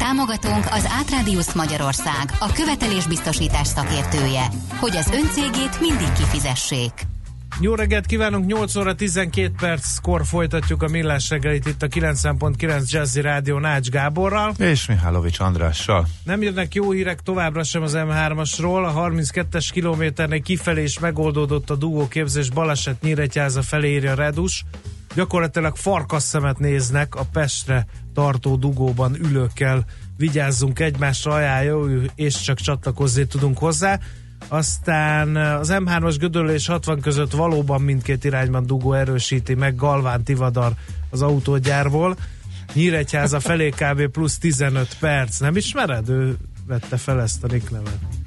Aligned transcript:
Támogatónk 0.00 0.64
az 0.70 0.88
Átrádiusz 0.98 1.54
Magyarország, 1.54 2.32
a 2.38 2.52
követelésbiztosítás 2.52 3.66
szakértője, 3.66 4.46
hogy 4.80 4.96
az 4.96 5.10
öncégét 5.10 5.80
mindig 5.80 6.12
kifizessék. 6.12 6.92
Jó 7.60 7.74
reggelt 7.74 8.06
kívánunk, 8.06 8.46
8 8.46 8.76
óra 8.76 8.94
12 8.94 9.52
perckor 9.60 10.26
folytatjuk 10.26 10.82
a 10.82 10.88
millás 10.88 11.30
reggelit 11.30 11.66
itt 11.66 11.82
a 11.82 11.86
90.9 11.86 12.90
Jazzy 12.90 13.20
Rádió 13.20 13.58
Nács 13.58 13.88
Gáborral. 13.88 14.54
És 14.58 14.86
Mihálovics 14.86 15.40
Andrással. 15.40 16.06
Nem 16.24 16.42
jönnek 16.42 16.74
jó 16.74 16.90
hírek 16.90 17.20
továbbra 17.20 17.62
sem 17.62 17.82
az 17.82 17.92
M3-asról. 17.96 18.84
A 18.84 19.08
32-es 19.08 19.68
kilométernél 19.72 20.42
kifelé 20.42 20.82
is 20.82 20.98
megoldódott 20.98 21.70
a 21.70 21.76
dugó 21.76 22.08
képzés 22.08 22.50
baleset 22.50 23.02
Nyíregyháza 23.02 23.62
felé 23.62 23.92
írja 23.92 24.14
Redus. 24.14 24.64
Gyakorlatilag 25.14 25.76
farkasszemet 25.76 26.58
néznek 26.58 27.14
a 27.14 27.24
Pestre 27.32 27.86
tartó 28.14 28.56
dugóban 28.56 29.14
ülőkkel. 29.14 29.84
Vigyázzunk 30.16 30.78
egymásra, 30.78 31.32
ajánlja, 31.32 31.78
és 32.14 32.40
csak 32.40 32.58
csatlakozni 32.58 33.26
tudunk 33.26 33.58
hozzá. 33.58 33.98
Aztán 34.48 35.36
az 35.36 35.72
M3-as 35.72 36.16
Gödöllő 36.18 36.52
és 36.52 36.66
60 36.66 37.00
között 37.00 37.30
valóban 37.30 37.80
mindkét 37.80 38.24
irányban 38.24 38.66
dugó 38.66 38.92
erősíti 38.92 39.54
meg 39.54 39.76
Galván 39.76 40.24
Tivadar 40.24 40.72
az 41.10 41.22
autógyárból. 41.22 42.16
Nyíregyháza 42.72 43.40
felé 43.40 43.68
kb. 43.68 44.06
plusz 44.06 44.38
15 44.38 44.96
perc. 44.98 45.38
Nem 45.38 45.56
ismered? 45.56 46.08
Ő 46.08 46.36
vette 46.66 46.96
fel 46.96 47.20
ezt 47.20 47.44
a 47.44 47.46
nicknevet. 47.46 48.19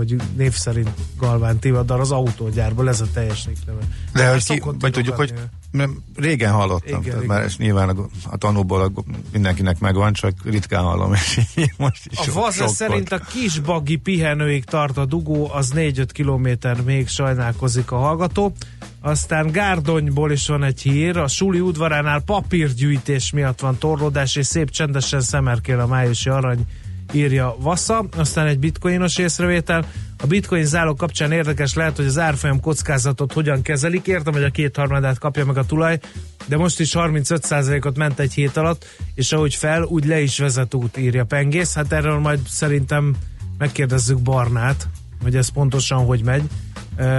Vagy 0.00 0.16
név 0.36 0.52
szerint 0.52 0.90
Galván 1.18 1.58
Tivadar 1.58 2.00
az 2.00 2.10
autógyárból, 2.10 2.88
ez 2.88 3.00
a 3.00 3.06
teljes 3.12 3.44
nickneve. 3.44 3.80
De 4.12 4.30
hogy 4.30 4.44
ki, 4.44 4.62
vagy 4.78 4.92
tudjuk, 4.92 5.16
hogy 5.16 5.34
nem, 5.70 6.02
régen 6.16 6.52
hallottam, 6.52 6.88
Igen, 6.88 7.00
igen, 7.02 7.16
igen. 7.16 7.26
már 7.26 7.42
ezt 7.42 7.58
nyilván 7.58 7.88
a, 7.88 8.06
a 8.30 8.36
tanúból 8.36 8.80
a, 8.80 9.02
mindenkinek 9.32 9.78
megvan, 9.78 10.12
csak 10.12 10.32
ritkán 10.44 10.82
hallom, 10.82 11.12
és 11.12 11.40
most 11.76 12.06
is 12.10 12.18
A 12.18 12.22
sokkolt. 12.22 12.68
szerint 12.68 13.12
a 13.12 13.18
kisbagi 13.18 13.96
pihenőig 13.96 14.64
tart 14.64 14.96
a 14.96 15.04
dugó, 15.04 15.50
az 15.52 15.72
4-5 15.74 16.08
kilométer 16.12 16.82
még 16.82 17.08
sajnálkozik 17.08 17.90
a 17.90 17.96
hallgató. 17.96 18.52
Aztán 19.00 19.50
Gárdonyból 19.50 20.32
is 20.32 20.46
van 20.46 20.64
egy 20.64 20.80
hír, 20.80 21.16
a 21.16 21.28
Suli 21.28 21.60
udvaránál 21.60 22.20
papírgyűjtés 22.20 23.30
miatt 23.30 23.60
van 23.60 23.78
torlódás, 23.78 24.36
és 24.36 24.46
szép 24.46 24.70
csendesen 24.70 25.20
szemerkél 25.20 25.80
a 25.80 25.86
májusi 25.86 26.28
arany, 26.28 26.66
írja 27.12 27.56
Vassa. 27.58 28.06
Aztán 28.16 28.46
egy 28.46 28.58
bitcoinos 28.58 29.18
észrevétel. 29.18 29.86
A 30.22 30.26
bitcoin 30.26 30.64
zálog 30.64 30.98
kapcsán 30.98 31.32
érdekes 31.32 31.74
lehet, 31.74 31.96
hogy 31.96 32.06
az 32.06 32.18
árfolyam 32.18 32.60
kockázatot 32.60 33.32
hogyan 33.32 33.62
kezelik. 33.62 34.06
Értem, 34.06 34.32
hogy 34.32 34.42
a 34.42 34.50
kétharmadát 34.50 35.18
kapja 35.18 35.44
meg 35.44 35.56
a 35.56 35.64
tulaj, 35.64 35.98
de 36.46 36.56
most 36.56 36.80
is 36.80 36.90
35%-ot 36.94 37.96
ment 37.96 38.18
egy 38.18 38.32
hét 38.32 38.56
alatt, 38.56 38.86
és 39.14 39.32
ahogy 39.32 39.54
fel, 39.54 39.82
úgy 39.82 40.04
le 40.04 40.20
is 40.20 40.38
vezet 40.38 40.74
út, 40.74 40.96
írja 40.96 41.24
Pengész. 41.24 41.74
Hát 41.74 41.92
erről 41.92 42.18
majd 42.18 42.40
szerintem 42.48 43.16
megkérdezzük 43.58 44.20
Barnát, 44.20 44.88
hogy 45.22 45.36
ez 45.36 45.48
pontosan 45.48 46.04
hogy 46.04 46.22
megy. 46.24 46.42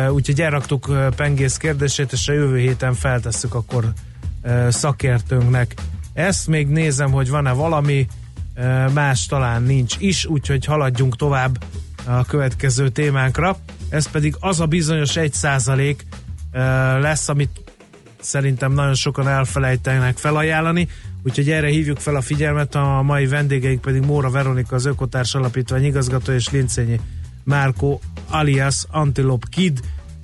Úgyhogy 0.09 0.41
elraktuk 0.41 0.91
Pengész 1.15 1.57
kérdését, 1.57 2.11
és 2.11 2.27
a 2.27 2.33
jövő 2.33 2.57
héten 2.57 2.93
feltesszük 2.93 3.53
akkor 3.53 3.93
szakértőnknek. 4.69 5.73
Ezt 6.13 6.47
még 6.47 6.67
nézem, 6.67 7.11
hogy 7.11 7.29
van-e 7.29 7.51
valami, 7.51 8.07
más 8.93 9.25
talán 9.25 9.63
nincs 9.63 9.95
is, 9.99 10.25
úgyhogy 10.25 10.65
haladjunk 10.65 11.15
tovább 11.15 11.63
a 12.05 12.25
következő 12.25 12.89
témánkra. 12.89 13.57
Ez 13.89 14.09
pedig 14.09 14.35
az 14.39 14.59
a 14.59 14.65
bizonyos 14.65 15.15
1 15.15 15.33
százalék 15.33 16.05
lesz, 16.99 17.29
amit 17.29 17.63
szerintem 18.19 18.73
nagyon 18.73 18.95
sokan 18.95 19.27
elfelejtenek 19.27 20.17
felajánlani, 20.17 20.87
úgyhogy 21.23 21.49
erre 21.49 21.67
hívjuk 21.67 21.97
fel 21.97 22.15
a 22.15 22.21
figyelmet, 22.21 22.75
a 22.75 23.01
mai 23.01 23.27
vendégeik 23.27 23.79
pedig 23.79 24.05
Móra 24.05 24.29
Veronika, 24.29 24.75
az 24.75 24.85
Ökotárs 24.85 25.35
Alapítvány 25.35 25.85
igazgató 25.85 26.31
és 26.31 26.49
Lincényi 26.49 26.99
Márko 27.43 27.99
alias 28.29 28.85
Antilop 28.89 29.49
Kid, 29.49 29.79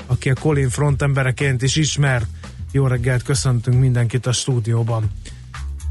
aki 0.06 0.30
a 0.30 0.34
Colin 0.34 0.70
front 0.70 1.02
embereként 1.02 1.62
is 1.62 1.76
ismert. 1.76 2.26
Jó 2.72 2.88
reggelt, 2.88 3.24
köszöntünk 3.24 3.80
mindenkit 3.80 4.26
a 4.26 4.32
stúdióban. 4.32 5.12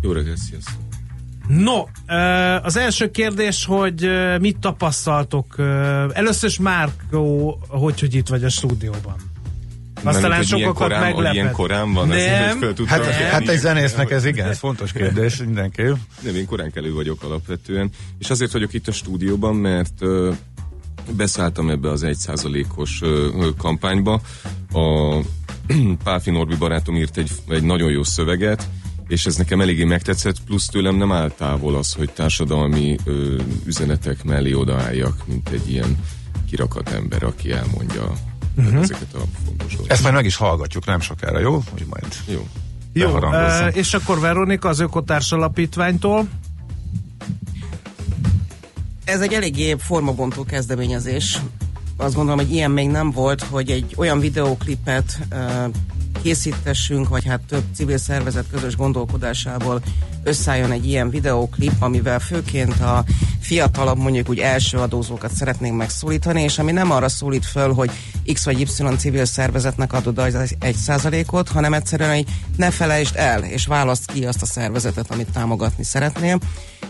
Jó 0.00 0.12
reggelt, 0.12 0.38
sziasztok! 0.38 0.85
No, 1.48 1.84
az 2.62 2.76
első 2.76 3.10
kérdés, 3.10 3.64
hogy 3.64 4.10
mit 4.40 4.58
tapasztaltok? 4.58 5.54
Először 6.12 6.48
is 6.48 6.58
Márkó, 6.58 7.58
hogy, 7.68 8.00
hogy 8.00 8.14
itt 8.14 8.28
vagy 8.28 8.44
a 8.44 8.48
stúdióban? 8.48 9.16
Azt 10.02 10.20
talán 10.20 10.36
hogy 10.36 10.46
ilyen 10.48 10.60
sokakat 10.60 10.82
korán, 10.88 11.02
hogy 11.02 11.12
meglepett. 11.12 11.34
ilyen 11.34 11.52
korán 11.52 11.92
van, 11.92 12.08
Nem. 12.08 12.16
nem, 12.18 12.58
fel 12.58 12.72
tudtam 12.72 12.86
Hát, 12.86 13.00
tenni. 13.00 13.22
hát 13.30 13.48
egy 13.48 13.58
zenésznek 13.58 14.10
ez 14.10 14.24
igen, 14.24 14.48
ez 14.48 14.58
fontos 14.58 14.92
kérdés 14.92 15.36
mindenképp. 15.36 15.94
Nem, 16.20 16.34
én 16.34 16.46
korán 16.46 16.70
kelő 16.70 16.92
vagyok 16.94 17.22
alapvetően, 17.22 17.90
és 18.18 18.30
azért 18.30 18.52
vagyok 18.52 18.72
itt 18.72 18.88
a 18.88 18.92
stúdióban, 18.92 19.54
mert 19.54 19.94
beszálltam 21.16 21.70
ebbe 21.70 21.90
az 21.90 22.02
1%-os 22.06 22.98
ö, 23.02 23.28
ö, 23.38 23.48
kampányba. 23.58 24.20
A 24.72 25.16
Páfi 26.04 26.30
Norbi 26.30 26.54
barátom 26.56 26.96
írt 26.96 27.16
egy, 27.16 27.30
egy 27.48 27.62
nagyon 27.62 27.90
jó 27.90 28.02
szöveget, 28.02 28.66
és 29.08 29.26
ez 29.26 29.36
nekem 29.36 29.60
eléggé 29.60 29.84
megtetszett, 29.84 30.40
plusz 30.46 30.66
tőlem 30.66 30.96
nem 30.96 31.12
áll 31.12 31.30
távol 31.30 31.76
az, 31.76 31.92
hogy 31.92 32.10
társadalmi 32.10 32.96
ö, 33.04 33.40
üzenetek 33.64 34.24
mellé 34.24 34.52
odaálljak, 34.52 35.26
mint 35.26 35.48
egy 35.48 35.70
ilyen 35.70 35.98
kirakat 36.48 36.88
ember, 36.88 37.22
aki 37.22 37.52
elmondja 37.52 38.12
uh-huh. 38.56 38.80
ezeket 38.80 39.14
a 39.14 39.22
fontos 39.44 39.68
dolgokat. 39.68 39.92
Ezt 39.92 40.02
majd 40.02 40.14
meg 40.14 40.24
is 40.24 40.36
hallgatjuk 40.36 40.86
nem 40.86 41.00
sokára, 41.00 41.38
jó? 41.38 41.62
Hogy 41.70 41.86
majd 41.88 42.14
Jó. 42.26 42.46
Jó, 42.92 43.22
ö, 43.32 43.66
és 43.66 43.94
akkor 43.94 44.20
Veronika 44.20 44.68
az 44.68 44.80
Ökotárs 44.80 45.32
Alapítványtól. 45.32 46.28
Ez 49.04 49.20
egy 49.20 49.32
eléggé 49.32 49.76
formabontó 49.78 50.44
kezdeményezés. 50.44 51.38
Azt 51.96 52.14
gondolom, 52.14 52.38
hogy 52.38 52.52
ilyen 52.52 52.70
még 52.70 52.88
nem 52.88 53.10
volt, 53.10 53.42
hogy 53.42 53.70
egy 53.70 53.94
olyan 53.96 54.20
videóklipet 54.20 55.18
uh, 55.32 55.72
készítessünk, 56.26 57.08
vagy 57.08 57.24
hát 57.24 57.40
több 57.48 57.62
civil 57.74 57.98
szervezet 57.98 58.44
közös 58.50 58.76
gondolkodásából 58.76 59.82
összeálljon 60.26 60.72
egy 60.72 60.86
ilyen 60.86 61.10
videóklip, 61.10 61.82
amivel 61.82 62.18
főként 62.18 62.80
a 62.80 63.04
fiatalabb, 63.40 63.98
mondjuk 63.98 64.28
úgy 64.28 64.38
első 64.38 64.78
adózókat 64.78 65.32
szeretnénk 65.34 65.76
megszólítani, 65.76 66.42
és 66.42 66.58
ami 66.58 66.72
nem 66.72 66.90
arra 66.90 67.08
szólít 67.08 67.46
föl, 67.46 67.74
hogy 67.74 67.90
X 68.32 68.44
vagy 68.44 68.60
Y 68.60 68.66
civil 68.96 69.24
szervezetnek 69.24 69.92
adod 69.92 70.18
az 70.18 70.54
egy 70.58 70.76
százalékot, 70.76 71.48
hanem 71.48 71.74
egyszerűen, 71.74 72.14
hogy 72.14 72.26
ne 72.56 72.70
felejtsd 72.70 73.16
el, 73.16 73.44
és 73.44 73.66
választ 73.66 74.12
ki 74.12 74.26
azt 74.26 74.42
a 74.42 74.46
szervezetet, 74.46 75.10
amit 75.10 75.32
támogatni 75.32 75.84
szeretnél. 75.84 76.38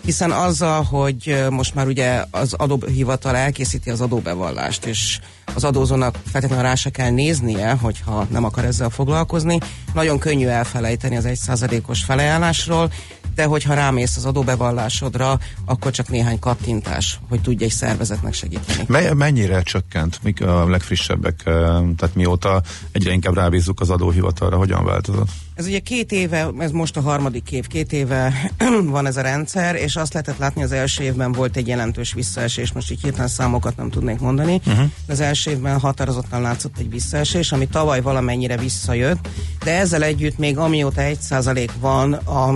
Hiszen 0.04 0.30
azzal, 0.30 0.82
hogy 0.82 1.44
most 1.50 1.74
már 1.74 1.86
ugye 1.86 2.24
az 2.30 2.52
adóhivatal 2.52 3.36
elkészíti 3.36 3.90
az 3.90 4.00
adóbevallást, 4.00 4.84
és 4.84 5.18
az 5.54 5.64
adózónak 5.64 6.18
feltétlenül 6.30 6.64
rá 6.64 6.74
se 6.74 6.90
kell 6.90 7.10
néznie, 7.10 7.70
hogyha 7.70 8.26
nem 8.30 8.44
akar 8.44 8.64
ezzel 8.64 8.90
foglalkozni, 8.90 9.58
nagyon 9.94 10.18
könnyű 10.18 10.46
elfelejteni 10.46 11.16
az 11.16 11.24
egy 11.24 11.38
százalékos 11.38 12.04
felajánlásról, 12.04 12.90
de 13.36 13.44
hogyha 13.44 13.74
rámész 13.74 14.16
az 14.16 14.24
adóbevallásodra, 14.24 15.38
akkor 15.64 15.90
csak 15.90 16.08
néhány 16.08 16.38
kattintás, 16.38 17.18
hogy 17.28 17.40
tudj 17.40 17.64
egy 17.64 17.70
szervezetnek 17.70 18.34
segíteni. 18.34 18.84
Me- 18.86 19.14
mennyire 19.14 19.62
csökkent? 19.62 20.18
Mik 20.22 20.42
a 20.42 20.68
legfrissebbek? 20.68 21.40
eh, 21.44 21.54
Tehát 21.96 22.14
mióta 22.14 22.62
egyre 22.92 23.12
inkább 23.12 23.34
rábízzuk 23.34 23.80
az 23.80 23.90
adóhivatalra, 23.90 24.56
hogyan 24.56 24.84
változott? 24.84 25.28
Ez 25.54 25.66
ugye 25.66 25.78
két 25.78 26.12
éve, 26.12 26.50
ez 26.58 26.70
most 26.70 26.96
a 26.96 27.00
harmadik 27.00 27.50
év, 27.52 27.66
két 27.66 27.92
éve 27.92 28.50
van 28.84 29.06
ez 29.06 29.16
a 29.16 29.20
rendszer, 29.20 29.74
és 29.74 29.96
azt 29.96 30.12
lehetett 30.12 30.38
látni, 30.38 30.62
az 30.62 30.72
első 30.72 31.02
évben 31.02 31.32
volt 31.32 31.56
egy 31.56 31.66
jelentős 31.66 32.12
visszaesés, 32.12 32.72
most 32.72 32.90
így 32.90 33.02
hirtelen 33.02 33.28
számokat 33.28 33.76
nem 33.76 33.90
tudnék 33.90 34.18
mondani, 34.20 34.54
uh-huh. 34.66 34.86
de 35.06 35.12
az 35.12 35.20
első 35.20 35.50
évben 35.50 35.80
határozottan 35.80 36.40
látszott 36.40 36.78
egy 36.78 36.90
visszaesés, 36.90 37.52
ami 37.52 37.66
tavaly 37.66 38.00
valamennyire 38.00 38.56
visszajött, 38.56 39.28
de 39.64 39.78
ezzel 39.78 40.02
együtt 40.02 40.38
még 40.38 40.58
amióta 40.58 41.00
egy 41.00 41.20
százalék 41.20 41.72
van, 41.80 42.12
a, 42.12 42.54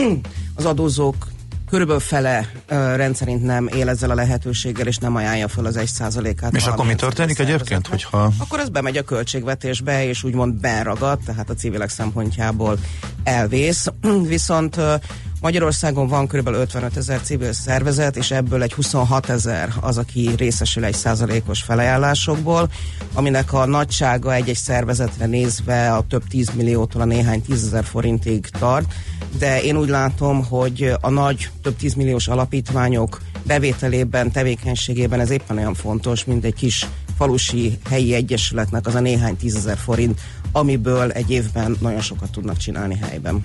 az 0.54 0.64
adózók 0.64 1.28
körülbelül 1.72 2.00
fele 2.00 2.50
ö, 2.68 2.96
rendszerint 2.96 3.42
nem 3.42 3.68
él 3.74 3.88
ezzel 3.88 4.10
a 4.10 4.14
lehetőséggel, 4.14 4.86
és 4.86 4.98
nem 4.98 5.16
ajánlja 5.16 5.48
fel 5.48 5.64
az 5.64 5.76
egy 5.76 5.86
százalékát. 5.86 6.56
És 6.56 6.66
akkor 6.66 6.86
mi 6.86 6.94
történik 6.94 7.38
egyébként, 7.38 7.86
hogyha 7.86 8.32
Akkor 8.38 8.60
ez 8.60 8.68
bemegy 8.68 8.96
a 8.96 9.02
költségvetésbe, 9.02 10.06
és 10.06 10.24
úgymond 10.24 10.54
beragad, 10.54 11.18
tehát 11.24 11.50
a 11.50 11.54
civilek 11.54 11.88
szempontjából 11.88 12.78
elvész. 13.24 13.86
Viszont 14.34 14.76
ö, 14.76 14.94
Magyarországon 15.42 16.06
van 16.08 16.26
kb. 16.26 16.48
55 16.48 16.96
ezer 16.96 17.20
civil 17.20 17.52
szervezet, 17.52 18.16
és 18.16 18.30
ebből 18.30 18.62
egy 18.62 18.72
26 18.72 19.28
ezer 19.28 19.72
az, 19.80 19.98
aki 19.98 20.30
részesül 20.36 20.84
egy 20.84 20.94
százalékos 20.94 21.62
felajánlásokból, 21.62 22.70
aminek 23.14 23.52
a 23.52 23.66
nagysága 23.66 24.34
egy-egy 24.34 24.56
szervezetre 24.56 25.26
nézve 25.26 25.92
a 25.92 26.04
több 26.08 26.22
10 26.28 26.50
milliótól 26.54 27.00
a 27.00 27.04
néhány 27.04 27.42
tízezer 27.42 27.84
forintig 27.84 28.46
tart, 28.46 28.94
de 29.38 29.62
én 29.62 29.76
úgy 29.76 29.88
látom, 29.88 30.44
hogy 30.44 30.92
a 31.00 31.10
nagy 31.10 31.50
több 31.62 31.76
10 31.76 31.94
milliós 31.94 32.28
alapítványok 32.28 33.20
bevételében, 33.46 34.30
tevékenységében 34.30 35.20
ez 35.20 35.30
éppen 35.30 35.58
olyan 35.58 35.74
fontos, 35.74 36.24
mint 36.24 36.44
egy 36.44 36.54
kis 36.54 36.88
falusi 37.16 37.78
helyi 37.88 38.14
egyesületnek 38.14 38.86
az 38.86 38.94
a 38.94 39.00
néhány 39.00 39.36
tízezer 39.36 39.76
forint, 39.76 40.20
amiből 40.52 41.10
egy 41.10 41.30
évben 41.30 41.76
nagyon 41.80 42.00
sokat 42.00 42.30
tudnak 42.30 42.56
csinálni 42.56 42.96
helyben. 42.96 43.44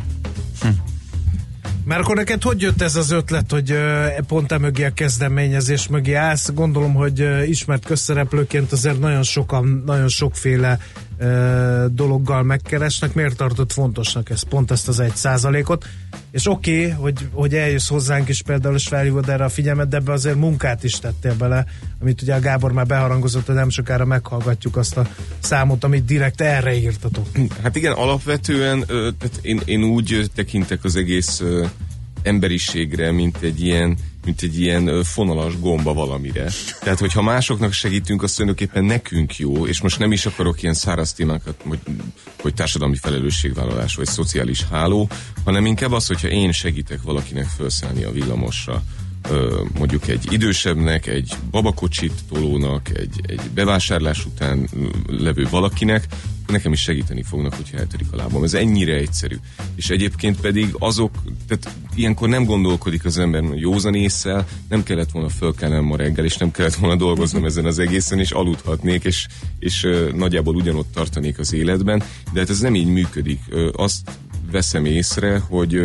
Hm. 0.62 0.68
Mert 1.88 2.01
akkor 2.01 2.16
neked 2.16 2.42
hogy 2.42 2.62
jött 2.62 2.81
ez 2.81 2.95
az 2.95 3.12
ötlet, 3.12 3.51
hogy 3.51 3.78
pont 4.28 4.51
e 4.51 4.57
mögé 4.57 4.86
a 4.86 4.94
kezdeményezés 4.94 5.88
mögé 5.88 6.13
állsz? 6.13 6.51
Gondolom, 6.54 6.94
hogy 6.94 7.28
ismert 7.50 7.86
közszereplőként 7.86 8.72
azért 8.72 9.00
nagyon 9.00 9.24
sokan, 9.24 9.84
nagyon 9.86 10.07
sokféle 10.07 10.80
dologgal 11.92 12.44
megkeresnek. 12.44 13.14
Miért 13.14 13.38
tartott 13.38 13.72
fontosnak 13.72 14.30
ez, 14.30 14.44
pont 14.44 14.72
ezt 14.72 14.88
az 14.88 15.00
egy 15.00 15.16
százalékot? 15.16 15.86
És 16.31 16.48
oké, 16.48 16.80
okay, 16.80 16.90
hogy, 16.90 17.28
hogy 17.31 17.54
eljössz 17.54 17.90
hozzánk 17.90 18.30
is 18.30 18.42
például, 18.42 18.75
és 18.75 18.88
felhívod 18.88 19.30
erre 19.30 19.44
a 19.44 19.50
figyelmet, 19.50 19.88
de 19.88 19.98
ebbe 19.98 20.12
azért 20.12 20.36
munkát 20.36 20.84
is 20.84 21.00
tettél 21.00 21.36
bele, 21.36 21.66
amit 22.02 22.22
ugye 22.22 22.36
a 22.36 22.40
Gábor 22.40 22.72
már 22.72 22.86
beharangozott, 22.86 23.46
hogy 23.46 23.56
nem 23.56 23.69
sokára 23.69 24.06
meghallgatjuk 24.06 24.78
azt 24.78 24.98
a 24.98 25.08
számot, 25.40 25.84
amit 25.84 26.06
direkt 26.06 26.42
erre 26.42 26.75
írtatok. 26.75 27.28
Hát 27.64 27.75
igen, 27.75 27.92
alapvetően 27.94 28.86
tehát 28.88 29.40
én, 29.42 29.62
én 29.66 29.84
úgy 29.84 30.30
tekintek 30.36 30.84
az 30.84 30.96
egész 30.96 31.44
emberiségre, 32.24 33.12
mint 33.12 33.38
egy 33.42 33.62
ilyen 33.62 33.98
mint 34.28 34.42
egy 34.42 34.60
ilyen 34.60 35.04
fonalas 35.04 35.60
gomba 35.60 35.94
valamire. 35.94 36.52
Tehát, 36.80 37.00
hogyha 37.00 37.22
másoknak 37.22 37.72
segítünk, 37.72 38.24
az 38.24 38.34
tulajdonképpen 38.34 38.84
nekünk 38.84 39.38
jó, 39.38 39.68
és 39.68 39.82
most 39.82 40.00
nem 40.00 40.12
is 40.12 40.26
akarok 40.26 40.62
ilyen 40.62 40.74
száraz 40.74 41.14
témákat, 41.14 41.62
hogy, 41.68 41.80
hogy 42.42 42.54
társadalmi 42.54 42.96
felelősségvállalás 42.96 43.96
vagy 43.96 44.06
szociális 44.06 44.64
háló, 44.64 45.10
hanem 45.46 45.66
inkább 45.66 45.92
az, 45.92 46.08
hogyha 46.08 46.28
én 46.28 46.52
segítek 46.52 47.02
valakinek 47.02 47.46
felszállni 47.46 48.04
a 48.04 48.12
villamosra, 48.12 48.84
mondjuk 49.78 50.08
egy 50.08 50.28
idősebbnek, 50.31 51.08
egy 51.08 51.34
babakocsit 51.52 52.14
tolónak, 52.30 52.90
egy, 52.98 53.22
egy 53.22 53.42
bevásárlás 53.54 54.25
után 54.25 54.69
levő 55.08 55.48
valakinek, 55.50 56.08
nekem 56.48 56.72
is 56.72 56.81
segíteni 56.81 57.24
fognak, 57.24 57.54
hogyha 57.54 57.78
eltörik 57.78 58.12
a 58.12 58.16
lábam. 58.16 58.44
Ez 58.44 58.54
ennyire 58.54 58.94
egyszerű. 58.94 59.36
És 59.75 59.90
egyébként 59.90 60.42
pedig 60.42 60.75
azok, 60.80 61.12
tehát 61.48 61.75
ilyenkor 61.96 62.30
nem 62.30 62.46
gondolkodik 62.46 63.06
az 63.06 63.18
ember 63.18 63.44
józan 63.44 63.96
észsel, 63.96 64.48
nem 64.69 64.84
kellett 64.84 65.12
volna 65.12 65.30
fölkelnem 65.30 65.84
ma 65.84 65.96
reggel, 65.96 66.25
és 66.25 66.38
nem 66.38 66.52
kellett 66.52 66.75
volna 66.75 66.96
dolgoznom 66.96 67.46
ezen 67.46 67.66
az 67.66 67.80
egészen, 67.80 68.19
és 68.19 68.31
aludhatnék, 68.31 69.04
és, 69.04 69.28
és 69.60 69.88
nagyjából 70.14 70.56
ugyanott 70.56 70.92
tartanék 70.94 71.40
az 71.40 71.54
életben, 71.54 72.04
de 72.34 72.40
hát 72.40 72.50
ez 72.50 72.60
nem 72.60 72.75
így 72.75 72.88
működik. 72.88 73.40
Azt 73.72 74.12
veszem 74.52 74.86
észre, 74.86 75.38
hogy 75.38 75.81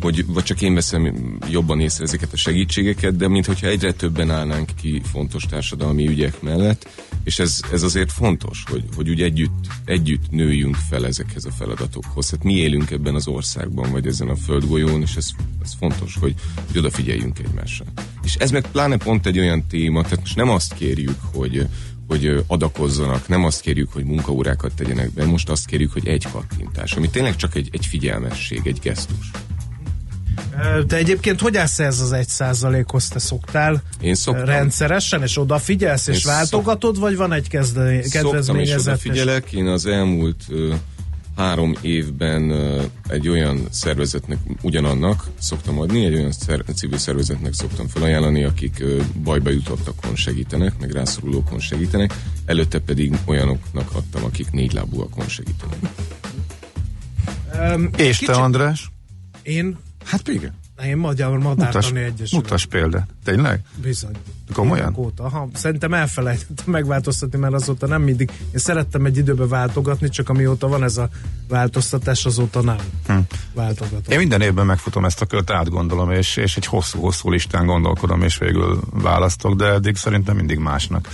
hogy 0.00 0.26
vagy 0.26 0.42
csak 0.42 0.62
én 0.62 0.74
veszem 0.74 1.38
jobban 1.50 1.80
észre 1.80 2.04
ezeket 2.04 2.32
a 2.32 2.36
segítségeket, 2.36 3.16
de 3.16 3.28
mintha 3.28 3.66
egyre 3.66 3.92
többen 3.92 4.30
állnánk 4.30 4.70
ki 4.80 5.02
fontos 5.12 5.44
társadalmi 5.44 6.08
ügyek 6.08 6.42
mellett, 6.42 6.88
és 7.24 7.38
ez, 7.38 7.60
ez 7.72 7.82
azért 7.82 8.12
fontos, 8.12 8.64
hogy, 8.70 8.84
hogy 8.96 9.10
úgy 9.10 9.22
együtt, 9.22 9.66
együtt 9.84 10.30
nőjünk 10.30 10.76
fel 10.88 11.06
ezekhez 11.06 11.44
a 11.44 11.50
feladatokhoz. 11.50 12.30
Hát 12.30 12.44
mi 12.44 12.54
élünk 12.54 12.90
ebben 12.90 13.14
az 13.14 13.26
országban, 13.26 13.90
vagy 13.90 14.06
ezen 14.06 14.28
a 14.28 14.36
földgolyón, 14.36 15.00
és 15.00 15.16
ez, 15.16 15.30
ez 15.62 15.72
fontos, 15.78 16.16
hogy, 16.20 16.34
hogy 16.66 16.78
odafigyeljünk 16.78 17.38
egymásra. 17.38 17.84
És 18.22 18.34
ez 18.34 18.50
meg 18.50 18.70
pláne 18.70 18.96
pont 18.96 19.26
egy 19.26 19.38
olyan 19.38 19.66
téma, 19.66 20.02
tehát 20.02 20.20
most 20.20 20.36
nem 20.36 20.48
azt 20.48 20.74
kérjük, 20.74 21.18
hogy, 21.32 21.66
hogy 22.08 22.44
adakozzanak, 22.46 23.28
nem 23.28 23.44
azt 23.44 23.60
kérjük, 23.60 23.92
hogy 23.92 24.04
munkaórákat 24.04 24.74
tegyenek 24.74 25.12
be, 25.12 25.26
most 25.26 25.48
azt 25.48 25.66
kérjük, 25.66 25.92
hogy 25.92 26.06
egy 26.06 26.26
kattintás, 26.32 26.92
ami 26.92 27.08
tényleg 27.08 27.36
csak 27.36 27.54
egy, 27.54 27.68
egy 27.72 27.86
figyelmesség, 27.86 28.60
egy 28.64 28.78
gesztus. 28.82 29.30
Te 30.86 30.96
egyébként 30.96 31.40
hogy 31.40 31.56
állsz 31.56 31.78
ez 31.78 32.00
az 32.00 32.12
egy 32.12 32.28
százalékhoz? 32.28 33.08
Te 33.08 33.18
szoktál 33.18 33.82
Én 34.00 34.14
szoktam. 34.14 34.44
rendszeresen, 34.44 35.22
és 35.22 35.38
odafigyelsz, 35.38 36.06
és 36.06 36.24
Én 36.24 36.32
váltogatod, 36.32 36.94
szok... 36.94 37.02
vagy 37.02 37.16
van 37.16 37.32
egy 37.32 37.48
kezde... 37.48 38.00
kedvezményezett? 38.00 38.42
Szoktam, 38.42 38.56
és 38.56 38.72
odafigyelek. 38.74 39.52
Én 39.52 39.66
az 39.66 39.86
elmúlt 39.86 40.44
három 41.38 41.74
évben 41.80 42.52
egy 43.08 43.28
olyan 43.28 43.66
szervezetnek, 43.70 44.38
ugyanannak 44.62 45.26
szoktam 45.38 45.80
adni, 45.80 46.04
egy 46.04 46.14
olyan 46.14 46.32
szer- 46.32 46.74
civil 46.74 46.98
szervezetnek 46.98 47.52
szoktam 47.52 47.88
felajánlani, 47.88 48.44
akik 48.44 48.84
bajba 49.22 49.50
jutottakon 49.50 50.16
segítenek, 50.16 50.78
meg 50.80 50.90
rászorulókon 50.90 51.58
segítenek, 51.58 52.14
előtte 52.44 52.78
pedig 52.78 53.18
olyanoknak 53.24 53.94
adtam, 53.94 54.24
akik 54.24 54.50
négy 54.50 54.72
lábúakon 54.72 55.28
segítenek. 55.28 55.78
Um, 57.74 57.90
és 57.96 58.18
kicsit... 58.18 58.34
te, 58.34 58.40
András? 58.40 58.90
Én 59.42 59.76
Hát 60.08 60.28
igen. 60.28 60.54
Én 60.84 60.96
Magyar 60.96 61.38
Madártani 61.38 62.00
Egyesület. 62.00 62.44
Mutas 62.44 62.66
példát. 62.66 63.08
Tényleg? 63.24 63.60
Bizony. 63.82 64.16
Komolyan? 64.52 64.94
Óta. 64.96 65.24
Aha, 65.24 65.48
szerintem 65.54 65.94
elfelejtettem 65.94 66.64
megváltoztatni, 66.66 67.38
mert 67.38 67.54
azóta 67.54 67.86
nem 67.86 68.02
mindig. 68.02 68.30
Én 68.52 68.58
szerettem 68.58 69.04
egy 69.04 69.16
időbe 69.16 69.46
váltogatni, 69.46 70.08
csak 70.08 70.28
amióta 70.28 70.68
van 70.68 70.82
ez 70.82 70.96
a 70.96 71.08
változtatás, 71.48 72.26
azóta 72.26 72.62
nem 72.62 72.76
hm. 73.06 73.18
váltogatom. 73.54 74.12
Én 74.12 74.18
minden 74.18 74.40
évben 74.40 74.66
megfutom 74.66 75.04
ezt 75.04 75.20
a 75.20 75.26
kört, 75.26 75.50
átgondolom, 75.50 76.10
és, 76.10 76.36
és 76.36 76.56
egy 76.56 76.66
hosszú-hosszú 76.66 77.30
listán 77.30 77.66
gondolkodom, 77.66 78.22
és 78.22 78.38
végül 78.38 78.80
választok, 78.90 79.54
de 79.54 79.64
eddig 79.64 79.96
szerintem 79.96 80.36
mindig 80.36 80.58
másnak. 80.58 81.08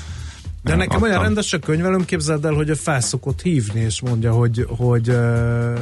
De 0.63 0.75
nekem 0.75 0.97
adtam. 0.97 1.11
olyan 1.11 1.23
rendes 1.23 1.53
a 1.53 1.59
könyvelőm, 1.59 2.05
képzeld 2.05 2.45
el, 2.45 2.53
hogy 2.53 2.71
a 2.71 2.77
felszokott 2.77 3.43
hívni, 3.43 3.81
és 3.81 4.01
mondja, 4.01 4.33
hogy... 4.33 4.67
Hogy, 4.69 5.17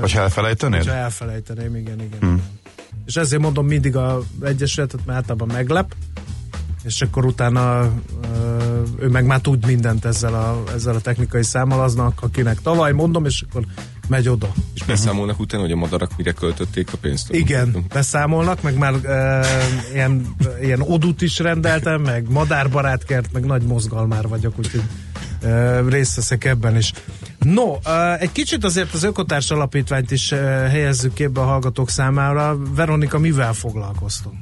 hogy 0.00 0.12
elfelejtenéd? 0.14 0.84
Hogy 0.84 0.92
elfelejteném, 0.92 1.76
igen, 1.76 2.00
igen. 2.00 2.18
Hm. 2.20 2.26
igen 2.26 2.61
és 3.06 3.16
ezért 3.16 3.42
mondom 3.42 3.66
mindig 3.66 3.96
a 3.96 4.22
egyesületet, 4.42 5.06
mert 5.06 5.18
általában 5.18 5.48
meglep, 5.48 5.94
és 6.84 7.02
akkor 7.02 7.24
utána 7.24 7.92
ő 8.98 9.08
meg 9.08 9.24
már 9.24 9.40
tud 9.40 9.66
mindent 9.66 10.04
ezzel 10.04 10.34
a, 10.34 10.62
ezzel 10.74 10.94
a 10.94 11.00
technikai 11.00 11.42
számmal 11.42 11.80
aznak, 11.82 12.22
akinek 12.22 12.60
tavaly 12.60 12.92
mondom, 12.92 13.24
és 13.24 13.44
akkor 13.48 13.64
megy 14.08 14.28
oda. 14.28 14.52
És 14.74 14.82
beszámolnak 14.82 15.40
utána, 15.40 15.62
hogy 15.62 15.72
a 15.72 15.76
madarak 15.76 16.16
mire 16.16 16.32
költötték 16.32 16.92
a 16.92 16.96
pénzt? 16.96 17.32
Igen, 17.32 17.84
beszámolnak, 17.88 18.62
meg 18.62 18.78
már 18.78 19.04
e, 19.04 19.46
ilyen, 19.92 20.34
ilyen 20.60 20.80
odut 20.80 21.22
is 21.22 21.38
rendeltem, 21.38 22.00
meg 22.00 22.30
madárbarátkert, 22.30 23.32
meg 23.32 23.44
nagy 23.44 23.62
mozgalmár 23.62 24.28
vagyok, 24.28 24.58
úgyhogy 24.58 24.82
részt 25.88 26.16
veszek 26.16 26.44
ebben 26.44 26.76
is. 26.76 26.92
No, 27.38 27.76
egy 28.18 28.32
kicsit 28.32 28.64
azért 28.64 28.94
az 28.94 29.02
Ökotárs 29.02 29.50
Alapítványt 29.50 30.10
is 30.10 30.30
helyezzük 30.70 31.14
képbe 31.14 31.40
a 31.40 31.44
hallgatók 31.44 31.90
számára. 31.90 32.58
Veronika, 32.74 33.18
mivel 33.18 33.52
foglalkoztunk? 33.52 34.36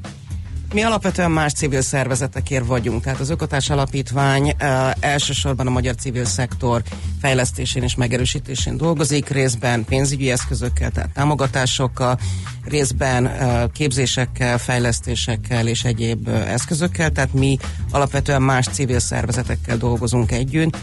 Mi 0.75 0.83
alapvetően 0.83 1.31
más 1.31 1.53
civil 1.53 1.83
szervezetekért 1.83 2.67
vagyunk, 2.67 3.03
tehát 3.03 3.21
az 3.21 3.31
Ökotárs 3.31 3.71
Alapítvány 3.71 4.43
uh, 4.43 4.91
elsősorban 5.00 5.67
a 5.67 5.71
magyar 5.71 5.95
civil 5.95 6.25
szektor 6.25 6.83
fejlesztésén 7.21 7.83
és 7.83 7.95
megerősítésén 7.95 8.77
dolgozik, 8.77 9.29
részben 9.29 9.85
pénzügyi 9.85 10.31
eszközökkel, 10.31 10.91
tehát 10.91 11.11
támogatásokkal, 11.12 12.19
részben 12.65 13.25
uh, 13.25 13.73
képzésekkel, 13.73 14.59
fejlesztésekkel 14.59 15.67
és 15.67 15.85
egyéb 15.85 16.29
uh, 16.29 16.53
eszközökkel, 16.53 17.11
tehát 17.11 17.33
mi 17.33 17.59
alapvetően 17.91 18.43
más 18.43 18.67
civil 18.67 18.99
szervezetekkel 18.99 19.77
dolgozunk 19.77 20.33
együtt 20.33 20.77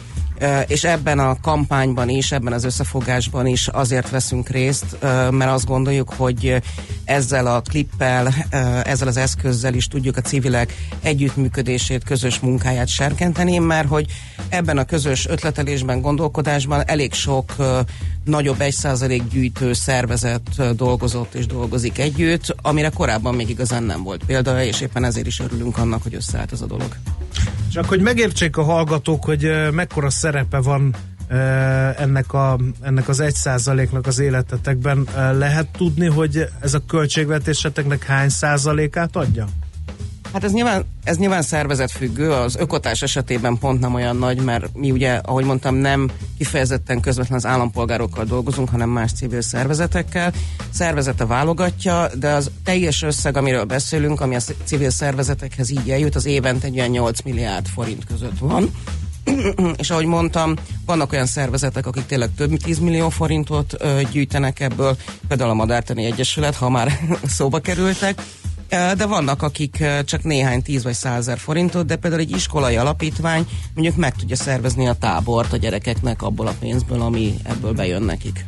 és 0.67 0.83
ebben 0.83 1.19
a 1.19 1.39
kampányban 1.41 2.09
is, 2.09 2.31
ebben 2.31 2.53
az 2.53 2.63
összefogásban 2.63 3.47
is 3.47 3.67
azért 3.67 4.09
veszünk 4.09 4.49
részt, 4.49 4.97
mert 5.31 5.51
azt 5.51 5.65
gondoljuk, 5.65 6.13
hogy 6.13 6.61
ezzel 7.05 7.47
a 7.47 7.61
klippel, 7.61 8.33
ezzel 8.83 9.07
az 9.07 9.17
eszközzel 9.17 9.73
is 9.73 9.87
tudjuk 9.87 10.17
a 10.17 10.21
civilek 10.21 10.73
együttműködését, 11.01 12.03
közös 12.03 12.39
munkáját 12.39 12.87
serkenteni, 12.87 13.57
mert 13.57 13.87
hogy 13.87 14.05
ebben 14.49 14.77
a 14.77 14.85
közös 14.85 15.27
ötletelésben, 15.27 16.01
gondolkodásban 16.01 16.83
elég 16.85 17.13
sok 17.13 17.55
nagyobb 18.27 18.61
egy 18.61 18.73
százalék 18.73 19.27
gyűjtő 19.27 19.73
szervezet 19.73 20.75
dolgozott 20.75 21.33
és 21.33 21.45
dolgozik 21.45 21.97
együtt, 21.97 22.55
amire 22.61 22.89
korábban 22.89 23.35
még 23.35 23.49
igazán 23.49 23.83
nem 23.83 24.03
volt 24.03 24.23
példa, 24.25 24.63
és 24.63 24.81
éppen 24.81 25.03
ezért 25.03 25.27
is 25.27 25.39
örülünk 25.39 25.77
annak, 25.77 26.03
hogy 26.03 26.15
összeállt 26.15 26.51
ez 26.51 26.61
a 26.61 26.65
dolog. 26.65 26.95
Csak 27.71 27.85
hogy 27.85 28.01
megértsék 28.01 28.57
a 28.57 28.63
hallgatók, 28.63 29.23
hogy 29.25 29.51
mekkora 29.71 30.09
szerepe 30.09 30.57
van 30.57 30.95
ennek, 31.97 32.33
a, 32.33 32.59
ennek 32.81 33.07
az 33.07 33.19
egy 33.19 33.35
százaléknak 33.35 34.07
az 34.07 34.19
életetekben, 34.19 35.07
lehet 35.37 35.67
tudni, 35.77 36.05
hogy 36.05 36.45
ez 36.59 36.73
a 36.73 36.85
költségvetéseteknek 36.87 38.03
hány 38.03 38.29
százalékát 38.29 39.15
adja? 39.15 39.47
Hát 40.37 40.45
ez 40.45 40.53
nyilván, 40.53 40.85
ez 41.03 41.17
nyilván 41.17 41.41
szervezetfüggő, 41.41 42.31
az 42.31 42.55
ökotás 42.55 43.01
esetében 43.01 43.57
pont 43.57 43.79
nem 43.79 43.93
olyan 43.93 44.15
nagy, 44.15 44.41
mert 44.41 44.69
mi 44.73 44.91
ugye, 44.91 45.13
ahogy 45.13 45.45
mondtam, 45.45 45.75
nem 45.75 46.09
kifejezetten 46.37 46.99
közvetlen 46.99 47.37
az 47.37 47.45
állampolgárokkal 47.45 48.25
dolgozunk, 48.25 48.69
hanem 48.69 48.89
más 48.89 49.11
civil 49.11 49.41
szervezetekkel. 49.41 50.33
Szervezete 50.69 51.25
válogatja, 51.25 52.09
de 52.19 52.31
az 52.31 52.51
teljes 52.63 53.01
összeg, 53.01 53.37
amiről 53.37 53.63
beszélünk, 53.63 54.21
ami 54.21 54.35
a 54.35 54.39
civil 54.63 54.89
szervezetekhez 54.89 55.69
így 55.69 55.89
eljut, 55.89 56.15
az 56.15 56.25
évente 56.25 56.67
egy 56.67 56.77
olyan 56.77 56.89
8 56.89 57.21
milliárd 57.21 57.67
forint 57.67 58.05
között 58.05 58.37
van. 58.39 58.71
és 59.81 59.89
ahogy 59.89 60.05
mondtam, 60.05 60.53
vannak 60.85 61.11
olyan 61.11 61.25
szervezetek, 61.25 61.85
akik 61.85 62.05
tényleg 62.05 62.29
több 62.35 62.49
mint 62.49 62.63
10 62.63 62.79
millió 62.79 63.09
forintot 63.09 63.73
ö, 63.77 64.01
gyűjtenek 64.11 64.59
ebből, 64.59 64.97
például 65.27 65.49
a 65.49 65.53
Madártani 65.53 66.05
Egyesület, 66.05 66.55
ha 66.55 66.69
már 66.69 66.99
szóba 67.37 67.59
kerültek, 67.59 68.21
de 68.69 69.05
vannak, 69.05 69.41
akik 69.41 69.83
csak 70.05 70.23
néhány 70.23 70.61
tíz 70.61 70.83
vagy 70.83 70.93
százer 70.93 71.37
forintot, 71.37 71.85
de 71.85 71.95
például 71.95 72.21
egy 72.21 72.31
iskolai 72.31 72.75
alapítvány 72.75 73.47
mondjuk 73.73 73.95
meg 73.95 74.15
tudja 74.15 74.35
szervezni 74.35 74.87
a 74.87 74.93
tábort 74.93 75.53
a 75.53 75.57
gyerekeknek 75.57 76.21
abból 76.21 76.47
a 76.47 76.55
pénzből, 76.59 77.01
ami 77.01 77.35
ebből 77.43 77.73
bejön 77.73 78.03
nekik. 78.03 78.45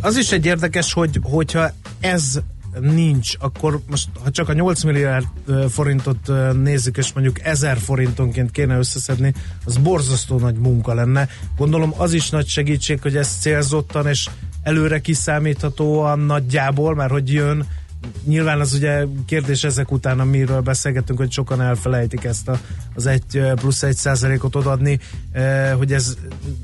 Az 0.00 0.16
is 0.16 0.32
egy 0.32 0.46
érdekes, 0.46 0.92
hogy 0.92 1.18
hogyha 1.22 1.70
ez 2.00 2.40
nincs, 2.80 3.32
akkor 3.38 3.80
most 3.90 4.08
ha 4.22 4.30
csak 4.30 4.48
a 4.48 4.52
8 4.52 4.82
milliárd 4.82 5.26
forintot 5.68 6.30
nézzük, 6.62 6.96
és 6.96 7.12
mondjuk 7.12 7.40
1000 7.40 7.78
forintonként 7.78 8.50
kéne 8.50 8.78
összeszedni, 8.78 9.34
az 9.64 9.76
borzasztó 9.76 10.38
nagy 10.38 10.56
munka 10.56 10.94
lenne. 10.94 11.28
Gondolom 11.56 11.94
az 11.96 12.12
is 12.12 12.30
nagy 12.30 12.46
segítség, 12.46 13.02
hogy 13.02 13.16
ez 13.16 13.36
célzottan 13.40 14.06
és 14.06 14.28
előre 14.62 15.00
kiszámíthatóan 15.00 16.18
nagyjából, 16.18 16.94
mert 16.94 17.10
hogy 17.10 17.32
jön, 17.32 17.66
nyilván 18.24 18.60
az 18.60 18.72
ugye 18.72 19.04
kérdés 19.26 19.64
ezek 19.64 19.92
után, 19.92 20.20
amiről 20.20 20.60
beszélgetünk, 20.60 21.18
hogy 21.18 21.32
sokan 21.32 21.60
elfelejtik 21.60 22.24
ezt 22.24 22.48
a, 22.48 22.60
az 22.94 23.06
egy 23.06 23.42
plusz 23.54 23.82
egy 23.82 23.96
százalékot 23.96 24.56
odadni, 24.56 24.98
hogy 25.76 25.92
ez 25.92 26.16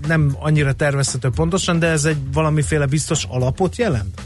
nem 0.07 0.37
annyira 0.39 0.73
tervezhető 0.73 1.31
pontosan, 1.31 1.79
de 1.79 1.87
ez 1.87 2.05
egy 2.05 2.19
valamiféle 2.33 2.87
biztos 2.87 3.25
alapot 3.25 3.77
jelent? 3.77 4.21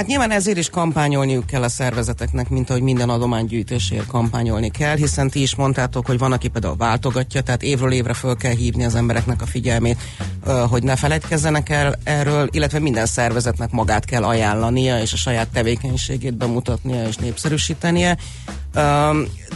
Hát 0.00 0.08
nyilván 0.08 0.30
ezért 0.30 0.58
is 0.58 0.68
kampányolniuk 0.68 1.46
kell 1.46 1.62
a 1.62 1.68
szervezeteknek, 1.68 2.48
mint 2.48 2.70
ahogy 2.70 2.82
minden 2.82 3.08
adománygyűjtésért 3.08 4.06
kampányolni 4.06 4.70
kell, 4.70 4.96
hiszen 4.96 5.30
ti 5.30 5.42
is 5.42 5.54
mondtátok, 5.54 6.06
hogy 6.06 6.18
van, 6.18 6.32
aki 6.32 6.48
például 6.48 6.76
váltogatja, 6.76 7.40
tehát 7.40 7.62
évről 7.62 7.92
évre 7.92 8.14
föl 8.14 8.36
kell 8.36 8.54
hívni 8.54 8.84
az 8.84 8.94
embereknek 8.94 9.42
a 9.42 9.46
figyelmét, 9.46 9.98
hogy 10.68 10.82
ne 10.82 10.96
feledkezzenek 10.96 11.68
el 11.68 11.98
erről, 12.04 12.48
illetve 12.50 12.78
minden 12.78 13.06
szervezetnek 13.06 13.70
magát 13.70 14.04
kell 14.04 14.24
ajánlania, 14.24 15.00
és 15.00 15.12
a 15.12 15.16
saját 15.16 15.48
tevékenységét 15.48 16.34
bemutatnia 16.34 17.06
és 17.06 17.16
népszerűsítenie. 17.16 18.16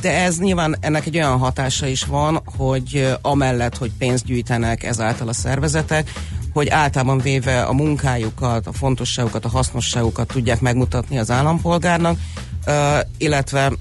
De 0.01 0.23
ez 0.23 0.39
nyilván 0.39 0.77
ennek 0.81 1.07
egy 1.07 1.17
olyan 1.17 1.39
hatása 1.39 1.87
is 1.87 2.05
van, 2.05 2.43
hogy 2.57 3.17
amellett, 3.23 3.77
hogy 3.77 3.93
pénzt 3.99 4.25
gyűjtenek 4.25 4.83
ezáltal 4.83 5.29
a 5.29 5.33
szervezetek, 5.33 6.11
hogy 6.55 6.69
általában 6.69 7.19
véve 7.19 7.63
a 7.63 7.73
munkájukat, 7.73 8.67
a 8.67 8.73
fontosságukat, 8.73 9.45
a 9.45 9.49
hasznosságukat 9.49 10.27
tudják 10.27 10.61
megmutatni 10.61 11.19
az 11.19 11.31
állampolgárnak, 11.31 12.19
illetve 13.19 13.73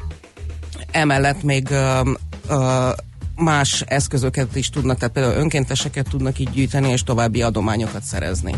emellett 0.91 1.43
még 1.43 1.69
más 3.35 3.83
eszközöket 3.87 4.55
is 4.55 4.69
tudnak, 4.69 4.97
tehát 4.97 5.13
például 5.13 5.35
önkénteseket 5.35 6.09
tudnak 6.09 6.39
így 6.39 6.49
gyűjteni, 6.49 6.89
és 6.89 7.03
további 7.03 7.41
adományokat 7.41 8.03
szerezni. 8.03 8.55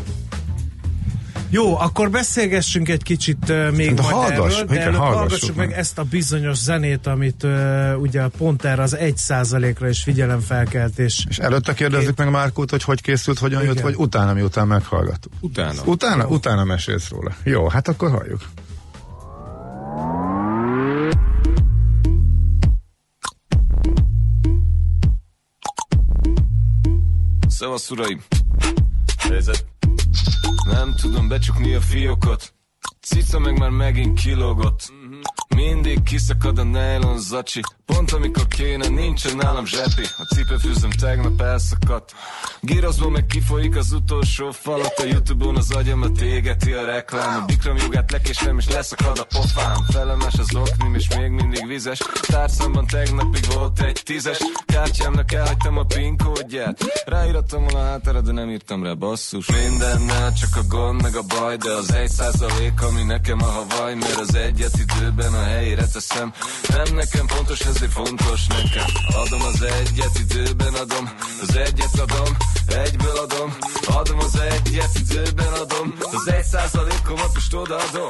Jó, 1.50 1.78
akkor 1.80 2.10
beszélgessünk 2.10 2.90
egy 2.90 3.04
kicsit 3.04 3.50
uh, 3.50 3.72
még 3.72 3.94
de 3.94 4.02
majd 4.02 4.14
hallgass, 4.14 4.56
erről, 4.56 4.66
de 4.66 4.82
előbb 4.82 5.00
hallgassuk 5.00 5.56
meg. 5.56 5.68
meg 5.68 5.78
ezt 5.78 5.98
a 5.98 6.04
bizonyos 6.04 6.58
zenét, 6.58 7.08
amit 7.08 7.44
uh, 7.44 7.94
ugye 7.98 8.28
pont 8.28 8.64
erre 8.64 8.82
az 8.82 8.96
egy 8.96 9.18
százalékra 9.18 9.90
is 9.90 10.04
figyelemfelkeltés. 10.04 11.26
És 11.30 11.38
előtte 11.38 11.74
kérdezzük 11.74 12.18
meg 12.18 12.30
Márkót, 12.30 12.70
hogy 12.70 12.84
hogy 12.84 13.02
készült, 13.02 13.40
hogyan 13.40 13.62
Igen. 13.62 13.74
jött, 13.74 13.84
vagy 13.84 13.96
utána, 13.98 14.34
miután 14.34 14.68
meghallgattuk. 14.68 15.32
Utána. 15.40 15.82
Utána? 15.86 16.24
Jó. 16.24 16.30
Utána 16.30 16.64
mesélsz 16.64 17.10
róla. 17.10 17.36
Jó, 17.44 17.68
hát 17.68 17.88
akkor 17.88 18.10
halljuk. 18.10 18.42
Szevasz, 27.48 27.90
uraim! 27.90 28.22
Helyzet! 29.18 29.75
Nem 30.66 30.94
tudom 30.96 31.28
becsukni 31.28 31.74
a 31.74 31.82
fiókot. 31.82 32.54
Cica 33.02 33.40
meg 33.40 33.58
már 33.58 33.70
megint 33.70 34.20
kilógott 34.20 34.94
mindig 35.56 36.04
kiszakad 36.04 36.58
a 36.58 36.64
nylon 36.64 37.20
zacsi. 37.20 37.62
Pont 37.86 38.12
amikor 38.12 38.48
kéne, 38.48 38.88
nincsen 38.88 39.36
nálam 39.36 39.66
zsepi. 39.66 40.02
A 40.18 40.34
cipőfűzöm 40.36 40.90
tegnap 40.90 41.42
elszakadt. 41.42 42.14
Gírozból 42.62 43.12
meg 43.12 43.26
kifolyik 43.26 43.76
az 43.76 43.92
utolsó 43.92 44.52
falat. 44.52 45.00
A 45.00 45.06
Youtube-on 45.06 45.56
az 45.56 45.72
agyamat 45.72 46.22
égeti 46.22 46.72
a 46.72 46.86
reklám. 46.86 47.42
A 47.42 47.46
bikram 47.46 47.78
jogát 47.78 48.12
lekésem 48.12 48.58
és 48.58 48.70
leszakad 48.70 49.20
a 49.20 49.24
pofám. 49.24 49.76
Felemes 49.92 50.34
az 50.34 50.56
oknim 50.56 50.96
és 50.96 51.16
még 51.18 51.30
mindig 51.30 51.68
vizes. 51.68 52.00
Tárcamban 52.22 52.86
tegnapig 52.88 53.46
volt 53.54 53.82
egy 53.82 54.02
tízes. 54.04 54.38
Kártyámnak 54.66 55.32
elhagytam 55.32 55.78
a 55.78 55.84
PIN 55.84 56.18
kódját. 56.18 57.04
Ráírattam 57.06 57.64
volna 57.64 57.88
hátára, 57.88 58.22
de 58.22 58.32
nem 58.32 58.50
írtam 58.50 58.84
rá 58.84 58.94
basszus. 58.94 59.48
Mindennel 59.48 60.34
csak 60.34 60.56
a 60.56 60.68
gond 60.68 61.02
meg 61.02 61.16
a 61.16 61.22
baj 61.22 61.58
De 61.58 61.72
az 61.72 61.94
egy 61.94 62.10
százalék, 62.10 62.82
ami 62.82 63.04
nekem 63.04 63.42
a 63.42 63.46
havaj 63.46 63.96
Mert 63.96 64.20
az 64.20 64.36
egyet 64.36 64.78
időben 64.98 65.34
a 65.34 65.44
helyére 65.44 65.86
teszem. 65.86 66.34
Nem 66.68 66.96
nekem 66.96 67.26
pontos, 67.26 67.60
ezért 67.60 67.92
fontos 67.92 68.48
nekem. 68.48 68.90
Adom 69.08 69.42
az 69.42 69.62
egyet, 69.62 70.20
időben 70.20 70.74
adom. 70.74 71.10
Az 71.42 71.56
egyet 71.56 72.00
adom, 72.00 72.38
egyből 72.68 73.18
adom 73.18 73.56
Adom 73.88 74.20
az 74.20 74.40
egyet, 74.40 75.00
időben 75.00 75.54
adom. 75.54 75.94
Az 76.00 76.28
egy 76.28 76.44
százalékomat 76.44 77.34
most 77.34 77.54
odaadom. 77.54 78.10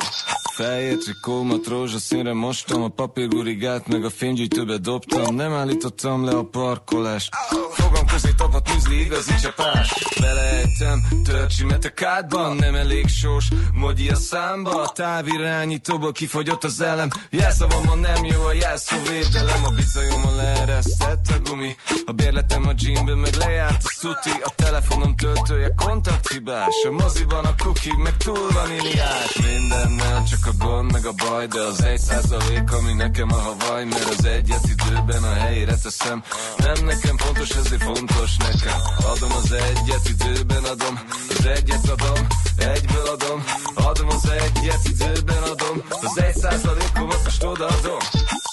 Fehér 0.53 0.97
trikómat 0.97 1.67
rózsaszínre 1.67 2.33
mostam 2.33 2.83
A 2.83 2.87
papírgurigát 2.87 3.87
meg 3.87 4.05
a 4.05 4.09
fénygyűjtőbe 4.09 4.77
dobtam. 4.77 5.35
Nem 5.35 5.53
állítottam 5.53 6.25
le 6.25 6.31
a 6.31 6.43
parkolást. 6.43 7.35
Fogam 7.71 8.05
közé 8.05 8.29
tapadt 8.37 8.73
műzli 8.73 8.99
igazi 9.01 9.33
csapás. 9.41 9.93
Belejtem 10.19 11.03
törcsi 11.23 11.63
metekádban 11.63 12.55
Nem 12.55 12.75
elég 12.75 13.07
sós 13.07 13.47
Mogyi 13.73 14.09
a 14.09 14.15
számba. 14.15 14.81
A 14.81 14.89
távirányítóból 14.89 16.11
kifogyott 16.11 16.63
az 16.63 16.81
elem. 16.81 17.09
Jelszavamon 17.29 17.99
nem 17.99 18.25
jó 18.25 18.43
a 18.43 18.53
jelszóvédelem. 18.53 19.63
A 19.65 19.69
bizonyomon 19.69 20.35
leeresztett 20.35 21.25
a 21.27 21.49
gumi. 21.49 21.75
A 22.05 22.11
bérletem 22.11 22.67
a 22.67 22.73
gymben 22.73 23.17
meg 23.17 23.35
lejárt 23.35 23.83
a 23.83 23.89
szuti 23.89 24.31
A 24.47 24.51
telefonom 24.55 25.15
töltője 25.15 25.73
kontakthibás 25.75 26.75
A 26.87 26.91
moziban 26.91 27.45
a 27.45 27.55
cookie 27.55 27.97
meg 27.97 28.17
túl 28.17 28.49
van 28.53 28.71
iliás 28.71 29.35
Mindennel 29.35 30.23
csak 30.23 30.45
a 30.45 30.65
gond 30.65 30.91
meg 30.91 31.05
a 31.05 31.13
baj 31.13 31.47
De 31.47 31.59
az 31.59 31.83
egy 31.83 31.99
százalék 31.99 32.71
ami 32.71 32.93
nekem 32.93 33.31
a 33.31 33.35
havaj 33.35 33.83
Mert 33.85 34.09
az 34.17 34.25
egyet 34.25 34.67
időben 34.67 35.23
a 35.23 35.33
helyére 35.33 35.75
teszem. 35.75 36.23
Nem 36.57 36.85
nekem 36.85 37.15
pontos 37.15 37.49
ezért 37.49 37.83
fontos 37.83 38.37
nekem. 38.37 38.79
Adom 38.97 39.31
az 39.31 39.51
egyet 39.51 40.09
időben 40.09 40.63
adom 40.63 40.99
Az 41.29 41.45
egyet 41.45 41.89
adom 41.89 42.27
egyből 42.57 43.07
adom. 43.07 43.43
Adom 43.75 44.07
az 44.07 44.29
egyet 44.29 44.83
időben 44.83 45.43
adom 45.43 45.83
Az 45.89 46.17
egy 46.17 46.35
százalékomat 46.35 47.23
most 47.23 47.43
odaadom. 47.43 47.99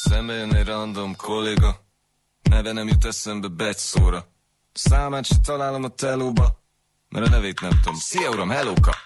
Szembe 0.04 0.32
jön 0.32 0.54
egy 0.54 0.66
random 0.66 1.16
kolléga 1.16 1.80
Neve 2.42 2.72
nem 2.72 2.88
jut 2.88 3.04
eszembe 3.04 3.48
begy 3.48 3.76
szóra 3.76 4.31
Számát 4.72 5.24
se 5.24 5.34
találom 5.44 5.84
a 5.84 5.88
telóba 5.88 6.60
Mert 7.08 7.26
a 7.26 7.30
nevét 7.30 7.60
nem 7.60 7.70
tudom. 7.82 7.94
Szia 7.94 8.28
uram, 8.28 8.48
hellóka 8.48 8.96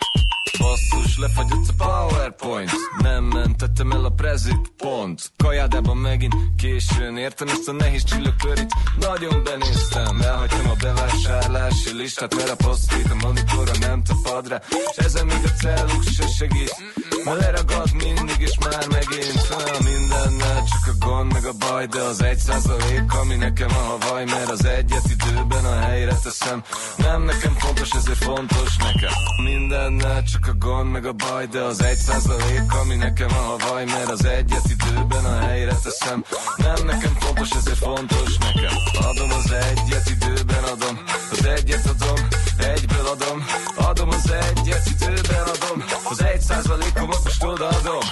Basszus, 0.59 1.19
lefagyott 1.19 1.69
a 1.77 1.85
PowerPoint. 1.85 2.71
Nem 2.99 3.25
mentettem 3.25 3.93
el 3.93 4.05
a 4.05 4.11
prezit, 4.11 4.73
pont. 4.77 5.33
Kajádában 5.37 5.97
megint 5.97 6.35
későn 6.57 7.17
Értem 7.17 7.49
ezt 7.49 7.69
a 7.69 7.73
nehéz 7.73 8.05
csillagkörit. 8.05 8.75
Nagyon 9.01 9.43
benéztem 9.45 10.21
Elhagytam 10.21 10.69
a 10.69 10.75
bevásárlási 10.81 11.97
listát 11.97 12.35
Mert 12.35 12.49
a 12.49 12.57
posztét 12.57 13.11
a 13.11 13.27
monitorra 13.27 13.73
nem 13.81 14.03
tapad 14.03 14.49
rá 14.49 14.61
És 14.69 15.05
ezen 15.05 15.27
még 15.27 15.41
a 15.45 15.49
cellux 15.49 16.13
se 16.13 16.27
segít. 16.27 16.77
Mert 17.25 17.41
leragad 17.41 17.93
mindig 17.93 18.37
és 18.39 18.59
már 18.59 18.87
megint 18.89 19.49
Olyan 19.59 19.83
mindennel. 19.83 20.65
Csak 20.65 20.95
a 20.95 21.07
gond 21.07 21.33
meg 21.33 21.45
a 21.45 21.53
baj 21.59 21.87
De 21.87 22.01
az 22.01 22.23
egy 22.23 22.39
százalék, 22.39 23.13
ami 23.13 23.35
nekem 23.35 23.71
a 23.71 23.83
havaj 23.89 24.25
Mert 24.25 24.51
az 24.51 24.65
egyet 24.65 25.11
időben 25.11 25.65
a 25.65 25.79
helyre 25.79 26.15
teszem. 26.23 26.63
Nem 26.97 27.23
nekem 27.23 27.53
fontos, 27.53 27.91
ezért 27.91 28.25
fontos 28.25 28.77
nekem 28.77 29.13
Mindennel 29.45 30.23
csak 30.23 30.46
a 30.49 30.55
gond, 30.59 30.91
meg 30.91 31.07
a 31.07 31.13
baj, 31.13 31.47
de 31.47 31.61
az 31.61 31.83
egy 31.83 31.97
százalék, 31.97 32.73
ami 32.81 32.95
nekem 32.95 33.29
a 33.31 33.43
havaj, 33.43 33.85
mert 33.85 34.09
az 34.09 34.25
egyet 34.25 34.69
időben 34.69 35.25
a 35.25 35.39
helyre 35.39 35.75
teszem. 35.83 36.25
Nem 36.57 36.85
nekem 36.85 37.15
fontos, 37.19 37.51
ezért 37.51 37.79
fontos 37.79 38.39
nekem. 38.39 38.77
Adom 39.09 39.31
az 39.31 39.51
egyet 39.53 40.11
időben 40.11 40.65
adom, 40.65 41.01
az 41.31 41.45
egyet 41.47 41.87
adom, 41.87 42.29
egyből 42.59 43.07
adom. 43.07 43.45
Adom 43.77 44.09
az 44.09 44.31
egyet 44.31 44.87
időben 44.91 45.43
adom, 45.55 45.85
az 46.11 46.23
egy 46.23 46.41
százalékomat 46.41 47.25
most 47.25 47.45
odaadom. 47.45 48.05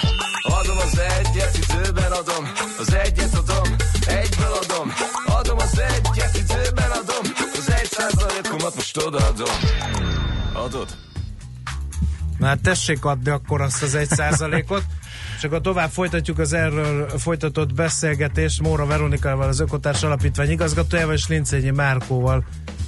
Adom 0.43 0.79
az 0.79 0.99
egyet 0.99 1.57
időben 1.57 2.13
adom, 2.13 2.53
az 2.79 2.95
egyet 2.95 3.35
adom, 3.35 3.75
egyből 4.07 4.53
adom. 4.63 4.93
Adom 5.27 5.59
az 5.59 5.79
egyet 5.79 6.37
időben 6.37 6.91
adom, 6.91 7.33
az 7.53 7.71
egy 7.81 7.91
százalékomat 7.91 8.75
most 8.75 8.97
odaadom. 8.97 9.55
Adod? 10.53 10.89
Na 12.39 12.47
hát 12.47 12.61
tessék 12.61 13.05
adni 13.05 13.31
akkor 13.31 13.61
azt 13.61 13.83
az 13.83 13.95
egy 13.95 14.09
százalékot. 14.09 14.83
És 15.37 15.45
akkor 15.45 15.61
tovább 15.61 15.91
folytatjuk 15.91 16.39
az 16.39 16.53
erről 16.53 17.09
folytatott 17.09 17.75
beszélgetést 17.75 18.63
Móra 18.63 18.87
Veronikával, 18.87 19.49
az 19.49 19.61
Ökotárs 19.61 20.03
Alapítvány 20.03 20.51
igazgatójával, 20.51 21.15
és 21.15 21.29
Lincényi 21.29 21.71
Márkóval, 21.71 22.45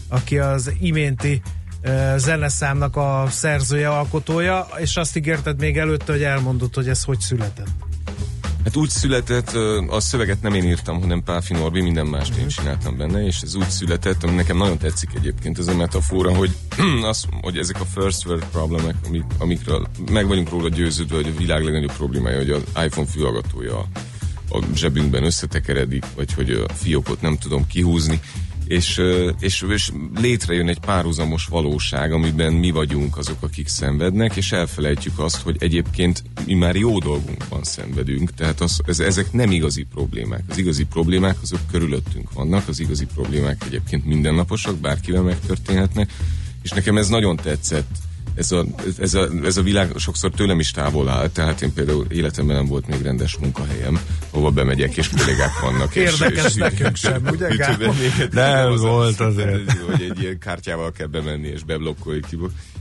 aki 0.09 0.39
az 0.39 0.73
iménti 0.81 1.43
uh, 1.85 2.17
zeneszámnak 2.17 2.97
a 2.97 3.27
szerzője, 3.31 3.89
alkotója, 3.89 4.67
és 4.77 4.97
azt 4.97 5.17
ígérted 5.17 5.61
még 5.61 5.79
előtte, 5.79 6.13
hogy 6.13 6.23
elmondod, 6.23 6.75
hogy 6.75 6.89
ez 6.89 7.05
hogy 7.05 7.21
született. 7.21 7.86
Hát 8.67 8.77
úgy 8.77 8.89
született, 8.89 9.55
a 9.89 10.01
szöveget 10.01 10.43
nem 10.43 10.55
én 10.55 10.65
írtam, 10.65 11.01
hanem 11.01 11.23
Páfi 11.23 11.53
Norbi, 11.53 11.81
minden 11.81 12.07
mást 12.07 12.37
én 12.37 12.49
csináltam 12.49 12.97
benne, 12.97 13.25
és 13.27 13.41
ez 13.41 13.55
úgy 13.55 13.69
született, 13.69 14.23
ami 14.23 14.35
nekem 14.35 14.57
nagyon 14.57 14.79
tetszik 14.79 15.11
egyébként 15.15 15.59
ez 15.59 15.67
a 15.67 15.75
metafora, 15.75 16.35
hogy, 16.35 16.51
az, 17.11 17.25
hogy 17.41 17.59
ezek 17.59 17.81
a 17.81 17.85
first 17.85 18.27
world 18.27 18.45
problémák, 18.45 18.95
amik, 19.07 19.25
amikről 19.39 19.87
meg 20.11 20.27
vagyunk 20.27 20.51
róla 20.51 20.69
győződve, 20.69 21.17
hogy 21.17 21.33
a 21.35 21.39
világ 21.39 21.63
legnagyobb 21.63 21.93
problémája, 21.93 22.37
hogy 22.37 22.51
az 22.51 22.63
iPhone 22.85 23.07
fülhallgatója 23.07 23.79
a, 24.51 24.65
zsebünkben 24.75 25.25
összetekeredik, 25.25 26.05
vagy 26.15 26.33
hogy 26.33 26.51
a 26.51 26.73
fiókot 26.73 27.21
nem 27.21 27.39
tudom 27.39 27.67
kihúzni, 27.67 28.21
és, 28.69 29.01
és, 29.41 29.65
és 29.69 29.91
létrejön 30.15 30.69
egy 30.69 30.81
párhuzamos 30.81 31.47
valóság, 31.47 32.13
amiben 32.13 32.53
mi 32.53 32.71
vagyunk 32.71 33.17
azok, 33.17 33.43
akik 33.43 33.69
szenvednek, 33.69 34.37
és 34.37 34.53
elfelejtjük 34.53 35.19
azt, 35.19 35.43
hogy 35.43 35.57
egyébként 35.59 36.23
mi 36.47 36.55
már 36.55 36.77
jó 36.77 36.99
dolgunkban 36.99 37.65
szenvedünk, 37.65 38.35
tehát 38.35 38.61
az, 38.61 38.81
ez, 38.87 39.01
ezek 39.01 39.33
nem 39.33 39.51
igazi 39.51 39.87
problémák. 39.95 40.43
Az 40.49 40.59
igazi 40.59 40.85
problémák 40.85 41.37
azok 41.43 41.61
körülöttünk 41.71 42.33
vannak, 42.33 42.69
az 42.69 42.81
igazi 42.81 43.07
problémák 43.15 43.63
egyébként 43.67 44.05
mindennaposak, 44.05 44.77
bárkivel 44.79 45.23
megtörténhetnek, 45.23 46.13
és 46.63 46.71
nekem 46.71 46.97
ez 46.97 47.09
nagyon 47.09 47.37
tetszett, 47.37 47.89
ez 48.35 48.53
a, 48.53 48.65
ez, 48.99 49.15
a, 49.15 49.29
ez 49.45 49.57
a 49.57 49.63
világ 49.63 49.93
sokszor 49.97 50.31
tőlem 50.31 50.59
is 50.59 50.71
távol 50.71 51.09
áll, 51.09 51.29
tehát 51.29 51.63
én 51.63 51.73
például 51.73 52.07
életemben 52.09 52.57
nem 52.57 52.67
volt 52.67 52.87
még 52.87 53.03
rendes 53.03 53.37
munkahelyem, 53.37 54.01
hova 54.31 54.51
bemegyek, 54.51 54.97
és 54.97 55.09
kollégák 55.09 55.61
vannak. 55.61 55.95
Érdekes 55.95 56.45
és, 56.45 56.55
nekünk 56.55 56.97
sem, 56.97 57.23
ugye 57.31 57.49
Gábor? 57.49 57.95
Nem 58.31 58.77
volt 58.77 59.21
azért. 59.21 59.73
Hogy 59.73 60.03
egy 60.03 60.21
ilyen 60.21 60.39
kártyával 60.39 60.93
kell 60.93 61.07
bemenni, 61.07 61.49
és 61.49 61.63
beblokkolni 61.63 62.21
ki. 62.29 62.39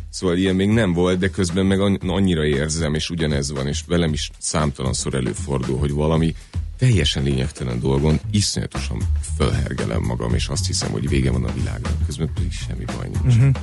Szóval 0.09 0.37
ilyen 0.37 0.55
még 0.55 0.69
nem 0.69 0.93
volt, 0.93 1.19
de 1.19 1.29
közben 1.29 1.65
meg 1.65 1.79
annyira 2.07 2.45
érzem, 2.45 2.93
és 2.93 3.09
ugyanez 3.09 3.51
van, 3.51 3.67
és 3.67 3.83
velem 3.87 4.13
is 4.13 4.31
számtalanszor 4.37 5.13
előfordul, 5.13 5.77
hogy 5.77 5.91
valami 5.91 6.35
teljesen 6.77 7.23
lényegtelen 7.23 7.79
dolgon 7.79 8.19
iszonyatosan 8.31 9.01
fölhergelem 9.37 10.01
magam, 10.01 10.33
és 10.33 10.47
azt 10.47 10.67
hiszem, 10.67 10.91
hogy 10.91 11.09
vége 11.09 11.31
van 11.31 11.43
a 11.43 11.53
világnak. 11.53 12.05
Közben 12.05 12.29
pedig 12.33 12.51
semmi 12.51 12.85
baj 12.85 13.09
nincs. 13.09 13.35
Uh-huh. 13.35 13.55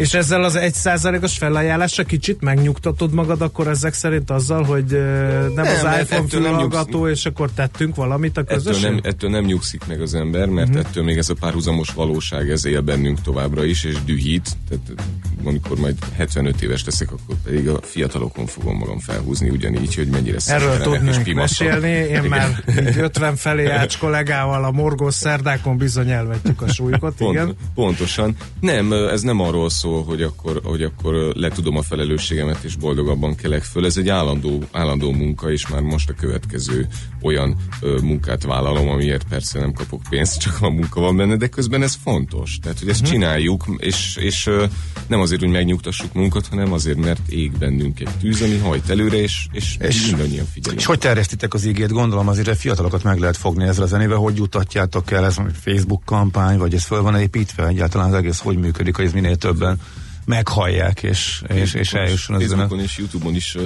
És 0.00 0.14
ezzel 0.14 0.44
az 0.44 0.56
egy 0.56 0.74
százalékos 0.74 1.38
felajánlásra 1.38 2.04
kicsit 2.04 2.40
megnyugtatod 2.40 3.12
magad 3.12 3.42
akkor 3.42 3.68
ezek 3.68 3.92
szerint 3.92 4.30
azzal, 4.30 4.62
hogy 4.62 4.84
nem, 4.84 5.52
nem 5.54 5.66
az 5.66 6.00
iPhone 6.00 6.28
fülhallgató, 6.28 7.08
és 7.08 7.26
akkor 7.26 7.50
tettünk 7.50 7.94
valamit 7.94 8.36
a 8.36 8.44
közösség? 8.44 8.84
Ettől 8.84 8.94
nem, 8.94 9.00
ettől 9.04 9.30
nem 9.30 9.44
nyugszik 9.44 9.86
meg 9.86 10.00
az 10.00 10.14
ember, 10.14 10.48
mert 10.48 10.68
uh-huh. 10.68 10.86
ettől 10.86 11.04
még 11.04 11.18
ez 11.18 11.28
a 11.28 11.34
párhuzamos 11.34 11.90
valóság 11.90 12.50
ez 12.50 12.64
él 12.64 12.80
bennünk 12.80 13.20
továbbra 13.22 13.64
is, 13.64 13.84
és 13.84 13.96
dühít. 14.04 14.56
Tehát 14.68 15.02
amikor 15.44 15.78
majd 15.78 15.96
75 16.16 16.62
éves 16.62 16.84
leszek, 16.84 17.12
akkor 17.12 17.36
pedig 17.44 17.68
a 17.68 17.78
fiatalokon 17.82 18.46
fogom 18.46 18.76
magam 18.76 18.98
felhúzni 18.98 19.48
ugyanígy, 19.48 19.94
hogy 19.94 20.08
mennyire 20.08 20.38
Erről 20.46 20.78
tudnék 20.78 21.34
mesélni. 21.34 21.88
Én 21.88 22.22
már 22.22 22.64
50 22.96 23.36
felé 23.36 23.66
ács 23.80 23.98
kollégával 23.98 24.64
a 24.64 24.70
morgós 24.70 25.14
szerdákon 25.14 25.76
bizony 25.76 26.10
elvetjük 26.10 26.62
a 26.62 26.68
súlyukat, 26.68 27.14
Pont, 27.16 27.34
igen. 27.34 27.56
Pontosan. 27.74 28.36
Nem, 28.60 28.92
ez 28.92 29.20
nem 29.20 29.40
arról 29.40 29.70
szól, 29.70 29.89
szól, 29.90 30.04
hogy 30.04 30.22
akkor, 30.22 30.60
hogy 30.64 30.82
akkor 30.82 31.14
letudom 31.14 31.76
a 31.76 31.82
felelősségemet, 31.82 32.62
és 32.62 32.76
boldogabban 32.76 33.34
kelek 33.34 33.62
föl. 33.62 33.84
Ez 33.84 33.96
egy 33.96 34.08
állandó, 34.08 34.62
állandó 34.72 35.10
munka, 35.12 35.50
és 35.50 35.68
már 35.68 35.80
most 35.80 36.10
a 36.10 36.14
következő 36.14 36.86
olyan 37.22 37.56
ö, 37.80 37.98
munkát 38.02 38.42
vállalom, 38.42 38.88
amiért 38.88 39.24
persze 39.28 39.58
nem 39.58 39.72
kapok 39.72 40.02
pénzt, 40.08 40.40
csak 40.40 40.56
a 40.60 40.70
munka 40.70 41.00
van 41.00 41.16
benne, 41.16 41.36
de 41.36 41.46
közben 41.46 41.82
ez 41.82 41.96
fontos. 42.02 42.58
Tehát, 42.62 42.78
hogy 42.78 42.88
ezt 42.88 43.00
uh-huh. 43.00 43.14
csináljuk, 43.14 43.64
és, 43.76 44.16
és 44.16 44.46
ö, 44.46 44.64
nem 45.06 45.20
azért, 45.20 45.40
hogy 45.40 45.50
megnyugtassuk 45.50 46.12
munkat, 46.12 46.46
hanem 46.46 46.72
azért, 46.72 46.98
mert 46.98 47.28
ég 47.28 47.52
bennünk 47.58 48.00
egy 48.00 48.10
tűz, 48.20 48.42
ami 48.42 48.58
hajt 48.58 48.90
előre, 48.90 49.16
és, 49.16 49.46
és, 49.52 49.76
és 49.80 50.06
mindannyian 50.06 50.46
figyelünk. 50.52 50.80
És 50.80 50.86
hogy 50.86 50.98
terjesztitek 50.98 51.54
az 51.54 51.64
ígét? 51.64 51.92
Gondolom 51.92 52.28
azért 52.28 52.48
a 52.48 52.54
fiatalokat 52.54 53.02
meg 53.02 53.18
lehet 53.18 53.36
fogni 53.36 53.64
ezzel 53.64 53.84
a 53.84 53.86
zenével, 53.86 54.16
hogy 54.16 54.36
jutatjátok 54.36 55.10
el, 55.10 55.24
ez 55.24 55.38
a 55.38 55.46
Facebook 55.60 56.04
kampány, 56.04 56.58
vagy 56.58 56.74
ez 56.74 56.84
föl 56.84 57.02
van 57.02 57.20
építve, 57.20 57.66
egyáltalán 57.66 58.08
az 58.08 58.14
egész 58.14 58.38
hogy 58.38 58.58
működik, 58.58 58.96
hogy 58.96 59.04
ez 59.04 59.12
minél 59.12 59.36
többen 59.36 59.79
meghallják, 60.24 61.02
és, 61.02 61.42
és, 61.54 61.74
és 61.74 61.92
eljusson 61.92 62.36
az 62.36 62.42
Facebookon 62.42 62.80
és 62.80 62.98
Youtube-on 62.98 63.34
is, 63.34 63.56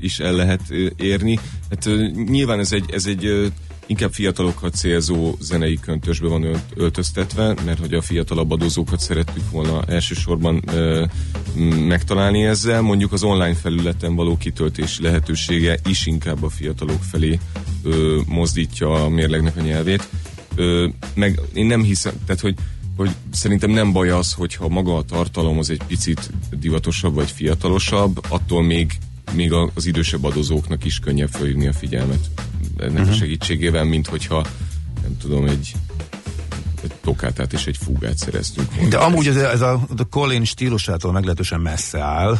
is 0.00 0.18
el 0.18 0.32
lehet 0.32 0.70
érni. 0.96 1.38
Hát 1.70 1.88
nyilván 2.26 2.58
ez 2.58 2.72
egy, 2.72 2.90
ez 2.92 3.06
egy 3.06 3.52
inkább 3.86 4.12
fiatalokat 4.12 4.74
célzó 4.74 5.34
zenei 5.40 5.78
köntösbe 5.80 6.28
van 6.28 6.46
öltöztetve, 6.74 7.54
mert 7.64 7.78
hogy 7.78 7.94
a 7.94 8.02
fiatalabb 8.02 8.50
adózókat 8.50 9.00
szerettük 9.00 9.50
volna 9.50 9.84
elsősorban 9.84 10.62
ö, 10.66 11.04
megtalálni 11.86 12.44
ezzel. 12.44 12.80
Mondjuk 12.80 13.12
az 13.12 13.22
online 13.22 13.54
felületen 13.54 14.14
való 14.14 14.36
kitöltési 14.36 15.02
lehetősége 15.02 15.78
is 15.88 16.06
inkább 16.06 16.42
a 16.42 16.48
fiatalok 16.48 17.02
felé 17.02 17.38
ö, 17.82 18.20
mozdítja 18.26 19.04
a 19.04 19.08
mérlegnek 19.08 19.56
a 19.56 19.60
nyelvét. 19.60 20.08
Ö, 20.54 20.88
meg 21.14 21.40
én 21.54 21.66
nem 21.66 21.82
hiszem, 21.82 22.14
tehát 22.26 22.40
hogy 22.40 22.54
hogy 22.96 23.10
szerintem 23.32 23.70
nem 23.70 23.92
baj 23.92 24.10
az, 24.10 24.32
hogyha 24.32 24.68
maga 24.68 24.96
a 24.96 25.02
tartalom 25.02 25.58
az 25.58 25.70
egy 25.70 25.82
picit 25.86 26.30
divatosabb 26.50 27.14
vagy 27.14 27.30
fiatalosabb, 27.30 28.24
attól 28.28 28.62
még, 28.62 28.92
még 29.32 29.52
az 29.52 29.86
idősebb 29.86 30.24
adozóknak 30.24 30.84
is 30.84 30.98
könnyebb 30.98 31.30
felhívni 31.30 31.66
a 31.66 31.72
figyelmet 31.72 32.30
ennek 32.78 32.92
uh-huh. 32.92 33.08
a 33.08 33.10
mhm. 33.10 33.18
segítségével, 33.18 33.84
mint 33.84 34.06
hogyha 34.06 34.46
nem 35.02 35.16
tudom, 35.20 35.46
egy, 35.46 35.72
egy 36.82 36.92
tokátát 37.00 37.52
és 37.52 37.66
egy 37.66 37.76
fúgát 37.76 38.16
szereztünk 38.16 38.74
volna. 38.74 38.88
De 38.88 38.96
amúgy 38.96 39.26
ez, 39.26 39.36
ez 39.36 39.60
a, 39.60 39.72
a 39.96 40.04
Colin 40.10 40.44
stílusától 40.44 41.12
meglehetősen 41.12 41.60
messze 41.60 42.00
áll. 42.00 42.38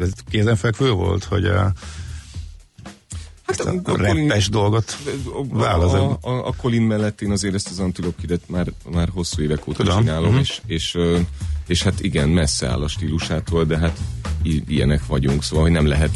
Ez 0.00 0.10
kézenfekvő 0.30 0.90
volt, 0.90 1.24
hogy 1.24 1.50
Hát 3.46 3.60
a, 3.60 3.70
a, 3.84 3.92
a 3.92 3.96
reppes 3.96 4.48
dolgot 4.48 4.96
válaszol. 5.50 6.18
A, 6.20 6.28
a, 6.28 6.46
a 6.46 6.52
Colin 6.56 6.82
mellett 6.82 7.20
én 7.20 7.30
azért 7.30 7.54
ezt 7.54 7.68
az 7.70 7.78
antilokidet 7.78 8.40
már, 8.46 8.72
már 8.90 9.08
hosszú 9.12 9.42
évek 9.42 9.68
óta 9.68 9.82
Tudom. 9.82 9.98
csinálom, 9.98 10.28
uh-huh. 10.28 10.40
és, 10.40 10.60
és, 10.66 10.98
és 11.66 11.82
hát 11.82 12.00
igen, 12.00 12.28
messze 12.28 12.68
áll 12.68 12.82
a 12.82 12.88
stílusától, 12.88 13.64
de 13.64 13.78
hát 13.78 13.98
ilyenek 14.66 15.06
vagyunk, 15.06 15.42
szóval 15.42 15.64
hogy 15.64 15.72
nem 15.72 15.86
lehet 15.86 16.10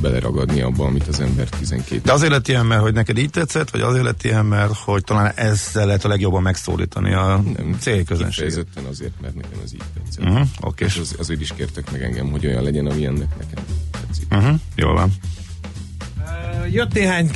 beleragadni 0.00 0.60
abba, 0.60 0.84
amit 0.84 1.08
az 1.08 1.20
ember 1.20 1.48
12. 1.48 2.00
De 2.04 2.12
azért 2.12 2.30
lett 2.32 2.48
ilyen, 2.48 2.66
mert 2.66 2.80
hogy 2.82 2.92
neked 2.92 3.18
így 3.18 3.30
tetszett, 3.30 3.70
vagy 3.70 3.80
azért 3.80 4.04
lett 4.04 4.24
ilyen, 4.24 4.46
mert 4.46 4.76
hogy 4.76 5.04
talán 5.04 5.32
ezzel 5.34 5.86
lehet 5.86 6.04
a 6.04 6.08
legjobban 6.08 6.42
megszólítani 6.42 7.12
a 7.12 7.42
nem, 7.56 7.76
célközönséget? 7.78 8.66
azért, 8.90 9.20
mert 9.20 9.34
nekem 9.34 9.58
az 9.64 9.74
így 9.74 9.82
tetszett. 9.94 10.24
Uh-huh, 10.24 10.48
okay. 10.60 10.86
És 10.86 10.96
az, 10.96 11.14
azért 11.18 11.40
is 11.40 11.52
kértek 11.56 11.90
meg 11.90 12.02
engem, 12.02 12.30
hogy 12.30 12.46
olyan 12.46 12.62
legyen, 12.62 12.86
amilyennek 12.86 13.28
nekem 13.38 13.64
tetszik. 13.90 14.26
Uh-huh, 14.30 14.60
jól 14.76 14.94
van. 14.94 15.12
Jött 16.70 16.92
néhány 16.92 17.30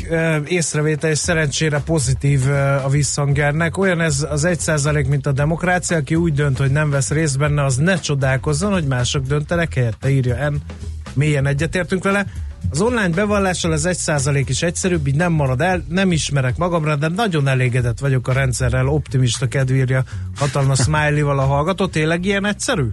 észrevétel, 0.47 1.11
és 1.11 1.19
szerencsére 1.19 1.81
pozitív 1.81 2.47
a 2.85 2.89
visszhangernek. 2.89 3.79
Olyan 3.79 4.01
ez 4.01 4.27
az 4.31 4.45
egy 4.45 4.61
százalék, 4.61 5.07
mint 5.07 5.27
a 5.27 5.33
demokrácia, 5.33 5.97
aki 5.97 6.15
úgy 6.15 6.33
dönt, 6.33 6.59
hogy 6.59 6.71
nem 6.71 6.91
vesz 6.91 7.11
részt 7.11 7.39
benne, 7.39 7.65
az 7.65 7.77
ne 7.77 8.01
csodálkozzon, 8.01 8.73
hogy 8.73 8.87
mások 8.87 9.27
döntenek 9.27 9.75
helyette, 9.75 10.11
írja 10.11 10.51
N. 10.51 10.57
Mélyen 11.13 11.47
egyetértünk 11.47 12.05
vele. 12.05 12.27
Az 12.71 12.81
online 12.81 13.09
bevallással 13.09 13.73
az 13.73 13.87
egy 13.87 13.97
százalék 13.97 14.49
is 14.49 14.63
egyszerűbb, 14.63 15.07
így 15.07 15.15
nem 15.17 15.33
marad 15.33 15.61
el, 15.61 15.85
nem 15.89 16.13
ismerek 16.13 16.57
magamra, 16.57 16.97
de 16.97 17.09
nagyon 17.09 17.49
elégedett 17.49 17.99
vagyok 17.99 18.29
a 18.29 18.33
rendszerrel, 18.33 18.89
optimista 18.89 19.47
kedvírja 19.49 20.05
hatalmas 20.37 20.79
smiley-val 20.79 21.39
a 21.39 21.45
hallgató. 21.45 21.87
Tényleg 21.87 22.25
ilyen 22.25 22.47
egyszerű? 22.47 22.89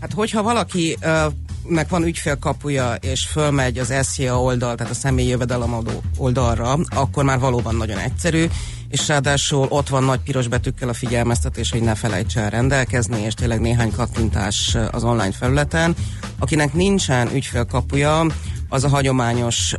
Hát 0.00 0.12
hogyha 0.12 0.42
valaki 0.42 0.96
uh, 1.02 1.32
meg 1.66 1.86
van 1.88 2.04
ügyfélkapuja, 2.04 2.94
és 2.94 3.26
fölmegy 3.26 3.78
az 3.78 3.94
SZIA 4.02 4.40
oldal, 4.40 4.74
tehát 4.74 4.92
a 4.92 4.96
személyi 4.96 5.28
jövedelemadó 5.28 6.02
oldalra, 6.16 6.78
akkor 6.88 7.24
már 7.24 7.38
valóban 7.38 7.74
nagyon 7.74 7.98
egyszerű, 7.98 8.46
és 8.88 9.08
ráadásul 9.08 9.66
ott 9.68 9.88
van 9.88 10.04
nagy 10.04 10.20
piros 10.20 10.48
betűkkel 10.48 10.88
a 10.88 10.94
figyelmeztetés, 10.94 11.70
hogy 11.70 11.82
ne 11.82 11.94
felejts 11.94 12.36
el 12.36 12.50
rendelkezni, 12.50 13.20
és 13.20 13.34
tényleg 13.34 13.60
néhány 13.60 13.90
kattintás 13.90 14.76
az 14.90 15.04
online 15.04 15.32
felületen. 15.32 15.94
Akinek 16.38 16.72
nincsen 16.72 17.34
ügyfélkapuja, 17.34 18.26
az 18.74 18.84
a 18.84 18.88
hagyományos 18.88 19.74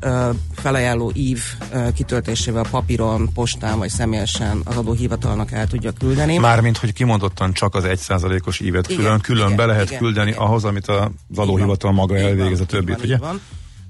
felajánló 0.55 1.11
ív 1.13 1.39
kitöltésével 1.95 2.65
papíron, 2.71 3.29
postán 3.33 3.77
vagy 3.77 3.89
személyesen 3.89 4.61
az 4.63 4.77
adóhivatalnak 4.77 5.51
el 5.51 5.67
tudja 5.67 5.91
küldeni. 5.91 6.37
Mármint, 6.37 6.77
hogy 6.77 6.93
kimondottan 6.93 7.53
csak 7.53 7.75
az 7.75 7.83
egy 7.83 7.97
százalékos 7.97 8.59
ívet 8.59 8.89
igen, 8.89 9.03
külön, 9.03 9.19
külön 9.19 9.45
igen, 9.45 9.57
be 9.57 9.65
lehet 9.65 9.87
igen, 9.87 9.99
küldeni 9.99 10.29
igen. 10.29 10.41
ahhoz, 10.41 10.63
amit 10.63 10.87
a 10.87 11.11
adóhivatal 11.35 11.91
maga 11.91 12.17
elvégez 12.17 12.59
a 12.59 12.65
többit, 12.65 13.03
ugye? 13.03 13.17
Van. 13.17 13.41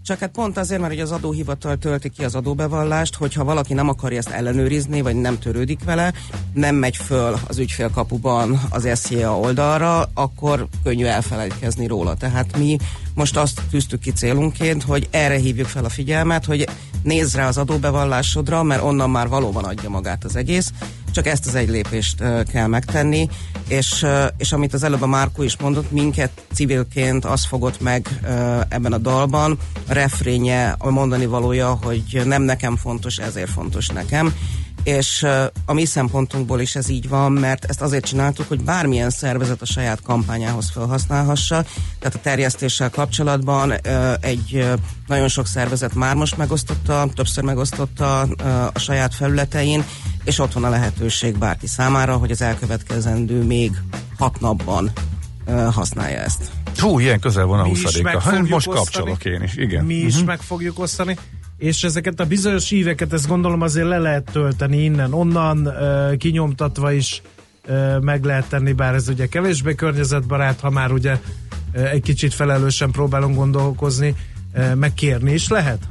Csak 0.06 0.20
hát 0.20 0.32
pont 0.32 0.58
azért, 0.58 0.82
mert 0.82 0.94
hogy 0.94 1.02
az 1.02 1.12
adóhivatal 1.12 1.78
tölti 1.78 2.10
ki 2.10 2.24
az 2.24 2.36
adóbevallást, 2.36 3.16
hogyha 3.16 3.44
valaki 3.44 3.74
nem 3.74 3.90
akarja 3.90 4.18
ezt 4.18 4.30
ellenőrizni, 4.30 5.02
vagy 5.02 5.16
nem 5.16 5.40
törődik 5.40 5.84
vele, 5.84 6.14
nem 6.54 6.76
megy 6.76 6.96
föl 6.96 7.36
az 7.48 7.58
ügyfélkapuban 7.58 8.62
az 8.70 8.90
SZIA 8.94 9.40
oldalra, 9.40 10.10
akkor 10.14 10.68
könnyű 10.84 11.06
elfelejtkezni 11.06 11.88
róla. 11.88 12.16
Tehát 12.16 12.58
mi 12.58 12.78
most 13.14 13.38
azt 13.38 13.62
tűztük 13.70 14.00
ki 14.00 14.12
célunként, 14.12 14.84
hogy 14.84 15.08
erre 15.12 15.38
hívjuk 15.38 15.68
fel 15.68 15.86
a 15.86 15.90
figyelmet, 15.90 16.46
hogy 16.46 16.68
nézz 17.04 17.36
rá 17.36 17.48
az 17.48 17.58
adóbevallásodra, 17.58 18.64
mert 18.64 18.84
onnan 18.84 19.10
már 19.10 19.28
valóban 19.28 19.64
adja 19.64 19.90
magát 19.90 20.24
az 20.24 20.36
egész, 20.36 20.72
csak 21.16 21.28
ezt 21.28 21.48
az 21.48 21.56
egy 21.56 21.70
lépést 21.70 22.24
kell 22.52 22.68
megtenni, 22.68 23.30
és, 23.68 24.06
és 24.38 24.52
amit 24.52 24.74
az 24.74 24.84
előbb 24.84 25.02
a 25.02 25.08
Márkó 25.08 25.44
is 25.44 25.58
mondott, 25.58 25.92
minket 25.92 26.32
civilként 26.54 27.26
az 27.26 27.46
fogott 27.46 27.82
meg 27.82 28.20
ebben 28.70 28.94
a 28.94 28.98
dalban, 28.98 29.58
a 29.88 29.94
refrénye, 29.94 30.76
a 30.78 30.90
mondani 30.90 31.26
valója, 31.26 31.80
hogy 31.84 32.22
nem 32.26 32.42
nekem 32.42 32.76
fontos, 32.76 33.18
ezért 33.18 33.50
fontos 33.50 33.88
nekem, 33.88 34.34
és 34.86 35.26
a 35.66 35.74
mi 35.74 35.86
szempontunkból 35.86 36.60
is 36.60 36.76
ez 36.76 36.90
így 36.90 37.10
van, 37.10 37.32
mert 37.32 37.66
ezt 37.66 37.82
azért 37.82 38.06
csináltuk, 38.06 38.48
hogy 38.48 38.64
bármilyen 38.64 39.10
szervezet 39.10 39.62
a 39.62 39.66
saját 39.66 40.02
kampányához 40.02 40.70
felhasználhassa, 40.70 41.66
tehát 42.00 42.16
a 42.16 42.20
terjesztéssel 42.22 42.90
kapcsolatban 42.90 43.74
egy 44.20 44.68
nagyon 45.08 45.28
sok 45.28 45.48
szervezet 45.48 45.94
már 45.94 46.16
most 46.16 46.38
megosztotta, 46.38 47.08
többször 47.16 47.44
megosztotta 47.44 48.20
a 48.74 48.80
saját 48.80 49.16
felületein, 49.16 49.84
és 50.24 50.40
ott 50.40 50.54
van 50.54 50.64
a 50.64 50.70
lehetőség 50.70 51.38
bárki 51.38 51.68
számára, 51.68 52.18
hogy 52.18 52.32
az 52.32 52.42
elkövetkezendő 52.42 53.44
még 53.44 53.72
hat 54.18 54.40
napban 54.40 54.92
használja 55.72 56.18
ezt. 56.18 56.52
Hú, 56.78 57.00
ilyen 57.00 57.20
közel 57.20 57.46
van 57.46 57.60
a 57.60 57.66
20 57.66 58.02
Hát 58.20 58.48
most 58.48 58.68
kapcsolok 58.68 59.26
én 59.26 59.42
is, 59.42 59.56
igen. 59.56 59.86
Mi 59.86 59.94
is 59.94 60.14
uh-huh. 60.14 60.28
meg 60.28 60.42
fogjuk 60.42 60.80
osztani 60.80 61.18
és 61.58 61.84
ezeket 61.84 62.20
a 62.20 62.26
bizonyos 62.26 62.72
íveket, 62.72 63.14
ezt 63.14 63.28
gondolom 63.28 63.62
azért 63.62 63.88
le 63.88 63.98
lehet 63.98 64.30
tölteni 64.32 64.84
innen, 64.84 65.14
onnan 65.14 65.70
kinyomtatva 66.18 66.92
is 66.92 67.22
meg 68.02 68.24
lehet 68.24 68.50
tenni, 68.50 68.74
bár 68.74 68.94
ez 68.94 69.10
ugye 69.10 69.28
kevésbé 69.28 69.76
környezetbarát, 69.76 70.60
ha 70.60 70.70
már 70.70 70.92
ugye 70.92 71.20
egy 71.74 72.02
kicsit 72.02 72.34
felelősen 72.34 72.92
próbálunk 72.92 73.36
gondolkozni, 73.36 74.16
megkérni 74.76 75.34
is 75.34 75.48
lehet? 75.48 75.88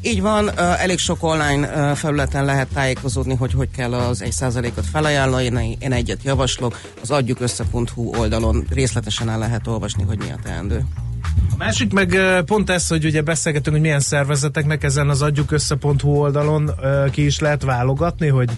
Így 0.00 0.20
van, 0.20 0.58
elég 0.58 0.98
sok 0.98 1.22
online 1.22 1.94
felületen 1.94 2.44
lehet 2.44 2.68
tájékozódni, 2.68 3.34
hogy 3.34 3.52
hogy 3.52 3.70
kell 3.70 3.94
az 3.94 4.22
1%-ot 4.24 4.86
felajánlani. 4.86 5.76
Én 5.80 5.92
egyet 5.92 6.22
javaslok, 6.22 6.80
az 7.02 7.10
adjukössze.hu 7.10 8.16
oldalon 8.16 8.66
részletesen 8.70 9.30
el 9.30 9.38
lehet 9.38 9.66
olvasni, 9.66 10.02
hogy 10.02 10.18
mi 10.18 10.30
a 10.30 10.38
teendő. 10.42 10.84
Másik 11.64 11.92
meg 11.92 12.18
pont 12.44 12.70
ez, 12.70 12.88
hogy 12.88 13.04
ugye 13.04 13.22
beszélgetünk, 13.22 13.74
hogy 13.74 13.84
milyen 13.84 14.00
szervezeteknek 14.00 14.82
ezen 14.82 15.08
az 15.08 15.22
adjukössze.hu 15.22 16.10
oldalon 16.10 16.70
ki 17.10 17.24
is 17.24 17.38
lehet 17.38 17.62
válogatni, 17.62 18.28
hogy, 18.28 18.50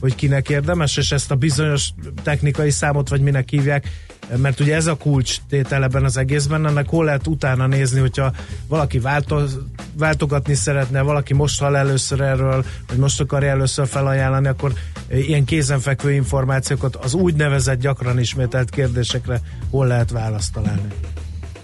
hogy 0.00 0.14
kinek 0.14 0.48
érdemes, 0.48 0.96
és 0.96 1.12
ezt 1.12 1.30
a 1.30 1.34
bizonyos 1.34 1.90
technikai 2.22 2.70
számot, 2.70 3.08
vagy 3.08 3.20
minek 3.20 3.48
hívják, 3.48 3.88
mert 4.36 4.60
ugye 4.60 4.74
ez 4.74 4.86
a 4.86 4.96
kulcs 4.96 5.36
tétel 5.48 5.82
ebben 5.82 6.04
az 6.04 6.16
egészben, 6.16 6.66
ennek 6.66 6.88
hol 6.88 7.04
lehet 7.04 7.26
utána 7.26 7.66
nézni, 7.66 8.00
hogyha 8.00 8.32
valaki 8.68 8.98
változ, 8.98 9.58
váltogatni 9.98 10.54
szeretne, 10.54 11.00
valaki 11.00 11.34
most 11.34 11.60
hall 11.60 11.76
először 11.76 12.20
erről, 12.20 12.64
vagy 12.88 12.98
most 12.98 13.20
akarja 13.20 13.50
először 13.50 13.86
felajánlani, 13.86 14.48
akkor 14.48 14.72
ilyen 15.10 15.44
kézenfekvő 15.44 16.12
információkat 16.12 16.96
az 16.96 17.14
úgynevezett 17.14 17.80
gyakran 17.80 18.18
ismételt 18.18 18.70
kérdésekre 18.70 19.40
hol 19.70 19.86
lehet 19.86 20.10
választ 20.10 20.52
találni. 20.52 20.88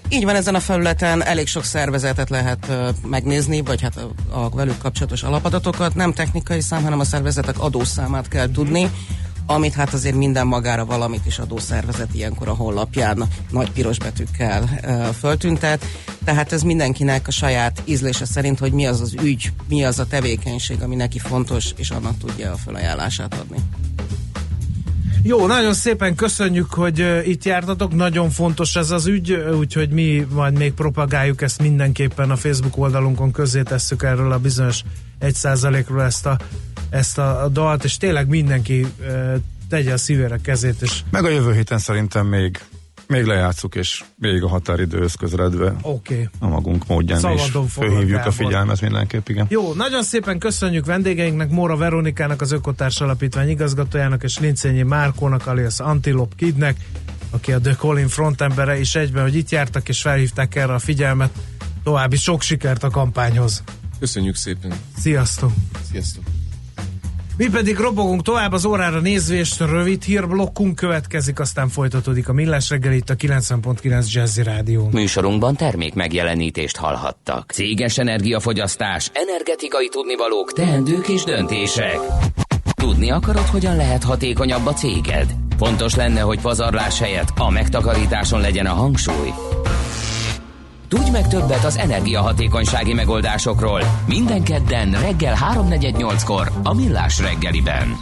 Így 0.08 0.24
van, 0.24 0.34
ezen 0.34 0.54
a 0.54 0.60
felületen 0.60 1.24
elég 1.24 1.46
sok 1.46 1.64
szervezetet 1.64 2.30
lehet 2.30 2.66
uh, 2.68 2.88
megnézni, 3.06 3.60
vagy 3.60 3.80
hát 3.80 3.96
a, 3.96 4.10
a 4.30 4.48
velük 4.48 4.78
kapcsolatos 4.78 5.22
alapadatokat. 5.22 5.94
Nem 5.94 6.12
technikai 6.12 6.60
szám, 6.60 6.82
hanem 6.82 7.00
a 7.00 7.04
szervezetek 7.04 7.58
adószámát 7.58 8.28
kell 8.28 8.50
tudni, 8.50 8.90
amit 9.46 9.74
hát 9.74 9.92
azért 9.92 10.14
minden 10.14 10.46
magára 10.46 10.84
valamit 10.84 11.26
is 11.26 11.38
adószervezet 11.38 12.14
ilyenkor 12.14 12.48
a 12.48 12.54
honlapján 12.54 13.24
nagy 13.50 13.70
piros 13.70 13.98
betűkkel 13.98 14.62
uh, 14.62 15.06
föltüntet. 15.06 15.84
Tehát 16.24 16.52
ez 16.52 16.62
mindenkinek 16.62 17.28
a 17.28 17.30
saját 17.30 17.82
ízlése 17.84 18.24
szerint, 18.24 18.58
hogy 18.58 18.72
mi 18.72 18.86
az 18.86 19.00
az 19.00 19.14
ügy, 19.22 19.52
mi 19.68 19.84
az 19.84 19.98
a 19.98 20.06
tevékenység, 20.06 20.82
ami 20.82 20.94
neki 20.94 21.18
fontos, 21.18 21.72
és 21.76 21.90
annak 21.90 22.18
tudja 22.18 22.52
a 22.52 22.56
felajánlását 22.56 23.34
adni. 23.34 23.58
Jó, 25.26 25.46
nagyon 25.46 25.74
szépen 25.74 26.14
köszönjük, 26.14 26.72
hogy 26.72 27.22
itt 27.24 27.44
jártatok, 27.44 27.94
nagyon 27.94 28.30
fontos 28.30 28.76
ez 28.76 28.90
az 28.90 29.06
ügy, 29.06 29.32
úgyhogy 29.32 29.90
mi 29.90 30.26
majd 30.30 30.58
még 30.58 30.72
propagáljuk 30.72 31.42
ezt 31.42 31.62
mindenképpen 31.62 32.30
a 32.30 32.36
Facebook 32.36 32.76
oldalunkon, 32.76 33.32
közé 33.32 33.62
tesszük 33.62 34.02
erről 34.02 34.32
a 34.32 34.38
bizonyos 34.38 34.82
1%-ról 35.20 36.02
ezt 36.02 36.26
a, 36.26 36.38
ezt 36.90 37.18
a, 37.18 37.48
dalt, 37.52 37.84
és 37.84 37.96
tényleg 37.96 38.28
mindenki 38.28 38.86
tegye 39.68 39.92
a 39.92 39.96
szívére 39.96 40.38
kezét. 40.42 40.82
És 40.82 41.00
Meg 41.10 41.24
a 41.24 41.28
jövő 41.28 41.54
héten 41.54 41.78
szerintem 41.78 42.26
még 42.26 42.60
még 43.14 43.24
lejátszuk, 43.24 43.74
és 43.74 44.04
még 44.16 44.42
a 44.42 44.48
határidőhöz 44.48 45.14
közeledve 45.14 45.76
okay. 45.82 46.28
a 46.38 46.46
magunk 46.46 46.86
módján 46.86 47.18
Szabadon 47.18 47.64
is 47.64 47.72
fölhívjuk 47.72 48.26
a 48.26 48.30
figyelmet 48.30 48.80
mindenképp, 48.80 49.28
igen. 49.28 49.46
Jó, 49.48 49.74
nagyon 49.74 50.02
szépen 50.02 50.38
köszönjük 50.38 50.86
vendégeinknek, 50.86 51.50
Móra 51.50 51.76
Veronikának, 51.76 52.40
az 52.40 52.52
Ökotárs 52.52 53.00
Alapítvány 53.00 53.48
igazgatójának, 53.48 54.22
és 54.22 54.38
Lincényi 54.38 54.82
Márkónak, 54.82 55.46
alias 55.46 55.80
Antilop 55.80 56.34
Kidnek, 56.36 56.76
aki 57.30 57.52
a 57.52 57.60
The 57.60 57.74
Colin 57.74 58.08
frontembere, 58.08 58.78
és 58.78 58.94
egyben, 58.94 59.22
hogy 59.22 59.34
itt 59.34 59.50
jártak 59.50 59.88
és 59.88 60.00
felhívták 60.00 60.54
erre 60.54 60.74
a 60.74 60.78
figyelmet. 60.78 61.30
További 61.82 62.16
sok 62.16 62.42
sikert 62.42 62.82
a 62.82 62.90
kampányhoz. 62.90 63.62
Köszönjük 63.98 64.36
szépen. 64.36 64.72
Sziasztok! 64.96 65.52
Sziasztok! 65.90 66.33
Mi 67.36 67.48
pedig 67.48 67.76
robogunk 67.76 68.22
tovább 68.22 68.52
az 68.52 68.64
órára 68.64 69.00
nézvést, 69.00 69.60
rövid 69.60 70.02
hírblokkunk 70.02 70.74
következik, 70.74 71.40
aztán 71.40 71.68
folytatódik 71.68 72.28
a 72.28 72.32
Millás 72.32 72.70
reggel 72.70 72.92
itt 72.92 73.10
a 73.10 73.14
90.9 73.14 74.12
Jazzy 74.12 74.42
Rádió. 74.42 74.88
Műsorunkban 74.92 75.56
termék 75.56 75.94
megjelenítést 75.94 76.76
hallhattak. 76.76 77.50
Céges 77.50 77.98
energiafogyasztás, 77.98 79.10
energetikai 79.12 79.88
tudnivalók, 79.88 80.52
teendők 80.52 81.08
és 81.08 81.24
döntések. 81.24 81.98
Tudni 82.74 83.10
akarod, 83.10 83.46
hogyan 83.46 83.76
lehet 83.76 84.04
hatékonyabb 84.04 84.66
a 84.66 84.72
céged? 84.72 85.34
Fontos 85.56 85.94
lenne, 85.94 86.20
hogy 86.20 86.40
pazarlás 86.40 86.98
helyett 86.98 87.28
a 87.36 87.50
megtakarításon 87.50 88.40
legyen 88.40 88.66
a 88.66 88.72
hangsúly. 88.72 89.30
Tudj 90.94 91.10
meg 91.10 91.28
többet 91.28 91.64
az 91.64 91.76
energiahatékonysági 91.76 92.94
megoldásokról 92.94 93.80
minden 94.06 94.42
kedden 94.42 94.90
reggel 94.90 95.36
3.48-kor 95.54 96.50
a 96.62 96.74
Millás 96.74 97.18
reggeliben. 97.18 97.96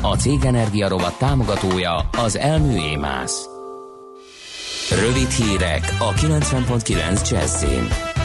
A 0.00 0.16
Cég 0.16 0.44
Energia 0.44 0.88
rovat 0.88 1.18
támogatója 1.18 2.08
az 2.16 2.36
Elmű 2.36 2.76
Émász. 2.76 3.48
Rövid 4.90 5.30
hírek 5.30 5.96
a 5.98 6.12
90.9 6.12 7.30
Jazzin. 7.30 8.17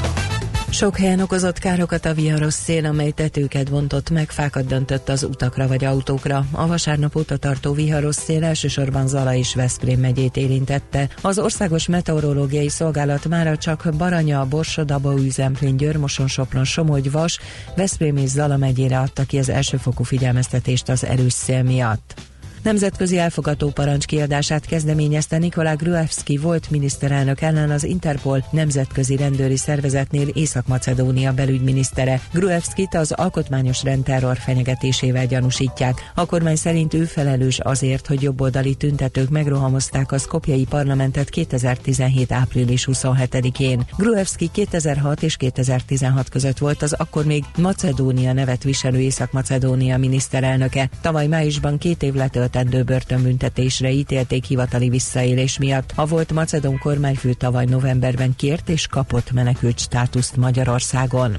Sok 0.74 0.98
helyen 0.98 1.20
okozott 1.20 1.60
károkat 1.60 2.06
a 2.06 2.14
viharos 2.14 2.54
szél, 2.54 2.86
amely 2.86 3.12
tetőket 3.12 3.70
bontott 3.70 4.10
meg, 4.10 4.32
fákat 4.32 4.66
döntött 4.66 5.10
az 5.10 5.24
utakra 5.24 5.68
vagy 5.68 5.86
autókra. 5.86 6.46
A 6.52 6.68
vasárnap 6.68 7.16
óta 7.16 7.38
tartó 7.38 7.74
viharos 7.74 8.16
szél 8.16 8.44
elsősorban 8.44 9.08
Zala 9.08 9.34
és 9.34 9.56
Veszprém 9.56 10.00
megyét 10.00 10.38
érintette. 10.38 11.10
Az 11.22 11.40
Országos 11.40 11.88
Meteorológiai 11.88 12.70
Szolgálat 12.70 13.28
mára 13.28 13.58
csak 13.58 13.90
Baranya, 13.98 14.46
Borsodaba, 14.46 15.14
Üzemplén, 15.14 15.78
Györmoson, 15.78 16.28
Sopron, 16.28 16.66
Somogy, 16.66 17.12
Vas, 17.12 17.40
Veszprém 17.76 18.18
és 18.18 18.30
Zala 18.30 18.58
megyére 18.58 19.00
adta 19.00 19.24
ki 19.24 19.38
az 19.38 19.50
elsőfokú 19.50 20.04
figyelmeztetést 20.04 20.90
az 20.90 21.06
erős 21.06 21.34
szél 21.34 21.64
miatt. 21.64 22.33
Nemzetközi 22.64 23.18
elfogató 23.18 23.70
parancs 23.70 24.06
kiadását 24.06 24.66
kezdeményezte 24.66 25.38
Nikolá 25.38 25.74
Gruevski 25.74 26.38
volt 26.38 26.70
miniszterelnök 26.70 27.42
ellen 27.42 27.72
az 27.72 27.84
Interpol 27.84 28.46
nemzetközi 28.52 29.16
rendőri 29.16 29.58
szervezetnél 29.58 30.28
Észak-Macedónia 30.28 31.34
belügyminisztere. 31.34 32.22
Gruevskit 32.34 32.96
az 32.96 33.12
alkotmányos 33.12 33.84
rendterror 33.84 34.38
fenyegetésével 34.38 35.26
gyanúsítják. 35.26 36.12
A 36.16 36.26
kormány 36.26 36.56
szerint 36.56 36.94
ő 36.94 37.04
felelős 37.04 37.60
azért, 37.60 38.08
hogy 38.08 38.22
jobboldali 38.22 38.76
tüntetők 38.76 39.30
megrohamozták 39.30 40.12
a 40.12 40.18
szkopjai 40.18 40.66
parlamentet 40.70 41.30
2017. 41.30 42.32
április 42.32 42.88
27-én. 42.92 43.86
Gruevski 43.98 44.50
2006 44.52 45.24
és 45.24 45.38
2016 45.38 46.30
között 46.30 46.58
volt 46.58 46.82
az 46.82 46.94
akkor 46.94 47.26
még 47.26 47.44
Macedónia 47.58 48.34
nevet 48.34 48.64
viselő 48.64 49.00
Észak-Macedónia 49.00 49.98
miniszterelnöke. 49.98 50.90
Tavaly 51.02 51.28
májusban 51.28 51.78
két 51.78 52.04
év 52.04 52.14
letölt 52.14 52.53
eltöltendő 52.56 52.84
börtönbüntetésre 52.84 53.90
ítélték 53.92 54.44
hivatali 54.46 54.90
visszaélés 54.90 55.58
miatt. 55.58 55.92
A 55.96 56.06
volt 56.06 56.32
macedon 56.32 56.78
kormányfő 56.78 57.34
tavaly 57.34 57.66
novemberben 57.66 58.36
kért 58.36 58.70
és 58.70 58.88
kapott 58.88 59.32
menekült 59.32 59.80
státuszt 59.80 60.36
Magyarországon. 60.36 61.38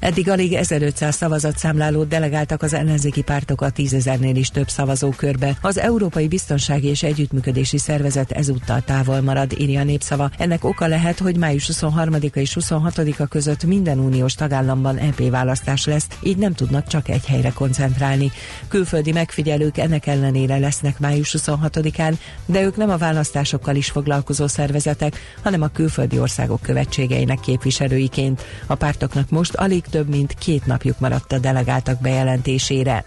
Eddig 0.00 0.28
alig 0.28 0.52
1500 0.52 1.14
szavazatszámlálót 1.14 2.08
delegáltak 2.08 2.62
az 2.62 2.74
ellenzéki 2.74 3.22
pártok 3.22 3.60
a 3.60 3.70
tízezernél 3.70 4.36
is 4.36 4.48
több 4.48 4.68
szavazókörbe. 4.68 5.56
Az 5.60 5.78
Európai 5.78 6.28
Biztonsági 6.28 6.86
és 6.86 7.02
Együttműködési 7.02 7.78
Szervezet 7.78 8.32
ezúttal 8.32 8.82
távol 8.84 9.20
marad, 9.20 9.52
írja 9.58 9.80
a 9.80 9.84
népszava. 9.84 10.30
Ennek 10.38 10.64
oka 10.64 10.86
lehet, 10.86 11.18
hogy 11.18 11.36
május 11.36 11.70
23-a 11.72 12.38
és 12.38 12.56
26-a 12.60 13.26
között 13.26 13.64
minden 13.64 13.98
uniós 13.98 14.34
tagállamban 14.34 14.96
EP 14.96 15.30
választás 15.30 15.86
lesz, 15.86 16.06
így 16.22 16.36
nem 16.36 16.52
tudnak 16.52 16.86
csak 16.86 17.08
egy 17.08 17.26
helyre 17.26 17.50
koncentrálni. 17.50 18.30
Külföldi 18.68 19.12
megfigyelők 19.12 19.78
ennek 19.78 20.06
ellenére 20.06 20.58
lesznek 20.58 20.98
május 20.98 21.34
26-án, 21.38 22.14
de 22.46 22.62
ők 22.62 22.76
nem 22.76 22.90
a 22.90 22.96
választásokkal 22.96 23.76
is 23.76 23.90
foglalkozó 23.90 24.46
szervezetek, 24.46 25.18
hanem 25.42 25.62
a 25.62 25.68
külföldi 25.68 26.18
országok 26.18 26.62
követségeinek 26.62 27.40
képviselőiként. 27.40 28.42
A 28.66 28.74
pártoknak 28.74 29.30
most 29.30 29.54
alig 29.54 29.86
több 29.90 30.08
mint 30.08 30.34
két 30.34 30.66
napjuk 30.66 30.98
maradt 31.00 31.32
a 31.32 31.38
delegáltak 31.38 32.00
bejelentésére. 32.00 33.04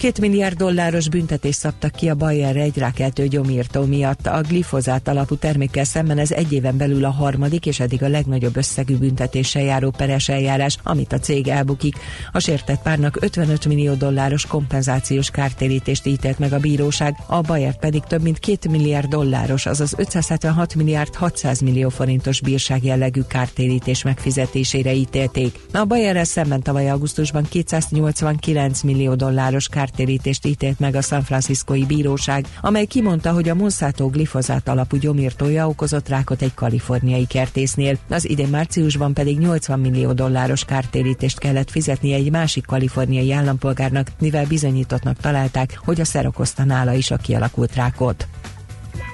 Két 0.00 0.20
milliárd 0.20 0.56
dolláros 0.56 1.08
büntetést 1.08 1.58
szabtak 1.58 1.92
ki 1.92 2.08
a 2.08 2.14
Bayerre 2.14 2.60
egy 2.60 2.78
rákeltő 2.78 3.26
gyomírtó 3.26 3.84
miatt. 3.84 4.26
A 4.26 4.40
glifozát 4.40 5.08
alapú 5.08 5.36
termékkel 5.36 5.84
szemben 5.84 6.18
ez 6.18 6.30
egy 6.30 6.52
éven 6.52 6.76
belül 6.76 7.04
a 7.04 7.10
harmadik 7.10 7.66
és 7.66 7.80
eddig 7.80 8.02
a 8.02 8.08
legnagyobb 8.08 8.56
összegű 8.56 8.96
büntetéssel 8.96 9.62
járó 9.62 9.90
peres 9.90 10.28
eljárás, 10.28 10.76
amit 10.82 11.12
a 11.12 11.18
cég 11.18 11.48
elbukik. 11.48 11.96
A 12.32 12.38
sértett 12.38 12.82
párnak 12.82 13.18
55 13.20 13.66
millió 13.66 13.94
dolláros 13.94 14.46
kompenzációs 14.46 15.30
kártérítést 15.30 16.06
ítélt 16.06 16.38
meg 16.38 16.52
a 16.52 16.58
bíróság, 16.58 17.16
a 17.26 17.40
Bayer 17.40 17.78
pedig 17.78 18.02
több 18.02 18.22
mint 18.22 18.38
2 18.38 18.70
milliárd 18.70 19.08
dolláros, 19.08 19.66
azaz 19.66 19.94
576 19.96 20.74
milliárd 20.74 21.14
600 21.14 21.60
millió 21.60 21.88
forintos 21.88 22.40
bírság 22.40 22.84
jellegű 22.84 23.20
kártérítés 23.20 24.02
megfizetésére 24.02 24.92
ítélték. 24.92 25.58
A 25.72 25.84
Bayerrel 25.84 26.24
szemben 26.24 26.62
tavaly 26.62 26.90
augusztusban 26.90 27.46
289 27.48 28.82
millió 28.82 29.14
dolláros 29.14 29.68
kár 29.68 29.88
kártérítést 29.90 30.46
ítélt 30.46 30.78
meg 30.78 30.94
a 30.94 31.00
San 31.00 31.22
Franciscoi 31.22 31.84
bíróság, 31.84 32.46
amely 32.60 32.84
kimondta, 32.84 33.32
hogy 33.32 33.48
a 33.48 33.54
Monsanto 33.54 34.08
glifozát 34.08 34.68
alapú 34.68 34.96
gyomírtója 34.96 35.68
okozott 35.68 36.08
rákot 36.08 36.42
egy 36.42 36.54
kaliforniai 36.54 37.26
kertésznél. 37.26 37.98
Az 38.08 38.28
idén 38.28 38.48
márciusban 38.48 39.14
pedig 39.14 39.38
80 39.38 39.80
millió 39.80 40.12
dolláros 40.12 40.64
kártérítést 40.64 41.38
kellett 41.38 41.70
fizetni 41.70 42.12
egy 42.12 42.30
másik 42.30 42.66
kaliforniai 42.66 43.32
állampolgárnak, 43.32 44.10
mivel 44.20 44.46
bizonyítottnak 44.46 45.16
találták, 45.16 45.80
hogy 45.84 46.00
a 46.00 46.04
szer 46.04 46.26
okozta 46.26 46.64
nála 46.64 46.92
is 46.92 47.10
a 47.10 47.16
kialakult 47.16 47.74
rákot. 47.74 48.26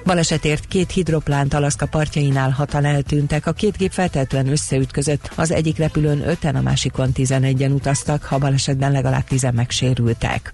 Balesetért 0.05 0.67
két 0.67 0.91
hidroplánt 0.91 1.53
Alaszka 1.53 1.85
partjainál 1.85 2.49
hatan 2.49 2.85
eltűntek, 2.85 3.45
a 3.45 3.51
két 3.51 3.77
gép 3.77 3.91
feltétlenül 3.91 4.51
összeütközött, 4.51 5.31
az 5.35 5.51
egyik 5.51 5.77
repülőn 5.77 6.27
öten, 6.27 6.55
a 6.55 6.61
másikon 6.61 7.09
11-en 7.13 7.73
utaztak, 7.73 8.23
ha 8.23 8.37
balesetben 8.37 8.91
legalább 8.91 9.23
10 9.23 9.47
megsérültek. 9.53 10.53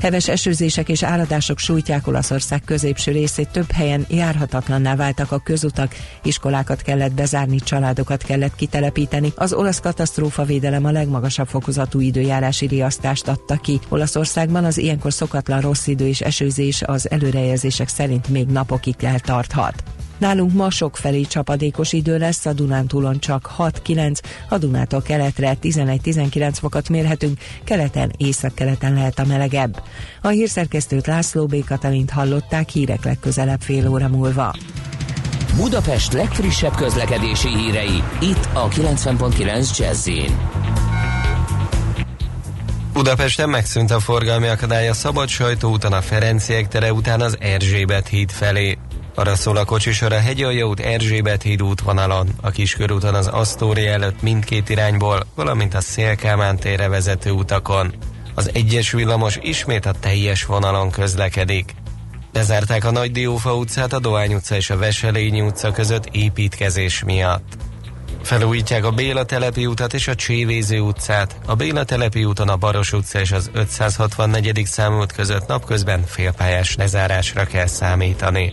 Heves 0.00 0.28
esőzések 0.28 0.88
és 0.88 1.02
áradások 1.02 1.58
sújtják 1.58 2.06
Olaszország 2.06 2.62
középső 2.64 3.12
részét, 3.12 3.48
több 3.48 3.70
helyen 3.70 4.06
járhatatlanná 4.08 4.96
váltak 4.96 5.32
a 5.32 5.38
közutak, 5.38 5.94
iskolákat 6.22 6.82
kellett 6.82 7.12
bezárni, 7.12 7.58
családokat 7.58 8.22
kellett 8.22 8.54
kitelepíteni. 8.54 9.32
Az 9.36 9.52
olasz 9.52 9.80
katasztrófa 9.80 10.44
védelem 10.44 10.84
a 10.84 10.90
legmagasabb 10.90 11.48
fokozatú 11.48 12.00
időjárási 12.00 12.66
riasztást 12.66 13.28
adta 13.28 13.56
ki. 13.56 13.80
Olaszországban 13.88 14.64
az 14.64 14.78
ilyenkor 14.78 15.12
szokatlan 15.12 15.60
rossz 15.60 15.86
idő 15.86 16.06
és 16.06 16.20
esőzés 16.20 16.82
az 16.82 17.10
előrejelzések 17.10 17.88
szerint 17.88 18.28
még 18.28 18.46
napokig 18.46 18.94
eltarthat. 19.00 19.82
Nálunk 20.20 20.52
ma 20.52 20.68
felé 20.92 21.20
csapadékos 21.20 21.92
idő 21.92 22.18
lesz, 22.18 22.46
a 22.46 22.52
Dunántúlon 22.52 23.18
csak 23.18 23.50
6-9, 23.58 24.18
a 24.48 24.58
Dunától 24.58 25.02
keletre 25.02 25.56
11-19 25.62 26.52
fokat 26.52 26.88
mérhetünk, 26.88 27.38
keleten, 27.64 28.12
észak-keleten 28.16 28.94
lehet 28.94 29.18
a 29.18 29.24
melegebb. 29.24 29.82
A 30.22 30.28
hírszerkesztőt 30.28 31.06
László 31.06 31.46
B. 31.46 31.64
Katalint 31.64 32.10
hallották 32.10 32.68
hírek 32.68 33.04
legközelebb 33.04 33.60
fél 33.60 33.88
óra 33.88 34.08
múlva. 34.08 34.54
Budapest 35.56 36.12
legfrissebb 36.12 36.74
közlekedési 36.74 37.48
hírei, 37.48 38.02
itt 38.20 38.48
a 38.52 38.68
90.9 38.68 39.78
jazz 39.78 40.08
Budapesten 42.92 43.48
megszűnt 43.48 43.90
a 43.90 44.00
forgalmi 44.00 44.46
akadály 44.46 44.88
a 44.88 44.94
Szabad 44.94 45.28
Sajtóúton 45.28 45.92
a 45.92 46.02
Ferenciek 46.02 46.68
tere 46.68 46.92
után 46.92 47.20
az 47.20 47.36
Erzsébet 47.40 48.08
híd 48.08 48.30
felé. 48.30 48.78
Arra 49.14 49.34
szól 49.34 49.56
a 49.56 49.64
kocsisor 49.64 50.12
a 50.12 50.18
Hegyalja 50.20 50.66
út 50.66 50.80
Erzsébet 50.80 51.42
híd 51.42 51.62
útvonalon, 51.62 52.28
a 52.40 52.50
Kiskörúton 52.50 53.14
az 53.14 53.26
Asztóri 53.26 53.86
előtt 53.86 54.22
mindkét 54.22 54.68
irányból, 54.68 55.26
valamint 55.34 55.74
a 55.74 55.80
Szélkámán 55.80 56.56
térre 56.56 56.88
vezető 56.88 57.30
utakon. 57.30 57.94
Az 58.34 58.50
egyes 58.52 58.90
villamos 58.90 59.38
ismét 59.40 59.86
a 59.86 59.94
teljes 60.00 60.44
vonalon 60.44 60.90
közlekedik. 60.90 61.74
Bezárták 62.32 62.84
a 62.84 62.90
Nagy 62.90 63.12
Diófa 63.12 63.54
utcát 63.54 63.92
a 63.92 63.98
Dohány 63.98 64.34
utca 64.34 64.54
és 64.54 64.70
a 64.70 64.76
Veselényi 64.76 65.40
utca 65.40 65.72
között 65.72 66.08
építkezés 66.12 67.04
miatt. 67.04 67.56
Felújítják 68.22 68.84
a 68.84 68.90
Béla 68.90 69.24
telepi 69.24 69.66
utat 69.66 69.94
és 69.94 70.08
a 70.08 70.14
Csévéző 70.14 70.80
utcát. 70.80 71.36
A 71.46 71.54
Béla 71.54 71.84
telepi 71.84 72.24
úton 72.24 72.48
a 72.48 72.56
Baros 72.56 72.92
utca 72.92 73.20
és 73.20 73.32
az 73.32 73.50
564. 73.52 74.66
számút 74.66 75.12
között 75.12 75.46
napközben 75.46 76.04
félpályás 76.06 76.76
lezárásra 76.76 77.44
kell 77.44 77.66
számítani. 77.66 78.52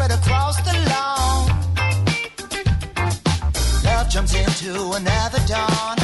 better 0.00 0.16
cross 0.26 0.56
the 0.62 0.72
lawn. 0.88 1.46
Love 3.84 4.08
jumps 4.08 4.34
into 4.34 4.92
another 4.92 5.40
dawn. 5.46 5.99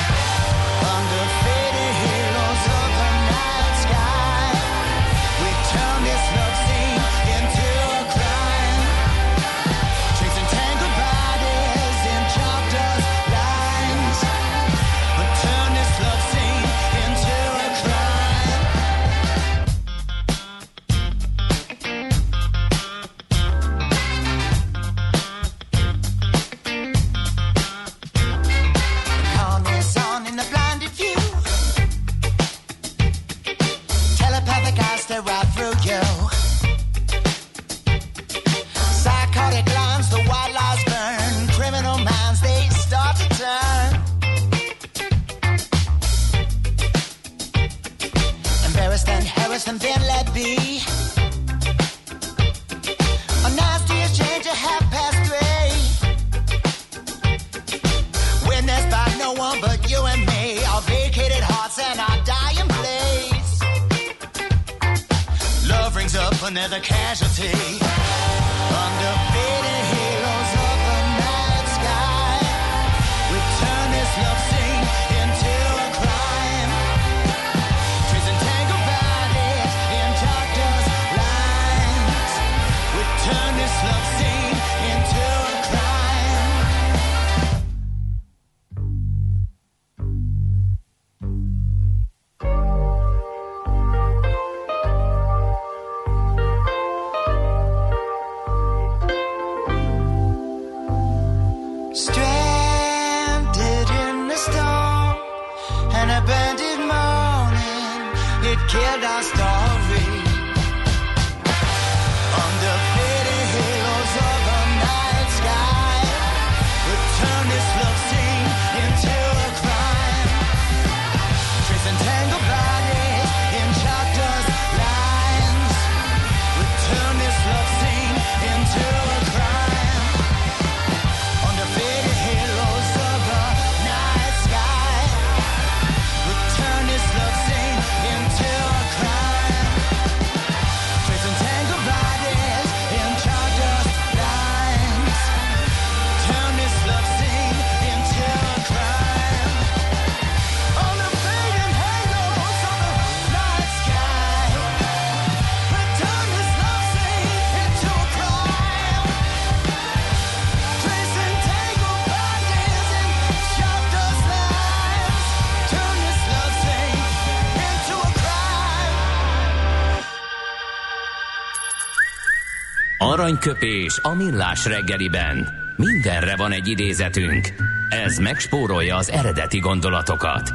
Aranyköpés 173.46 173.98
a 174.02 174.14
millás 174.14 174.64
reggeliben. 174.64 175.48
Mindenre 175.76 176.36
van 176.36 176.52
egy 176.52 176.68
idézetünk. 176.68 177.48
Ez 177.88 178.18
megspórolja 178.18 178.96
az 178.96 179.10
eredeti 179.10 179.58
gondolatokat. 179.58 180.52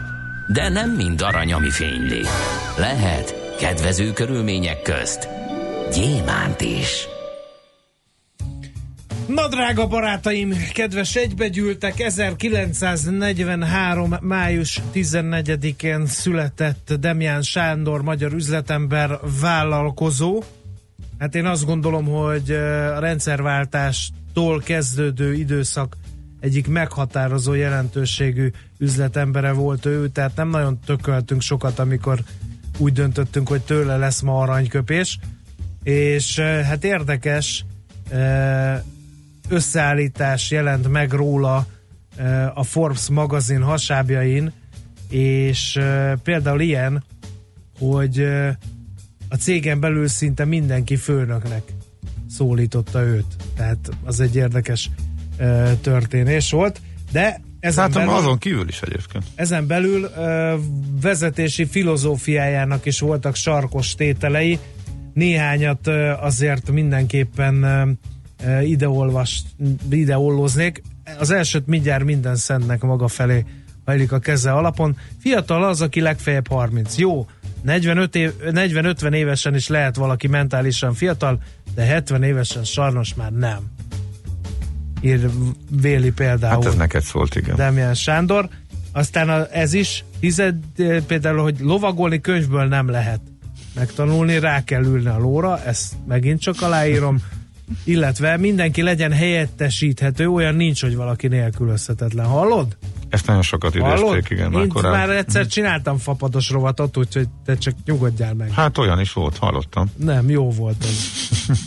De 0.48 0.70
nem 0.70 0.92
mind 0.92 1.22
arany, 1.22 1.54
ami 1.54 1.70
fényli. 1.70 2.22
Lehet 2.78 3.56
kedvező 3.60 4.14
körülmények 4.14 4.82
közt 4.82 5.28
gyémánt 5.94 6.62
is. 6.62 7.08
Na 9.28 9.48
drága 9.48 9.88
barátaim, 9.88 10.54
kedves 10.74 11.16
egybegyűltek, 11.16 12.00
1943. 12.00 14.16
május 14.22 14.82
14-én 14.94 16.06
született 16.06 16.94
Demján 17.00 17.42
Sándor, 17.42 18.02
magyar 18.02 18.34
üzletember, 18.34 19.20
vállalkozó. 19.42 20.44
Hát 21.22 21.36
én 21.36 21.46
azt 21.46 21.66
gondolom, 21.66 22.06
hogy 22.06 22.52
a 22.96 23.00
rendszerváltástól 23.00 24.60
kezdődő 24.60 25.34
időszak 25.34 25.98
egyik 26.40 26.68
meghatározó 26.68 27.54
jelentőségű 27.54 28.52
üzletembere 28.78 29.52
volt 29.52 29.86
ő, 29.86 30.08
tehát 30.08 30.36
nem 30.36 30.50
nagyon 30.50 30.80
tököltünk 30.86 31.42
sokat, 31.42 31.80
amikor 31.80 32.24
úgy 32.78 32.94
döntöttünk, 32.94 33.48
hogy 33.48 33.62
tőle 33.62 33.98
lesz 33.98 34.22
ma 34.22 34.42
aranyköpés. 34.42 35.20
És 35.84 36.40
hát 36.40 36.84
érdekes, 36.84 37.66
összeállítás 39.50 40.52
jelent 40.52 40.88
meg 40.88 41.12
róla 41.12 41.66
a 42.54 42.64
Forbes 42.64 43.10
magazin 43.10 43.62
hasábjain, 43.62 44.52
és 45.10 45.80
például 46.24 46.62
ilyen, 46.62 47.04
hogy 47.80 48.28
a 49.32 49.36
cégen 49.36 49.80
belül 49.80 50.08
szinte 50.08 50.46
mindenki 50.46 50.96
főnöknek 50.96 51.64
szólította 52.30 53.02
őt. 53.02 53.36
Tehát 53.56 53.90
az 54.04 54.20
egy 54.20 54.36
érdekes 54.36 54.90
eh, 55.38 55.72
történés 55.82 56.52
volt. 56.52 56.82
De 57.12 57.42
ezen 57.60 57.84
Hát 57.84 57.94
belül, 57.94 58.14
azon 58.14 58.38
kívül 58.38 58.68
is 58.68 58.82
egyébként. 58.82 59.24
ezen 59.36 59.68
belül 59.68 60.04
ö, 60.18 60.56
vezetési 61.02 61.66
filozófiájának 61.66 62.86
is 62.86 63.00
voltak 63.00 63.36
sarkos 63.36 63.96
tételei. 63.96 64.60
Néhányat 65.14 65.88
ö, 65.88 66.10
azért 66.10 66.72
mindenképpen 66.72 67.64
ö, 67.64 67.90
ö, 68.46 68.62
ideolvas, 68.62 69.42
ideolloznék. 69.90 70.82
Az 71.20 71.32
elsőt 71.32 71.68
mindjárt 71.68 72.04
minden 72.04 72.36
szentnek 72.36 72.82
maga 72.82 73.08
felé 73.08 73.46
hajlik 73.86 74.12
a 74.12 74.20
keze 74.20 74.52
alapon. 74.52 74.98
Fiatal 75.20 75.64
az, 75.64 75.82
aki 75.82 76.02
legfeljebb 76.02 76.48
30. 76.48 76.98
Jó, 76.98 77.28
45 77.62 78.16
év, 78.16 78.34
40-50 78.46 79.14
évesen 79.14 79.56
is 79.56 79.68
lehet 79.68 79.96
valaki 79.96 80.28
mentálisan 80.28 80.94
fiatal, 80.94 81.42
de 81.76 81.84
70 81.84 82.24
évesen 82.24 82.64
sajnos 82.64 83.14
már 83.14 83.32
nem. 83.32 83.60
Ír 85.02 85.30
Véli 85.82 86.12
például. 86.12 86.54
Hát 86.54 86.66
ez 86.66 86.76
neked 86.76 87.02
szólt, 87.02 87.36
igen. 87.36 87.56
Demián 87.56 87.94
Sándor. 87.94 88.50
Aztán 88.92 89.30
a, 89.30 89.48
ez 89.52 89.74
is, 89.74 90.04
hiszed 90.20 90.56
eh, 90.78 91.02
például, 91.02 91.42
hogy 91.42 91.60
lovagolni 91.60 92.22
könyvből 92.22 92.66
nem 92.66 92.90
lehet 92.90 93.22
megtanulni, 93.76 94.40
rá 94.40 94.64
kell 94.64 94.84
ülni 94.84 95.08
a 95.08 95.18
lóra, 95.18 95.64
ezt 95.64 95.94
megint 96.08 96.42
csak 96.42 96.62
aláírom, 96.62 97.22
illetve 97.84 98.38
mindenki 98.38 98.82
legyen 98.82 99.12
helyettesíthető, 99.12 100.28
olyan 100.28 100.56
nincs, 100.56 100.82
hogy 100.82 100.96
valaki 100.96 101.28
nélkülözhetetlen. 101.28 102.26
Hallod? 102.26 102.78
Ezt 103.12 103.28
nagyon 103.28 103.42
sokat 103.42 103.76
idézték, 103.76 104.30
igen. 104.30 104.52
Már 104.52 104.64
Én 104.64 104.72
már 104.82 105.10
egyszer 105.10 105.48
csináltam 105.48 105.98
fapados 105.98 106.50
rovatot, 106.50 106.98
úgyhogy 106.98 107.28
te 107.46 107.58
csak 107.58 107.74
nyugodjál 107.86 108.34
meg. 108.34 108.52
Hát 108.52 108.78
olyan 108.78 109.00
is 109.00 109.14
volt, 109.14 109.38
hallottam. 109.38 109.92
Nem, 109.96 110.30
jó 110.30 110.52
volt 110.52 110.84
ez. 110.84 111.10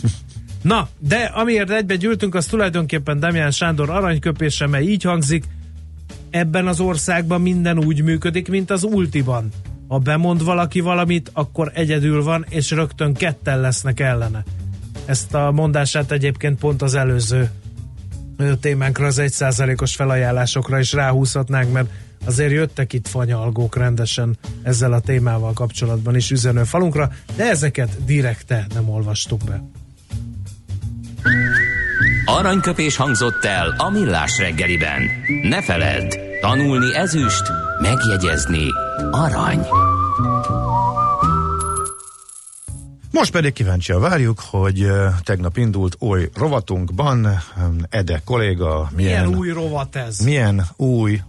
Na, 0.61 0.87
de 0.99 1.17
amiért 1.17 1.69
egybe 1.69 1.95
gyűltünk, 1.95 2.35
az 2.35 2.45
tulajdonképpen 2.45 3.19
Damián 3.19 3.51
Sándor 3.51 3.89
aranyköpése, 3.89 4.67
mely 4.67 4.83
így 4.83 5.03
hangzik, 5.03 5.43
ebben 6.29 6.67
az 6.67 6.79
országban 6.79 7.41
minden 7.41 7.77
úgy 7.77 8.03
működik, 8.03 8.49
mint 8.49 8.71
az 8.71 8.83
ultiban. 8.83 9.49
Ha 9.87 9.97
bemond 9.97 10.43
valaki 10.43 10.79
valamit, 10.79 11.31
akkor 11.33 11.71
egyedül 11.73 12.23
van, 12.23 12.45
és 12.49 12.71
rögtön 12.71 13.13
ketten 13.13 13.59
lesznek 13.59 13.99
ellene. 13.99 14.43
Ezt 15.05 15.33
a 15.33 15.51
mondását 15.51 16.11
egyébként 16.11 16.59
pont 16.59 16.81
az 16.81 16.93
előző 16.95 17.51
témánkra, 18.59 19.05
az 19.05 19.19
egyszázalékos 19.19 19.95
felajánlásokra 19.95 20.79
is 20.79 20.93
ráhúzhatnánk, 20.93 21.71
mert 21.71 21.89
azért 22.25 22.51
jöttek 22.51 22.93
itt 22.93 23.07
fanyalgók 23.07 23.75
rendesen 23.75 24.37
ezzel 24.63 24.93
a 24.93 24.99
témával 24.99 25.53
kapcsolatban 25.53 26.15
is 26.15 26.31
üzenő 26.31 26.63
falunkra, 26.63 27.09
de 27.35 27.49
ezeket 27.49 28.05
direkte 28.05 28.65
nem 28.73 28.89
olvastuk 28.89 29.41
be. 29.43 29.63
Aranyköpés 32.25 32.95
hangzott 32.95 33.43
el 33.43 33.75
a 33.77 33.89
millás 33.89 34.37
reggeliben. 34.37 35.01
Ne 35.41 35.61
feledd, 35.61 36.09
tanulni 36.41 36.95
ezüst, 36.95 37.43
megjegyezni 37.81 38.67
arany. 39.11 39.65
Most 43.15 43.31
pedig 43.31 43.53
kíváncsian 43.53 44.01
várjuk, 44.01 44.39
hogy 44.39 44.87
tegnap 45.23 45.57
indult 45.57 45.95
oly 45.99 46.29
rovatunkban 46.33 47.27
Ede 47.89 48.21
kolléga 48.25 48.89
milyen, 48.95 49.27
Milyen 49.27 49.39
új 49.39 49.49
rovat 49.49 49.95
ez? 49.95 50.19
milyen 50.19 50.65
új 50.75 51.21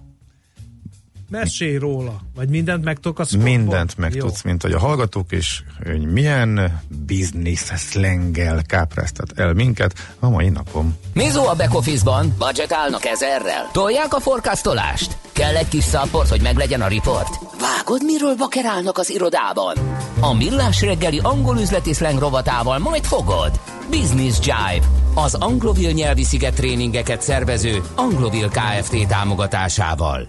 Mesélj 1.29 1.77
róla, 1.77 2.20
vagy 2.35 2.49
mindent 2.49 2.85
megtudok 2.85 3.18
a? 3.18 3.24
Mindent 3.39 3.97
megtudsz, 3.97 4.41
Jó. 4.45 4.51
mint 4.51 4.62
hogy 4.62 4.72
a 4.72 4.79
hallgatók 4.79 5.33
is, 5.33 5.64
hogy 5.85 6.12
milyen 6.12 6.81
business 7.07 7.61
slanggel 7.61 8.62
kápráztat 8.66 9.33
el 9.37 9.53
minket 9.53 10.14
a 10.18 10.29
mai 10.29 10.49
napom. 10.49 10.97
Mizó 11.12 11.47
a 11.47 11.55
back 11.55 11.74
office-ban? 11.74 12.35
Budgetálnak 12.39 13.05
ezerrel? 13.05 13.68
Tolják 13.72 14.14
a 14.14 14.20
forecastolást? 14.20 15.16
Kell 15.33 15.57
egy 15.57 15.68
kis 15.68 15.85
szapport, 15.85 16.29
hogy 16.29 16.41
meglegyen 16.41 16.81
a 16.81 16.87
riport? 16.87 17.39
Vágod, 17.61 18.05
miről 18.05 18.35
bakerálnak 18.37 18.99
az 18.99 19.11
irodában? 19.11 19.77
A 20.20 20.35
millás 20.35 20.81
reggeli 20.81 21.18
angol 21.22 21.59
üzleti 21.59 21.93
slang 21.93 22.18
rovatával 22.18 22.79
majd 22.79 23.05
fogod. 23.05 23.61
Business 23.91 24.39
Jive, 24.41 24.87
az 25.14 25.35
anglovil 25.35 25.91
nyelvi 25.91 26.24
sziget 26.24 26.55
tréningeket 26.55 27.22
szervező 27.22 27.83
Anglovil 27.95 28.49
Kft. 28.49 29.09
támogatásával. 29.09 30.29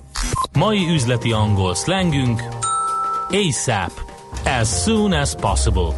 Mai 0.58 0.90
üzleti 0.90 1.32
angol 1.32 1.76
szlengünk 1.76 2.44
ASAP, 3.30 3.92
as 4.60 4.68
soon 4.68 5.12
as 5.12 5.36
possible. 5.36 5.96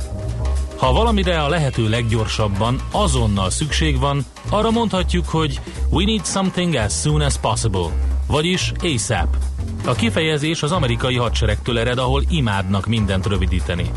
Ha 0.75 0.91
valamire 0.91 1.41
a 1.41 1.49
lehető 1.49 1.89
leggyorsabban, 1.89 2.79
azonnal 2.91 3.49
szükség 3.49 3.99
van, 3.99 4.25
arra 4.49 4.71
mondhatjuk, 4.71 5.29
hogy 5.29 5.59
we 5.89 6.03
need 6.03 6.25
something 6.25 6.75
as 6.75 6.93
soon 6.93 7.21
as 7.21 7.37
possible, 7.37 7.85
vagyis 8.27 8.71
ASAP. 8.81 9.37
A 9.85 9.93
kifejezés 9.93 10.63
az 10.63 10.71
amerikai 10.71 11.15
hadseregtől 11.15 11.79
ered, 11.79 11.97
ahol 11.97 12.23
imádnak 12.29 12.85
mindent 12.85 13.25
rövidíteni. 13.25 13.91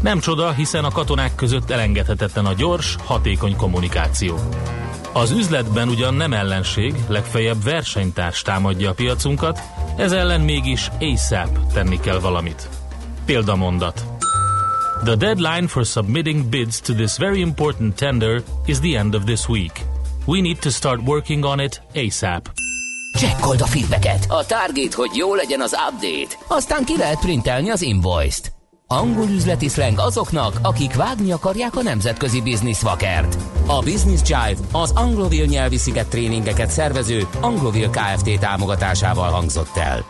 Nem 0.00 0.18
csoda, 0.20 0.52
hiszen 0.52 0.84
a 0.84 0.90
katonák 0.90 1.34
között 1.34 1.70
elengedhetetlen 1.70 2.46
a 2.46 2.54
gyors, 2.54 2.96
hatékony 3.04 3.56
kommunikáció. 3.56 4.38
Az 5.12 5.30
üzletben 5.30 5.88
ugyan 5.88 6.14
nem 6.14 6.32
ellenség, 6.32 6.94
legfeljebb 7.08 7.62
versenytárs 7.62 8.42
támadja 8.42 8.90
a 8.90 8.94
piacunkat, 8.94 9.60
ez 9.96 10.12
ellen 10.12 10.40
mégis 10.40 10.90
ASAP 11.00 11.72
tenni 11.72 12.00
kell 12.00 12.18
valamit. 12.18 12.68
Példamondat. 13.24 14.04
The 15.04 15.16
deadline 15.16 15.66
for 15.66 15.84
submitting 15.84 16.44
bids 16.44 16.80
to 16.80 16.94
this 16.94 17.16
very 17.16 17.40
important 17.40 17.96
tender 17.96 18.42
is 18.66 18.78
the 18.78 18.98
end 18.98 19.14
of 19.14 19.24
this 19.24 19.48
week. 19.48 19.80
We 20.26 20.40
need 20.40 20.58
to 20.58 20.70
start 20.70 21.00
working 21.06 21.44
on 21.44 21.60
it 21.60 21.82
ASAP. 21.94 22.50
Csekkold 23.18 23.60
a 23.60 23.66
feedbacket, 23.66 24.26
a 24.28 24.46
target, 24.46 24.94
hogy 24.94 25.10
jó 25.14 25.34
legyen 25.34 25.60
az 25.60 25.76
update. 25.90 26.44
Aztán 26.48 26.84
ki 26.84 26.96
lehet 26.96 27.18
printelni 27.18 27.70
az 27.70 27.82
invoice-t. 27.82 28.57
Angol 28.90 29.28
üzleti 29.28 29.68
slang 29.68 29.98
azoknak, 29.98 30.58
akik 30.62 30.94
vágni 30.94 31.32
akarják 31.32 31.76
a 31.76 31.82
nemzetközi 31.82 32.42
bizniszvakert. 32.42 33.38
A 33.66 33.78
Business 33.82 34.20
Jive 34.24 34.56
az 34.72 34.90
Anglovil 34.90 35.44
nyelvi 35.44 35.76
sziget 35.76 36.08
tréningeket 36.08 36.70
szervező 36.70 37.26
Anglovil 37.40 37.90
Kft. 37.90 38.38
támogatásával 38.40 39.30
hangzott 39.30 39.76
el. 39.76 40.04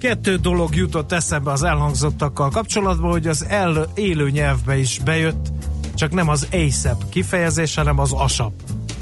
Kettő 0.00 0.36
dolog 0.36 0.74
jutott 0.74 1.12
eszembe 1.12 1.50
az 1.50 1.62
elhangzottakkal 1.62 2.50
kapcsolatban, 2.50 3.10
hogy 3.10 3.26
az 3.26 3.46
el, 3.48 3.86
élő 3.94 4.30
nyelvbe 4.30 4.78
is 4.78 5.00
bejött, 5.04 5.48
csak 5.94 6.12
nem 6.12 6.28
az 6.28 6.48
ASAP 6.52 7.08
kifejezés, 7.08 7.74
hanem 7.74 7.98
az 7.98 8.12
ASAP. 8.12 8.52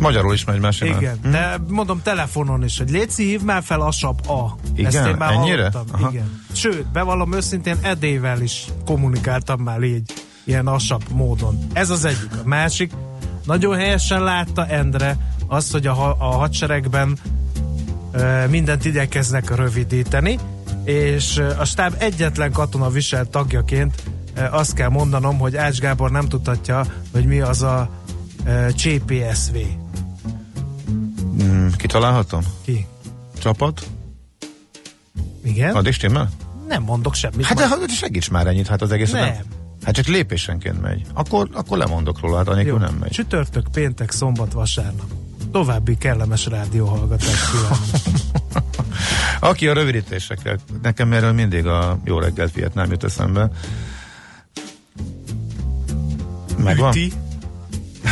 Magyarul 0.00 0.34
is 0.34 0.44
megy 0.44 0.60
mesélni. 0.60 0.96
Igen, 0.96 1.18
de 1.30 1.58
mondom 1.68 2.00
telefonon 2.02 2.64
is, 2.64 2.78
hogy 2.78 2.90
Léci, 2.90 3.24
hív 3.24 3.42
már 3.42 3.62
fel 3.62 3.80
ASAP 3.80 4.28
A. 4.28 4.56
Igen? 4.74 4.94
Ezt 4.94 5.06
én 5.06 5.14
már 5.18 5.32
Ennyire? 5.32 5.70
Igen. 6.10 6.42
Sőt, 6.52 6.86
bevallom 6.92 7.34
őszintén, 7.34 7.76
Edével 7.82 8.40
is 8.40 8.64
kommunikáltam 8.86 9.60
már 9.60 9.82
így, 9.82 10.12
ilyen 10.44 10.66
ASAP 10.66 11.02
módon. 11.12 11.58
Ez 11.72 11.90
az 11.90 12.04
egyik. 12.04 12.30
A 12.44 12.48
másik, 12.48 12.92
nagyon 13.44 13.76
helyesen 13.76 14.22
látta 14.22 14.66
Endre 14.66 15.16
azt, 15.46 15.72
hogy 15.72 15.86
a, 15.86 16.16
a 16.18 16.30
hadseregben 16.30 17.18
ö, 18.12 18.46
mindent 18.46 18.84
igyekeznek 18.84 19.56
rövidíteni, 19.56 20.38
és 20.84 21.42
a 21.58 21.64
stáb 21.64 21.94
egyetlen 21.98 22.52
katona 22.52 22.90
viselt 22.90 23.30
tagjaként 23.30 24.02
ö, 24.34 24.42
azt 24.50 24.74
kell 24.74 24.88
mondanom, 24.88 25.38
hogy 25.38 25.56
Ács 25.56 25.78
Gábor 25.78 26.10
nem 26.10 26.28
tudhatja, 26.28 26.84
hogy 27.12 27.24
mi 27.24 27.40
az 27.40 27.62
a 27.62 27.90
ö, 28.46 28.68
CPSV. 28.70 29.56
Kitalálhatom? 31.90 32.42
Ki? 32.64 32.86
Csapat? 33.38 33.86
Igen? 35.44 35.74
Addig 35.74 35.92
stimmel? 35.92 36.30
Nem 36.68 36.82
mondok 36.82 37.14
semmit. 37.14 37.44
Hát 37.46 37.56
de 37.56 37.66
majd. 37.68 37.80
ha- 37.80 37.88
segíts 37.88 38.30
már 38.30 38.46
ennyit, 38.46 38.66
hát 38.66 38.82
az 38.82 38.90
egész 38.92 39.10
Nem. 39.10 39.34
Hát 39.84 39.94
csak 39.94 40.06
lépésenként 40.06 40.80
megy. 40.80 41.02
Akkor, 41.14 41.48
akkor 41.52 41.78
lemondok 41.78 42.20
róla, 42.20 42.36
hát 42.36 42.48
anélkül 42.48 42.78
nem 42.78 42.94
megy. 42.94 43.10
Csütörtök, 43.10 43.66
péntek, 43.72 44.10
szombat, 44.10 44.52
vasárnap. 44.52 45.06
További 45.52 45.96
kellemes 45.96 46.46
rádióhallgatást 46.46 47.50
kívánok. 47.50 47.78
Aki 49.50 49.68
a 49.68 49.72
rövidítésekkel, 49.72 50.58
nekem 50.82 51.12
erről 51.12 51.32
mindig 51.32 51.66
a 51.66 51.98
jó 52.04 52.18
reggelt 52.18 52.52
Vietnám 52.52 52.90
jut 52.90 53.04
eszembe. 53.04 53.50
Megvan? 56.56 56.90
Üti. 56.90 57.12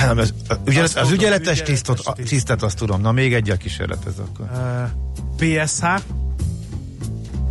Nem, 0.07 0.19
ez, 0.19 0.33
ügyelet, 0.65 0.97
az 0.97 1.11
ügyeletes 1.11 1.63
tisztot, 1.63 2.01
a, 2.05 2.13
tiszt. 2.13 2.29
tisztet 2.29 2.63
azt 2.63 2.77
tudom. 2.77 3.01
Na 3.01 3.13
még 3.13 3.35
egyel 3.35 3.57
kísérletez 3.57 4.15
akkor. 4.19 4.47
Uh, 4.53 5.65
PSH. 5.65 5.85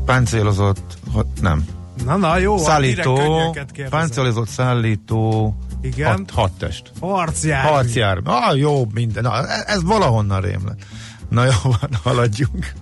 Páncélozott, 0.06 0.98
nem. 1.42 1.66
Na, 2.06 2.16
na, 2.16 2.38
jó. 2.38 2.58
Szállító, 2.58 3.56
páncélozott 3.90 4.48
szállító, 4.48 5.56
Igen. 5.82 6.10
hat, 6.12 6.32
hat 6.32 6.52
test. 6.52 6.92
Harcjármű. 7.00 7.70
Harcjár. 7.70 8.20
Ah, 8.24 8.58
jó, 8.58 8.88
minden. 8.94 9.24
Na, 9.24 9.48
ez, 9.48 9.64
ez 9.66 9.84
valahonnan 9.84 10.42
rém 10.42 10.62
lett. 10.66 10.86
Na 11.30 11.44
jó, 11.44 11.52
van, 11.64 11.90
haladjunk. 12.04 12.74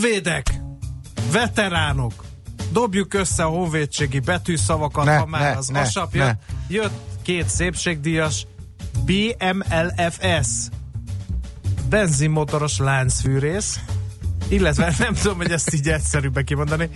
Honvédek, 0.00 0.60
veteránok, 1.32 2.24
dobjuk 2.72 3.14
össze 3.14 3.44
a 3.44 3.48
honvédségi 3.48 4.20
betűszavakat, 4.20 5.04
Ne, 5.04 5.16
ha 5.16 5.26
már 5.26 5.40
ne, 5.40 5.58
az 5.58 5.66
ne, 5.66 5.80
asap 5.80 6.14
ne. 6.14 6.32
jött. 6.68 6.92
Két 7.22 7.48
szépségdíjas 7.48 8.46
BMLFS 9.04 10.48
benzinmotoros 11.88 12.78
láncfűrész, 12.78 13.80
illetve 14.48 14.94
nem 14.98 15.14
tudom, 15.14 15.36
hogy 15.36 15.50
ezt 15.50 15.74
így 15.74 15.88
egyszerűbbe 15.88 16.42
kimondani, 16.42 16.88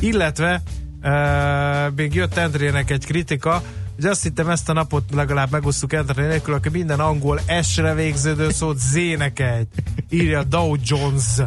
illetve 0.00 0.62
uh, 1.02 1.94
még 1.94 2.14
jött 2.14 2.36
Endrének 2.36 2.90
egy 2.90 3.04
kritika, 3.04 3.62
hogy 3.94 4.06
azt 4.06 4.22
hittem 4.22 4.48
ezt 4.48 4.68
a 4.68 4.72
napot 4.72 5.04
legalább 5.14 5.50
megosztuk 5.50 5.92
Endré 5.92 6.26
nélkül, 6.26 6.54
aki 6.54 6.68
minden 6.68 7.00
angol 7.00 7.40
S-re 7.62 7.94
végződő 7.94 8.50
szót 8.50 8.78
Z-nek 8.78 9.38
egy. 9.38 9.68
Írja 10.08 10.42
Dow 10.42 10.76
Jones. 10.82 11.40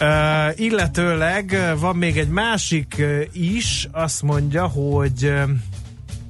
Uh, 0.00 0.60
illetőleg 0.60 1.74
van 1.78 1.96
még 1.96 2.18
egy 2.18 2.28
másik 2.28 3.02
is, 3.32 3.88
azt 3.92 4.22
mondja, 4.22 4.66
hogy 4.66 5.32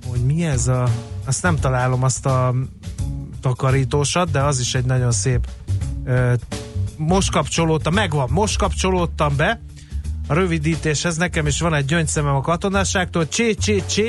hogy 0.09 0.21
mi 0.21 0.45
ez 0.45 0.69
a 0.69 0.89
azt 1.25 1.43
nem 1.43 1.59
találom 1.59 2.03
azt 2.03 2.27
a 2.27 2.55
takarítósat, 3.41 4.31
de 4.31 4.41
az 4.41 4.61
is 4.61 4.75
egy 4.75 4.85
nagyon 4.85 5.13
szép 5.13 5.47
uh, 6.05 6.33
most 6.97 7.31
kapcsolódtam, 7.31 7.95
megvan, 7.95 8.29
most 8.31 8.59
kapcsolódtam 8.59 9.37
be 9.37 9.61
a 10.27 10.35
rövidítéshez, 10.35 11.17
nekem 11.17 11.47
is 11.47 11.61
van 11.61 11.75
egy 11.75 11.85
gyöngyszemem 11.85 12.35
a 12.35 12.41
katonásságtól, 12.41 13.25
CCC 13.25 14.01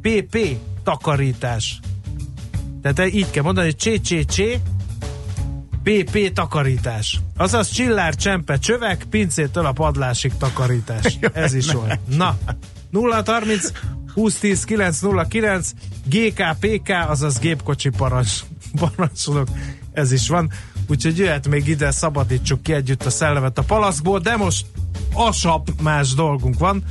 PP 0.00 0.38
takarítás. 0.82 1.80
Tehát 2.82 3.14
így 3.14 3.30
kell 3.30 3.42
mondani, 3.42 3.66
hogy 3.66 3.78
CCC 3.78 4.40
PP 5.90 6.32
takarítás. 6.32 7.20
Azaz 7.36 7.68
csillár, 7.68 8.14
csempe, 8.14 8.58
csövek, 8.58 9.04
pincétől 9.10 9.66
a 9.66 9.72
padlásig 9.72 10.32
takarítás. 10.38 11.18
Ez 11.32 11.54
is 11.54 11.72
volt. 11.72 11.98
Na, 12.16 12.38
0 12.90 13.22
30 13.26 13.70
20 14.14 14.38
10 14.38 14.64
909 14.64 15.70
GKPK, 16.04 16.88
azaz 17.08 17.38
gépkocsi 17.38 17.88
parancs, 17.88 18.32
parancsnok. 18.80 19.48
Ez 19.92 20.12
is 20.12 20.28
van. 20.28 20.52
Úgyhogy 20.88 21.18
jöhet 21.18 21.48
még 21.48 21.68
ide, 21.68 21.90
szabadítsuk 21.90 22.62
ki 22.62 22.72
együtt 22.72 23.06
a 23.06 23.10
szellemet 23.10 23.58
a 23.58 23.62
palaszkból, 23.62 24.18
de 24.18 24.36
most 24.36 24.66
asap 25.12 25.70
más 25.82 26.14
dolgunk 26.14 26.58
van, 26.58 26.84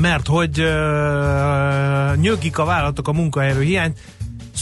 mert 0.00 0.26
hogy 0.26 0.60
uh, 0.60 2.16
nyögik 2.16 2.58
a 2.58 2.64
vállalatok 2.64 3.08
a 3.08 3.12
munkaerő 3.12 3.62
hiányt, 3.62 3.98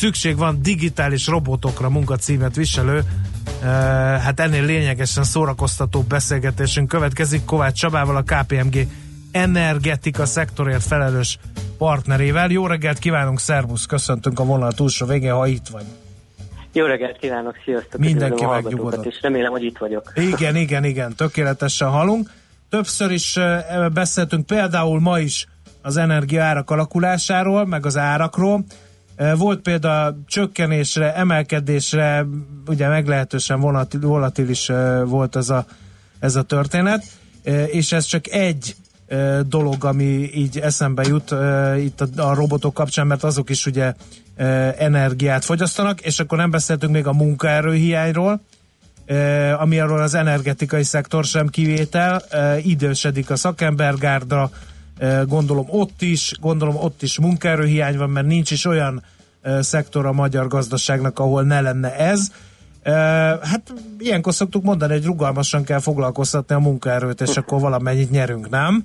szükség 0.01 0.36
van 0.36 0.62
digitális 0.62 1.26
robotokra 1.26 1.90
munkacímet 1.90 2.57
viselő, 2.57 3.03
hát 4.20 4.40
ennél 4.40 4.64
lényegesen 4.64 5.24
szórakoztató 5.24 6.03
beszélgetésünk 6.03 6.88
következik 6.88 7.44
Kovács 7.44 7.78
Csabával, 7.78 8.16
a 8.16 8.22
KPMG 8.22 8.86
energetika 9.30 10.26
szektorért 10.26 10.82
felelős 10.82 11.38
partnerével. 11.78 12.51
Jó 12.51 12.66
reggelt 12.66 12.98
kívánunk, 12.98 13.40
szervusz, 13.40 13.86
köszöntünk 13.86 14.38
a 14.38 14.44
vonal 14.44 14.72
túlsó 14.72 15.07
végén, 15.07 15.32
ha 15.32 15.46
itt 15.46 15.66
vagy. 15.70 15.84
Jó 16.72 16.86
reggelt 16.86 17.18
kívánok, 17.18 17.57
sziasztok! 17.64 18.01
Mindenki 18.01 18.44
megnyugodott. 18.44 19.07
És 19.07 19.18
remélem, 19.22 19.51
hogy 19.51 19.64
itt 19.64 19.78
vagyok. 19.78 20.12
Igen, 20.14 20.57
igen, 20.57 20.84
igen, 20.84 21.14
tökéletesen 21.14 21.88
halunk. 21.88 22.30
Többször 22.68 23.11
is 23.11 23.38
beszéltünk 23.92 24.46
például 24.46 25.01
ma 25.01 25.18
is 25.18 25.46
az 25.82 25.96
energiaárak 25.96 26.70
alakulásáról, 26.70 27.66
meg 27.66 27.86
az 27.86 27.96
árakról. 27.96 28.64
Volt 29.36 29.60
példa 29.60 30.16
csökkenésre, 30.26 31.14
emelkedésre, 31.14 32.26
ugye 32.66 32.88
meglehetősen 32.88 33.60
volatil, 33.60 34.00
volatilis 34.00 34.70
volt 35.04 35.36
ez 35.36 35.48
a, 35.48 35.66
ez 36.18 36.36
a 36.36 36.42
történet, 36.42 37.04
és 37.66 37.92
ez 37.92 38.04
csak 38.04 38.28
egy 38.28 38.76
dolog, 39.46 39.84
ami 39.84 40.30
így 40.34 40.58
eszembe 40.58 41.02
jut 41.06 41.34
itt 41.78 42.00
a, 42.00 42.28
a 42.28 42.34
robotok 42.34 42.74
kapcsán, 42.74 43.06
mert 43.06 43.24
azok 43.24 43.50
is 43.50 43.66
ugye 43.66 43.94
energiát 44.78 45.44
fogyasztanak, 45.44 46.00
és 46.00 46.20
akkor 46.20 46.38
nem 46.38 46.50
beszéltünk 46.50 46.92
még 46.92 47.06
a 47.06 47.12
munkaerőhiányról, 47.12 48.40
ami 49.58 49.78
arról 49.78 50.00
az 50.00 50.14
energetikai 50.14 50.82
szektor 50.82 51.24
sem 51.24 51.48
kivétel, 51.48 52.22
idősedik 52.62 53.30
a 53.30 53.36
szakembergárda, 53.36 54.50
gondolom 55.28 55.66
ott 55.68 56.03
is, 56.03 56.32
gondolom 56.40 56.76
ott 56.76 57.03
is 57.03 57.18
munkaerőhiány 57.18 57.96
van, 57.96 58.11
mert 58.11 58.26
nincs 58.26 58.51
is 58.51 58.64
olyan 58.64 59.03
szektor 59.61 60.07
a 60.07 60.12
magyar 60.12 60.46
gazdaságnak, 60.46 61.18
ahol 61.18 61.42
ne 61.42 61.61
lenne 61.61 61.96
ez. 61.96 62.32
Hát 63.42 63.72
ilyenkor 63.98 64.34
szoktuk 64.34 64.62
mondani, 64.62 64.92
hogy 64.92 65.05
rugalmasan 65.05 65.64
kell 65.64 65.80
foglalkoztatni 65.80 66.55
a 66.55 66.59
munkaerőt, 66.59 67.20
és 67.20 67.36
akkor 67.36 67.61
valamennyit 67.61 68.11
nyerünk, 68.11 68.48
nem? 68.48 68.84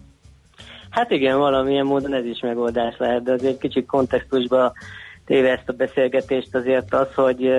Hát 0.89 1.11
igen, 1.11 1.37
valamilyen 1.37 1.85
módon 1.85 2.13
ez 2.13 2.25
is 2.25 2.39
megoldás 2.41 2.95
lehet, 2.97 3.23
de 3.23 3.31
azért 3.31 3.59
kicsit 3.59 3.85
kontextusba 3.85 4.73
téve 5.25 5.49
ezt 5.49 5.69
a 5.69 5.73
beszélgetést 5.73 6.55
azért 6.55 6.93
az, 6.93 7.13
hogy 7.15 7.49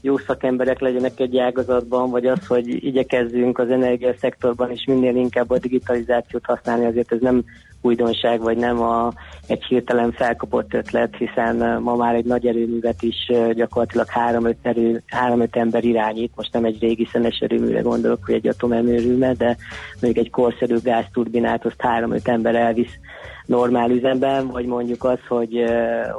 jó 0.00 0.18
szakemberek 0.18 0.80
legyenek 0.80 1.20
egy 1.20 1.38
ágazatban, 1.38 2.10
vagy 2.10 2.26
az, 2.26 2.46
hogy 2.46 2.84
igyekezzünk 2.84 3.58
az 3.58 3.70
energiaszektorban 3.70 4.70
is 4.70 4.84
minél 4.86 5.16
inkább 5.16 5.50
a 5.50 5.58
digitalizációt 5.58 6.46
használni, 6.46 6.86
azért 6.86 7.12
ez 7.12 7.20
nem 7.20 7.44
újdonság, 7.80 8.40
vagy 8.40 8.56
nem 8.56 8.82
a, 8.82 9.12
egy 9.46 9.64
hirtelen 9.64 10.12
felkapott 10.12 10.74
ötlet, 10.74 11.16
hiszen 11.16 11.82
ma 11.82 11.94
már 11.94 12.14
egy 12.14 12.24
nagy 12.24 12.46
erőművet 12.46 13.02
is 13.02 13.32
gyakorlatilag 13.52 14.08
három-öt, 14.08 14.56
erő, 14.62 15.02
három-öt 15.06 15.56
ember 15.56 15.84
irányít, 15.84 16.32
most 16.36 16.52
nem 16.52 16.64
egy 16.64 16.80
régi 16.80 17.08
szenes 17.12 17.38
erőműre 17.38 17.80
gondolok, 17.80 18.26
vagy 18.26 18.34
egy 18.34 18.48
atomerőműre, 18.48 19.32
de 19.32 19.56
még 20.00 20.18
egy 20.18 20.30
korszerű 20.30 20.76
gázturbinát 20.82 21.64
azt 21.64 21.80
három-öt 21.80 22.28
ember 22.28 22.54
elvisz 22.54 22.98
normál 23.46 23.90
üzemben, 23.90 24.46
vagy 24.46 24.66
mondjuk 24.66 25.04
az, 25.04 25.18
hogy, 25.28 25.64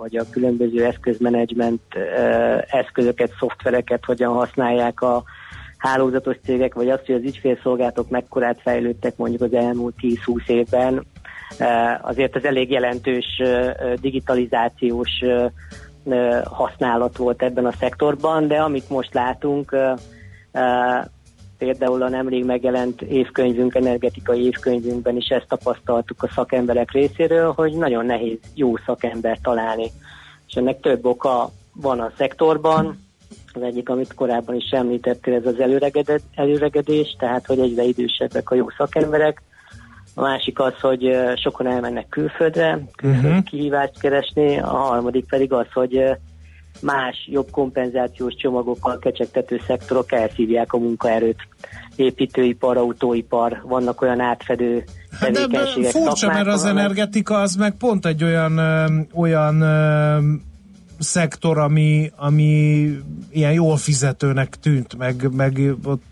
hogy 0.02 0.18
a 0.18 0.30
különböző 0.32 0.86
eszközmenedzsment 0.86 1.82
eszközöket, 2.68 3.32
szoftvereket 3.40 4.06
hogyan 4.06 4.34
használják 4.34 5.02
a 5.02 5.24
hálózatos 5.78 6.36
cégek, 6.46 6.74
vagy 6.74 6.90
azt, 6.90 7.06
hogy 7.06 7.16
az 7.16 7.24
ügyfélszolgálatok 7.24 8.10
mekkorát 8.10 8.62
fejlődtek 8.62 9.18
mondjuk 9.18 9.42
az 9.42 9.54
elmúlt 9.54 9.96
10-20 10.02 10.48
évben, 10.48 11.06
azért 12.02 12.36
ez 12.36 12.44
elég 12.44 12.72
jelentős 12.72 13.42
digitalizációs 14.02 15.10
használat 16.44 17.18
volt 17.18 17.44
ebben 17.44 17.66
a 17.66 17.72
szektorban, 17.72 18.48
de 18.48 18.62
amit 18.62 18.90
most 18.90 19.14
látunk, 19.14 19.76
például 21.58 22.02
a 22.02 22.10
nemrég 22.10 22.46
megjelent 22.46 23.02
évkönyvünk, 23.02 23.76
energetikai 23.76 24.46
évkönyvünkben 24.46 25.16
is 25.16 25.28
ezt 25.28 25.48
tapasztaltuk 25.48 26.24
a 26.24 26.32
szakemberek 26.36 26.92
részéről, 26.92 27.52
hogy 27.52 27.74
nagyon 27.74 28.06
nehéz 28.06 28.40
jó 28.54 28.78
szakember 28.78 29.38
találni. 29.42 29.92
És 30.48 30.54
ennek 30.54 30.80
több 30.80 31.06
oka 31.06 31.50
van 31.74 32.00
a 32.00 32.12
szektorban. 32.18 33.00
Az 33.54 33.62
egyik, 33.62 33.90
amit 33.90 34.14
korábban 34.14 34.56
is 34.56 34.70
említettél, 34.70 35.34
ez 35.34 35.46
az 35.46 35.60
előregedés, 36.36 37.16
tehát 37.20 37.46
hogy 37.46 37.60
egyre 37.60 37.84
idősebbek 37.84 38.52
a 38.52 38.56
jó 38.56 38.70
szakemberek. 38.78 39.42
A 40.14 40.22
másik 40.22 40.60
az, 40.60 40.74
hogy 40.82 41.10
sokan 41.36 41.68
elmennek 41.68 42.10
külföldre, 42.10 42.80
külföldi 42.96 43.28
Mhm. 43.28 43.38
kihívást 43.38 44.00
keresni, 44.00 44.60
a 44.60 44.68
harmadik 44.68 45.26
pedig 45.26 45.54
az, 45.54 45.66
hogy 45.74 46.00
más, 46.82 47.28
jobb 47.32 47.52
kompenzációs 47.52 48.36
csomagokkal 48.36 49.00
kecsegtető 49.00 49.62
szektorok 49.68 50.12
elszívják 50.12 50.74
a 50.74 50.78
munkaerőt. 50.78 51.48
Építőipar, 51.96 52.78
autóipar, 52.78 53.62
vannak 53.64 54.02
olyan 54.02 54.20
átfedő 54.20 54.84
Hát 55.20 55.32
de 55.32 55.40
tevékenységek. 55.40 55.92
furcsa, 55.92 56.16
szakmák, 56.16 56.44
mert 56.44 56.56
az 56.56 56.66
energetika 56.66 57.36
az 57.36 57.56
meg 57.56 57.76
pont 57.78 58.06
egy 58.06 58.24
olyan, 58.24 58.60
olyan 59.14 59.64
szektor, 61.00 61.58
ami, 61.58 62.12
ami 62.16 62.88
ilyen 63.32 63.54
jól 63.54 63.78
fizetőnek 63.78 64.56
tűnt, 64.56 64.98
meg, 64.98 65.30
meg 65.36 65.60
ott, 65.84 66.04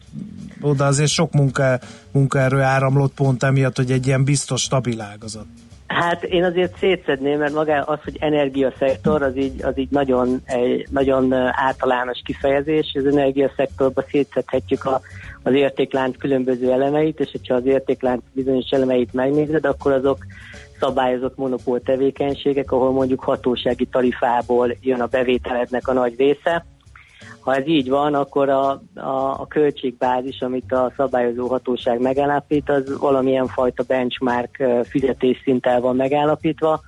oda 0.62 0.86
azért 0.86 1.10
sok 1.10 1.34
munka, 1.34 1.80
munkaerő 2.12 2.60
áramlott 2.60 3.14
pont 3.14 3.44
emiatt, 3.44 3.76
hogy 3.76 3.92
egy 3.92 4.08
ilyen 4.08 4.24
biztos, 4.24 4.62
stabil 4.62 5.02
ágazat. 5.02 5.46
Hát 5.88 6.24
én 6.24 6.44
azért 6.44 6.78
szétszedném, 6.78 7.40
mert 7.40 7.54
maga 7.54 7.82
az, 7.82 8.00
hogy 8.04 8.18
energiaszektor, 8.20 9.22
az 9.22 9.38
így, 9.38 9.64
az 9.64 9.78
így 9.78 9.90
nagyon, 9.92 10.42
egy, 10.46 10.88
nagyon 10.90 11.34
általános 11.52 12.22
kifejezés. 12.24 12.96
Az 12.98 13.06
energiaszektorban 13.06 14.06
szétszedhetjük 14.12 14.86
a, 14.86 15.02
az 15.44 15.54
értéklánc 15.54 16.18
különböző 16.18 16.72
elemeit, 16.72 17.20
és 17.20 17.32
hogyha 17.32 17.56
az 17.56 17.66
értéklánc 17.66 18.22
bizonyos 18.32 18.70
elemeit 18.70 19.14
megnézed, 19.14 19.66
akkor 19.66 19.92
azok 19.92 20.18
szabályozott 20.80 21.38
monopól 21.38 21.82
tevékenységek, 21.82 22.72
ahol 22.72 22.92
mondjuk 22.92 23.24
hatósági 23.24 23.86
tarifából 23.86 24.76
jön 24.82 25.02
a 25.02 25.06
bevételednek 25.06 25.88
a 25.88 25.94
nagy 25.94 26.16
része. 26.18 26.66
Ha 27.40 27.56
ez 27.56 27.68
így 27.68 27.90
van, 27.90 28.14
akkor 28.14 28.50
a, 28.50 28.70
a, 28.96 29.40
a 29.40 29.46
költségbázis, 29.48 30.42
amit 30.42 30.72
a 30.72 30.94
szabályozó 30.98 31.48
hatóság 31.48 32.02
megállapít, 32.02 32.70
az 32.70 32.98
valamilyen 33.00 33.48
fajta 33.48 33.84
benchmark 33.88 34.64
fizetésszinttel 34.84 35.80
van 35.82 35.96
megállapítva, 35.96 36.82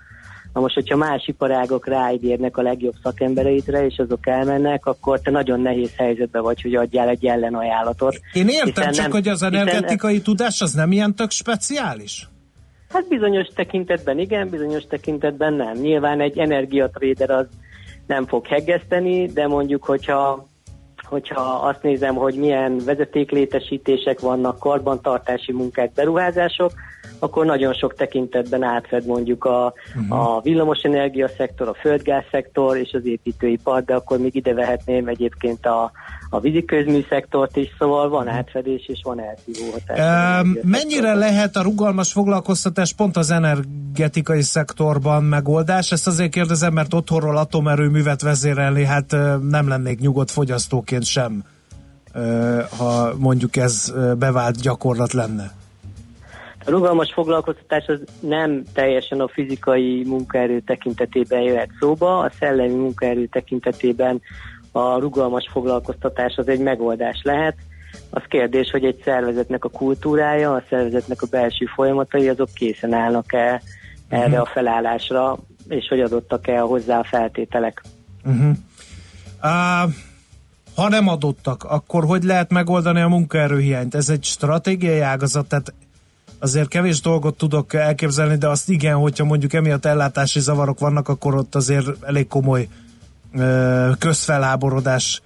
Na 0.54 0.62
most, 0.62 0.74
hogyha 0.74 0.95
más 0.95 1.28
iparágok 1.28 1.88
ráígérnek 1.88 2.58
a 2.58 2.62
legjobb 2.62 2.93
szakembereidre, 3.04 3.86
és 3.86 3.97
azok 3.97 4.28
elmennek, 4.28 4.86
akkor 4.86 5.20
te 5.20 5.32
nagyon 5.32 5.60
nehéz 5.62 5.91
helyzetben 5.97 6.41
vagy, 6.41 6.62
hogy 6.62 6.76
adjál 6.76 7.10
egy 7.10 7.26
ellenajánlatot. 7.26 8.20
Én 8.34 8.47
értem, 8.47 8.66
Hiszen 8.74 8.91
csak 8.91 9.04
nem- 9.04 9.12
hogy 9.12 9.28
az 9.28 9.34
hiszen- 9.43 9.54
energetikai 9.54 10.22
tudás 10.22 10.62
az 10.62 10.74
nem 10.74 10.91
ilyen 10.91 11.16
tök 11.16 11.32
speciális? 11.32 12.30
Hát 12.89 13.08
bizonyos 13.08 13.47
tekintetben 13.56 14.20
igen, 14.20 14.49
bizonyos 14.49 14.84
tekintetben 14.89 15.54
nem. 15.54 15.78
Nyilván 15.78 16.22
egy 16.22 16.38
energiatréder 16.38 17.30
az 17.30 17.45
nem 18.12 18.28
fog 18.28 18.47
heggeszteni, 18.47 19.26
de 19.26 19.47
mondjuk, 19.47 19.84
hogyha 19.84 20.49
hogyha 21.03 21.41
azt 21.41 21.84
nézem, 21.84 22.16
hogy 22.16 22.36
milyen 22.36 22.82
vezetéklétesítések 22.86 24.20
vannak, 24.20 24.59
karbantartási 24.59 25.51
munkák, 25.51 25.93
beruházások, 25.93 26.72
akkor 27.20 27.45
nagyon 27.45 27.74
sok 27.74 27.93
tekintetben 27.93 28.64
átfed 28.64 29.05
mondjuk 29.05 29.45
a, 29.45 29.74
a 30.09 30.41
villamosenergia 30.41 31.28
szektor, 31.28 31.68
a 31.68 31.74
földgáz 31.74 32.24
szektor 32.32 32.78
és 32.78 32.93
az 32.93 33.05
építőipar, 33.05 33.84
de 33.84 33.95
akkor 33.95 34.20
még 34.20 34.36
ide 34.36 34.53
vehetném 34.53 35.07
egyébként 35.07 35.66
a, 35.66 35.91
a 36.34 36.40
víziközmű 36.40 37.06
szektort 37.10 37.56
is, 37.56 37.76
szóval 37.80 38.10
van 38.10 38.28
átfedés 38.28 38.88
és 38.88 39.00
van 39.04 39.20
elszívó 39.20 39.72
hatás. 39.72 40.46
Mennyire 40.62 41.14
lehet 41.14 41.56
a 41.56 41.62
rugalmas 41.62 42.12
foglalkoztatás 42.12 42.94
pont 42.94 43.18
az 43.18 43.32
energetikai 43.32 44.42
szektorban 44.42 45.24
megoldás? 45.24 45.92
Ezt 45.92 46.08
azért 46.08 46.32
kérdezem, 46.32 46.74
mert 46.74 46.94
otthonról 46.94 47.38
atomerőművet 47.38 48.22
vezérelni, 48.22 48.86
hát 48.86 49.12
nem 49.50 49.68
lennék 49.68 50.00
nyugodt 50.00 50.32
fogyasztóként 50.32 51.06
sem, 51.06 51.44
ha 52.78 53.14
mondjuk 53.18 53.56
ez 53.56 53.94
bevált 54.18 54.62
gyakorlat 54.62 55.14
lenne. 55.14 55.52
A 56.66 56.70
rugalmas 56.70 57.12
foglalkoztatás 57.14 57.86
az 57.88 58.00
nem 58.20 58.64
teljesen 58.74 59.20
a 59.20 59.28
fizikai 59.28 60.04
munkaerő 60.08 60.60
tekintetében 60.60 61.42
jöhet 61.42 61.70
szóba, 61.80 62.20
a 62.20 62.32
szellemi 62.40 62.74
munkaerő 62.74 63.26
tekintetében 63.26 64.22
a 64.72 64.99
rugalmas 64.99 65.49
foglalkoztatás 65.51 66.36
az 66.36 66.47
egy 66.47 66.59
megoldás 66.59 67.22
lehet. 67.24 67.55
Az 68.09 68.22
kérdés, 68.28 68.69
hogy 68.72 68.86
egy 68.86 69.01
szervezetnek 69.03 69.65
a 69.65 69.69
kultúrája, 69.69 70.53
a 70.53 70.63
szervezetnek 70.69 71.22
a 71.22 71.28
belső 71.30 71.65
folyamatai, 71.76 72.30
azok 72.30 72.49
készen 72.53 72.93
állnak-e 72.93 73.61
erre 74.09 74.39
a 74.39 74.45
felállásra, 74.45 75.38
és 75.67 75.88
hogy 75.88 75.99
adottak-e 75.99 76.59
hozzá 76.59 76.99
a 76.99 77.03
feltételek. 77.03 77.84
Uh-huh. 78.26 78.55
Uh, 79.43 79.91
ha 80.76 80.89
nem 80.89 81.07
adottak, 81.07 81.63
akkor 81.63 82.05
hogy 82.05 82.24
lehet 82.24 82.51
megoldani 82.51 83.01
a 83.01 83.07
munkaerőhiányt? 83.07 83.95
Ez 83.95 84.09
egy 84.09 84.24
stratégiai 84.24 84.99
ágazat, 84.99 85.47
tehát 85.47 85.74
azért 86.39 86.67
kevés 86.67 87.01
dolgot 87.01 87.38
tudok 87.38 87.74
elképzelni, 87.74 88.38
de 88.38 88.47
azt 88.47 88.69
igen, 88.69 88.95
hogyha 88.95 89.26
mondjuk 89.26 89.53
emiatt 89.53 89.86
ellátási 89.86 90.39
zavarok 90.39 90.80
vannak, 90.80 91.07
akkor 91.07 91.36
ott 91.36 91.55
azért 91.55 92.03
elég 92.03 92.28
komoly 92.28 92.67
közfelháborodás 94.00 95.22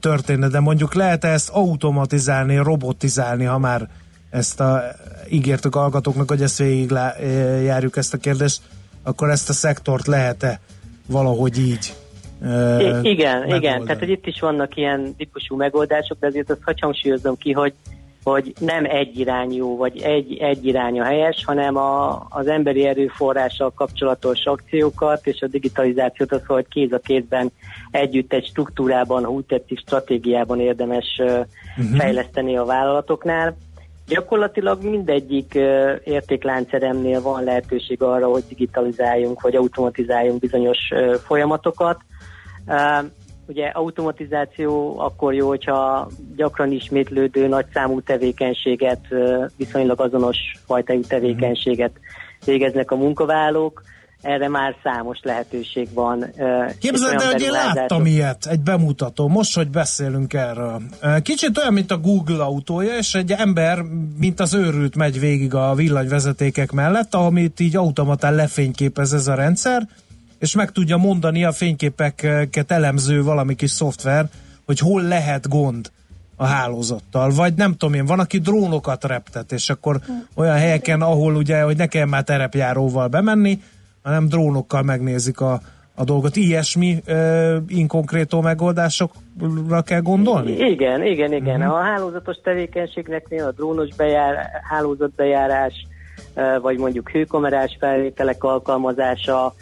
történne, 0.00 0.48
de 0.48 0.60
mondjuk 0.60 0.94
lehet 0.94 1.24
ezt 1.24 1.50
automatizálni, 1.50 2.56
robotizálni, 2.56 3.44
ha 3.44 3.58
már 3.58 3.88
ezt 4.30 4.60
a, 4.60 4.82
ígértük 5.30 5.76
a 5.76 5.78
hallgatóknak, 5.78 6.28
hogy 6.28 6.42
ezt 6.42 6.58
végig 6.58 6.90
lá- 6.90 7.18
járjuk 7.64 7.96
ezt 7.96 8.14
a 8.14 8.18
kérdést, 8.18 8.60
akkor 9.02 9.30
ezt 9.30 9.48
a 9.48 9.52
szektort 9.52 10.06
lehet-e 10.06 10.60
valahogy 11.06 11.58
így 11.58 11.94
I- 12.42 13.10
igen, 13.10 13.38
megoldani? 13.38 13.56
igen, 13.56 13.84
tehát 13.84 13.98
hogy 13.98 14.10
itt 14.10 14.26
is 14.26 14.40
vannak 14.40 14.76
ilyen 14.76 15.14
típusú 15.16 15.56
megoldások, 15.56 16.18
de 16.18 16.26
azért 16.26 16.50
azt 16.50 16.60
hagy 16.62 16.80
hangsúlyozom 16.80 17.36
ki, 17.36 17.52
hogy 17.52 17.74
hogy 18.30 18.52
nem 18.60 18.84
egyirányú, 18.84 19.76
vagy 19.76 20.00
egy, 20.02 20.36
egy 20.36 20.66
irány 20.66 21.00
a 21.00 21.04
helyes, 21.04 21.44
hanem 21.46 21.76
a, 21.76 22.26
az 22.28 22.46
emberi 22.46 22.86
erőforrással 22.86 23.72
kapcsolatos 23.74 24.44
akciókat 24.44 25.26
és 25.26 25.40
a 25.40 25.46
digitalizációt 25.46 26.32
az, 26.32 26.42
hogy 26.46 26.68
kéz 26.68 26.92
a 26.92 26.98
kézben 26.98 27.52
együtt 27.90 28.32
egy 28.32 28.46
struktúrában, 28.46 29.24
ha 29.24 29.30
úgy 29.30 29.44
tetszik, 29.44 29.78
stratégiában 29.78 30.60
érdemes 30.60 31.20
uh, 31.22 31.46
Mhm. 31.76 31.94
fejleszteni 31.96 32.56
a 32.56 32.64
vállalatoknál. 32.64 33.56
Gyakorlatilag 34.06 34.82
mindegyik 34.82 35.54
értékláncszeremnél 36.04 37.22
van 37.22 37.44
lehetőség 37.44 38.02
arra, 38.02 38.26
hogy 38.26 38.44
digitalizáljunk, 38.48 39.40
vagy 39.40 39.56
automatizáljunk 39.56 40.40
bizonyos 40.40 40.78
folyamatokat. 41.24 42.00
Ugye 43.48 43.66
automatizáció 43.66 44.98
akkor 44.98 45.34
jó, 45.34 45.48
hogyha 45.48 46.08
gyakran 46.36 46.72
ismétlődő 46.72 47.46
nagy 47.46 47.66
számú 47.72 48.00
tevékenységet, 48.00 49.00
viszonylag 49.56 50.00
azonos 50.00 50.36
fajtájú 50.66 51.00
tevékenységet 51.00 51.92
végeznek 52.44 52.90
a 52.90 52.96
munkavállalók. 52.96 53.82
Erre 54.22 54.48
már 54.48 54.74
számos 54.82 55.18
lehetőség 55.22 55.88
van. 55.94 56.24
Képzeld 56.80 57.20
el, 57.20 57.32
hogy 57.32 57.42
én 57.42 57.50
láttam 57.50 58.06
ilyet, 58.06 58.46
egy 58.46 58.60
bemutató, 58.60 59.28
most, 59.28 59.56
hogy 59.56 59.68
beszélünk 59.68 60.32
erről. 60.32 60.82
Kicsit 61.22 61.58
olyan, 61.58 61.72
mint 61.72 61.90
a 61.90 61.98
Google 61.98 62.42
autója, 62.42 62.96
és 62.96 63.14
egy 63.14 63.32
ember, 63.32 63.78
mint 64.18 64.40
az 64.40 64.54
őrült 64.54 64.96
megy 64.96 65.20
végig 65.20 65.54
a 65.54 65.74
villanyvezetékek 65.74 66.72
mellett, 66.72 67.14
amit 67.14 67.60
így 67.60 67.76
automatán 67.76 68.34
lefényképez 68.34 69.12
ez 69.12 69.26
a 69.26 69.34
rendszer, 69.34 69.88
és 70.46 70.54
meg 70.54 70.70
tudja 70.70 70.96
mondani 70.96 71.44
a 71.44 71.52
fényképeket 71.52 72.70
elemző 72.70 73.22
valami 73.22 73.54
kis 73.54 73.70
szoftver, 73.70 74.24
hogy 74.66 74.78
hol 74.78 75.02
lehet 75.02 75.48
gond 75.48 75.90
a 76.36 76.44
hálózattal, 76.44 77.30
vagy 77.30 77.54
nem 77.54 77.76
tudom 77.76 77.94
én, 77.94 78.06
van, 78.06 78.20
aki 78.20 78.38
drónokat 78.38 79.04
reptet, 79.04 79.52
és 79.52 79.70
akkor 79.70 79.96
olyan 80.34 80.56
helyeken, 80.56 81.02
ahol 81.02 81.34
ugye, 81.34 81.62
hogy 81.62 81.76
ne 81.76 81.86
kell 81.86 82.06
már 82.06 82.22
terepjáróval 82.22 83.08
bemenni, 83.08 83.58
hanem 84.02 84.28
drónokkal 84.28 84.82
megnézik 84.82 85.40
a, 85.40 85.60
a 85.94 86.04
dolgot. 86.04 86.36
Ilyesmi 86.36 87.02
uh, 87.06 87.56
inkonkrétó 87.68 88.40
megoldásokra 88.40 89.82
kell 89.82 90.00
gondolni? 90.00 90.52
Igen, 90.52 91.04
igen, 91.04 91.32
igen. 91.32 91.60
Mhm. 91.60 91.70
A 91.70 91.80
hálózatos 91.82 92.36
tevékenységeknél 92.42 93.44
a 93.44 93.52
drónos 93.52 93.88
bejár, 93.96 94.50
hálózatbejárás, 94.70 95.86
vagy 96.62 96.78
mondjuk 96.78 97.10
hőkamerás 97.10 97.76
felvételek 97.80 98.44
alkalmazása, 98.44 99.54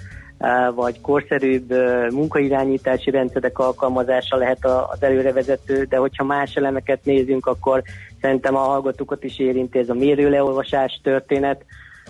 vagy 0.74 1.00
korszerűbb 1.00 1.70
eh, 1.70 2.10
munkairányítási 2.10 3.10
rendszerek 3.10 3.58
alkalmazása 3.58 4.36
lehet 4.36 4.64
az 4.64 5.02
előrevezető, 5.02 5.84
de 5.84 5.96
hogyha 5.96 6.24
más 6.24 6.54
elemeket 6.54 7.04
nézünk, 7.04 7.46
akkor 7.46 7.82
szerintem 8.20 8.56
a 8.56 8.58
hallgatókat 8.58 9.24
is 9.24 9.38
érinti 9.38 9.78
ez 9.78 9.88
a 9.88 9.94
mérőleolvasás 9.94 11.00
történet, 11.02 11.64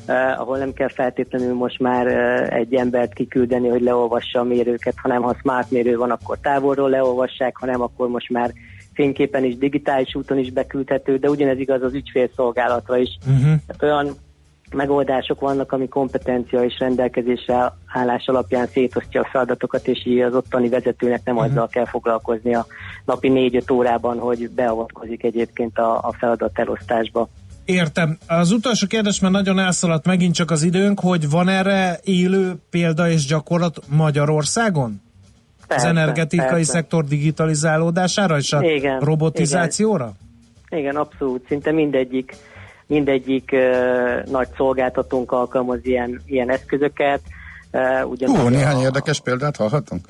eh, 0.07 0.41
ahol 0.41 0.59
nem 0.59 0.73
kell 0.73 0.89
feltétlenül 0.89 1.55
most 1.55 1.81
már 1.81 2.07
eh, 2.07 2.49
egy 2.49 2.75
embert 2.75 3.13
kiküldeni, 3.13 3.69
hogy 3.69 3.83
leolvassa 3.83 4.39
a 4.41 4.45
mérőket, 4.45 4.95
hanem 5.03 5.23
ha 5.23 5.37
smart 5.41 5.71
mérő 5.71 5.97
van, 5.97 6.11
akkor 6.11 6.39
távolról 6.41 6.91
leolvassák, 6.91 7.57
hanem 7.57 7.81
akkor 7.83 8.09
most 8.09 8.31
már 8.31 8.53
fényképen 8.95 9.45
is, 9.45 9.57
digitális 9.57 10.15
úton 10.15 10.39
is 10.39 10.51
beküldhető, 10.51 11.17
de 11.17 11.29
ugyanez 11.29 11.59
igaz 11.59 11.83
az 11.83 11.95
ügyfélszolgálatra 11.95 12.97
is. 12.97 13.19
Uh-huh. 13.27 13.43
Tehát 13.43 13.83
olyan 13.83 14.15
megoldások 14.75 15.41
vannak, 15.41 15.73
ami 15.73 15.89
kompetencia 15.89 16.65
és 16.65 16.79
rendelkezésre 16.79 17.73
állás 17.87 18.27
alapján 18.27 18.67
szétosztja 18.67 19.21
a 19.21 19.29
feladatokat, 19.31 19.89
és 19.89 20.07
így 20.07 20.21
az 20.21 20.35
ottani 20.35 20.69
vezetőnek 20.69 21.21
nem 21.25 21.35
Mhm. 21.35 21.45
azzal 21.45 21.69
kell 21.69 21.87
foglalkozni 21.87 22.55
a 22.55 22.67
napi 23.05 23.29
négy-öt 23.29 23.71
órában, 23.71 24.19
hogy 24.19 24.51
beavatkozik 24.51 25.23
egyébként 25.23 25.79
a, 25.79 25.97
a 25.97 26.15
feladat 26.19 26.59
elosztásba. 26.59 27.29
Értem. 27.65 28.19
Az 28.27 28.51
utolsó 28.51 28.87
kérdés, 28.87 29.21
mert 29.21 29.33
nagyon 29.33 29.59
elszaladt 29.59 30.07
megint 30.07 30.35
csak 30.35 30.51
az 30.51 30.63
időnk, 30.63 31.01
hogy 31.01 31.31
van 31.31 31.49
erre 31.49 31.99
élő 32.03 32.55
példa 32.71 33.09
és 33.09 33.27
gyakorlat 33.27 33.79
Magyarországon? 33.89 35.03
Persze, 35.67 35.89
az 35.89 35.97
energetikai 35.97 36.47
persze. 36.49 36.73
szektor 36.73 37.05
digitalizálódására 37.05 38.37
és 38.37 38.53
a 38.53 38.63
Igen, 38.63 39.01
robotizációra? 39.01 40.13
Igen, 40.69 40.97
abszolút. 40.97 41.47
Szinte 41.49 41.73
mindegyik, 41.73 42.37
mindegyik 42.87 43.51
uh, 43.53 44.31
nagy 44.31 44.49
szolgáltatónk 44.57 45.33
alkalmaz 45.33 45.79
ilyen, 45.83 46.21
ilyen 46.27 46.51
eszközöket. 46.51 47.21
Uh, 47.73 48.11
ugyanúgy 48.11 48.37
Hú, 48.37 48.47
a- 48.47 48.49
néhány 48.49 48.81
érdekes 48.81 49.21
példát 49.21 49.57
hallhatunk? 49.57 50.07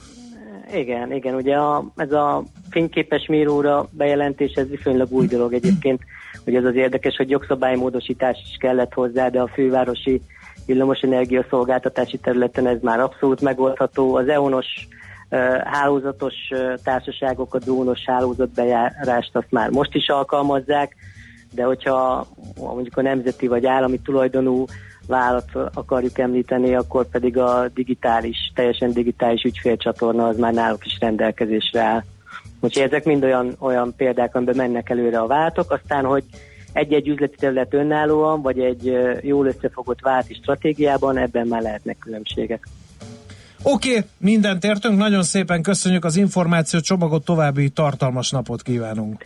Igen, 0.75 1.12
igen, 1.12 1.35
ugye 1.35 1.57
a, 1.57 1.85
ez 1.97 2.12
a 2.12 2.43
fényképes 2.70 3.27
méróra 3.27 3.89
bejelentés, 3.91 4.53
ez 4.53 4.68
viszonylag 4.68 5.12
új 5.12 5.27
dolog 5.27 5.53
egyébként, 5.53 6.01
hogy 6.45 6.55
ez 6.55 6.64
az 6.64 6.75
érdekes, 6.75 7.16
hogy 7.16 7.31
jogszabálymódosítás 7.31 8.39
is 8.51 8.57
kellett 8.57 8.93
hozzá, 8.93 9.29
de 9.29 9.41
a 9.41 9.51
fővárosi 9.55 10.20
villamosenergia 10.66 11.47
szolgáltatási 11.51 12.18
területen 12.18 12.66
ez 12.66 12.79
már 12.83 13.01
abszolút 13.01 13.41
megoldható. 13.41 14.14
Az 14.14 14.29
EONOS 14.29 14.89
hálózatos 15.64 16.35
társaságok 16.83 17.55
a 17.55 17.59
drónos 17.59 18.05
hálózatbejárást 18.07 19.37
azt 19.37 19.51
már 19.51 19.70
most 19.70 19.95
is 19.95 20.09
alkalmazzák, 20.09 20.97
de 21.55 21.65
hogyha 21.65 22.27
mondjuk 22.57 22.97
a 22.97 23.03
nemzeti 23.03 23.47
vagy 23.47 23.67
állami 23.67 23.99
tulajdonú 23.99 24.65
vállalat 25.07 25.51
akarjuk 25.75 26.19
említeni, 26.19 26.75
akkor 26.75 27.09
pedig 27.09 27.39
a 27.39 27.69
digitális, 27.75 28.37
teljesen 28.55 28.93
digitális 28.93 29.43
ügyfélcsatorna 29.43 30.27
az 30.27 30.39
már 30.39 30.53
náluk 30.53 30.87
is 30.87 30.97
rendelkezésre 31.01 31.81
áll. 31.81 32.03
Úgyhogy 32.61 32.83
ezek 32.83 33.05
mind 33.05 33.25
olyan, 33.25 33.57
olyan 33.59 33.95
példák, 33.97 34.35
amiben 34.35 34.57
mennek 34.57 34.91
előre 34.91 35.19
a 35.19 35.27
váltok, 35.27 35.71
aztán, 35.71 36.05
hogy 36.05 36.25
egy-egy 36.73 37.09
üzleti 37.09 37.37
terület 37.37 37.75
önállóan, 37.75 38.43
vagy 38.43 38.59
egy 38.59 38.97
jól 39.21 39.47
összefogott 39.47 40.01
válti 40.01 40.35
stratégiában, 40.35 41.19
ebben 41.19 41.47
már 41.47 41.63
lehetnek 41.63 41.99
különbségek. 41.99 42.69
Oké, 43.63 43.89
okay, 43.89 44.03
mindent 44.19 44.65
értünk, 44.65 44.99
nagyon 44.99 45.23
szépen 45.23 45.63
köszönjük 45.63 46.05
az 46.05 46.17
információ 46.17 46.81
csomagot, 46.81 47.25
további 47.25 47.69
tartalmas 47.69 48.31
napot 48.31 48.63
kívánunk. 48.63 49.25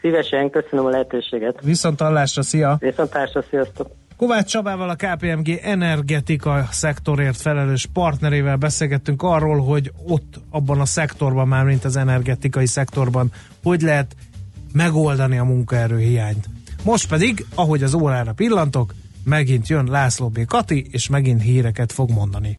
Szívesen, 0.00 0.50
köszönöm 0.50 0.84
a 0.84 0.88
lehetőséget. 0.88 1.58
Viszont 1.62 2.00
hallásra, 2.00 2.42
szia! 2.42 2.76
Viszont 2.80 3.12
hallásra, 3.12 3.42
sziasztok! 3.50 3.90
Kovács 4.16 4.50
Csabával, 4.50 4.88
a 4.88 4.94
KPMG 4.94 5.48
energetika 5.62 6.64
szektorért 6.70 7.40
felelős 7.40 7.86
partnerével 7.92 8.56
beszélgettünk 8.56 9.22
arról, 9.22 9.58
hogy 9.58 9.92
ott 10.06 10.34
abban 10.50 10.80
a 10.80 10.84
szektorban, 10.84 11.48
már 11.48 11.64
mint 11.64 11.84
az 11.84 11.96
energetikai 11.96 12.66
szektorban, 12.66 13.30
hogy 13.62 13.80
lehet 13.80 14.16
megoldani 14.72 15.38
a 15.38 15.44
munkaerő 15.44 15.98
hiányt. 15.98 16.46
Most 16.84 17.08
pedig, 17.08 17.46
ahogy 17.54 17.82
az 17.82 17.94
órára 17.94 18.32
pillantok, 18.32 18.94
megint 19.24 19.68
jön 19.68 19.86
László 19.90 20.28
B. 20.28 20.44
Kati, 20.44 20.86
és 20.90 21.08
megint 21.08 21.42
híreket 21.42 21.92
fog 21.92 22.10
mondani. 22.10 22.56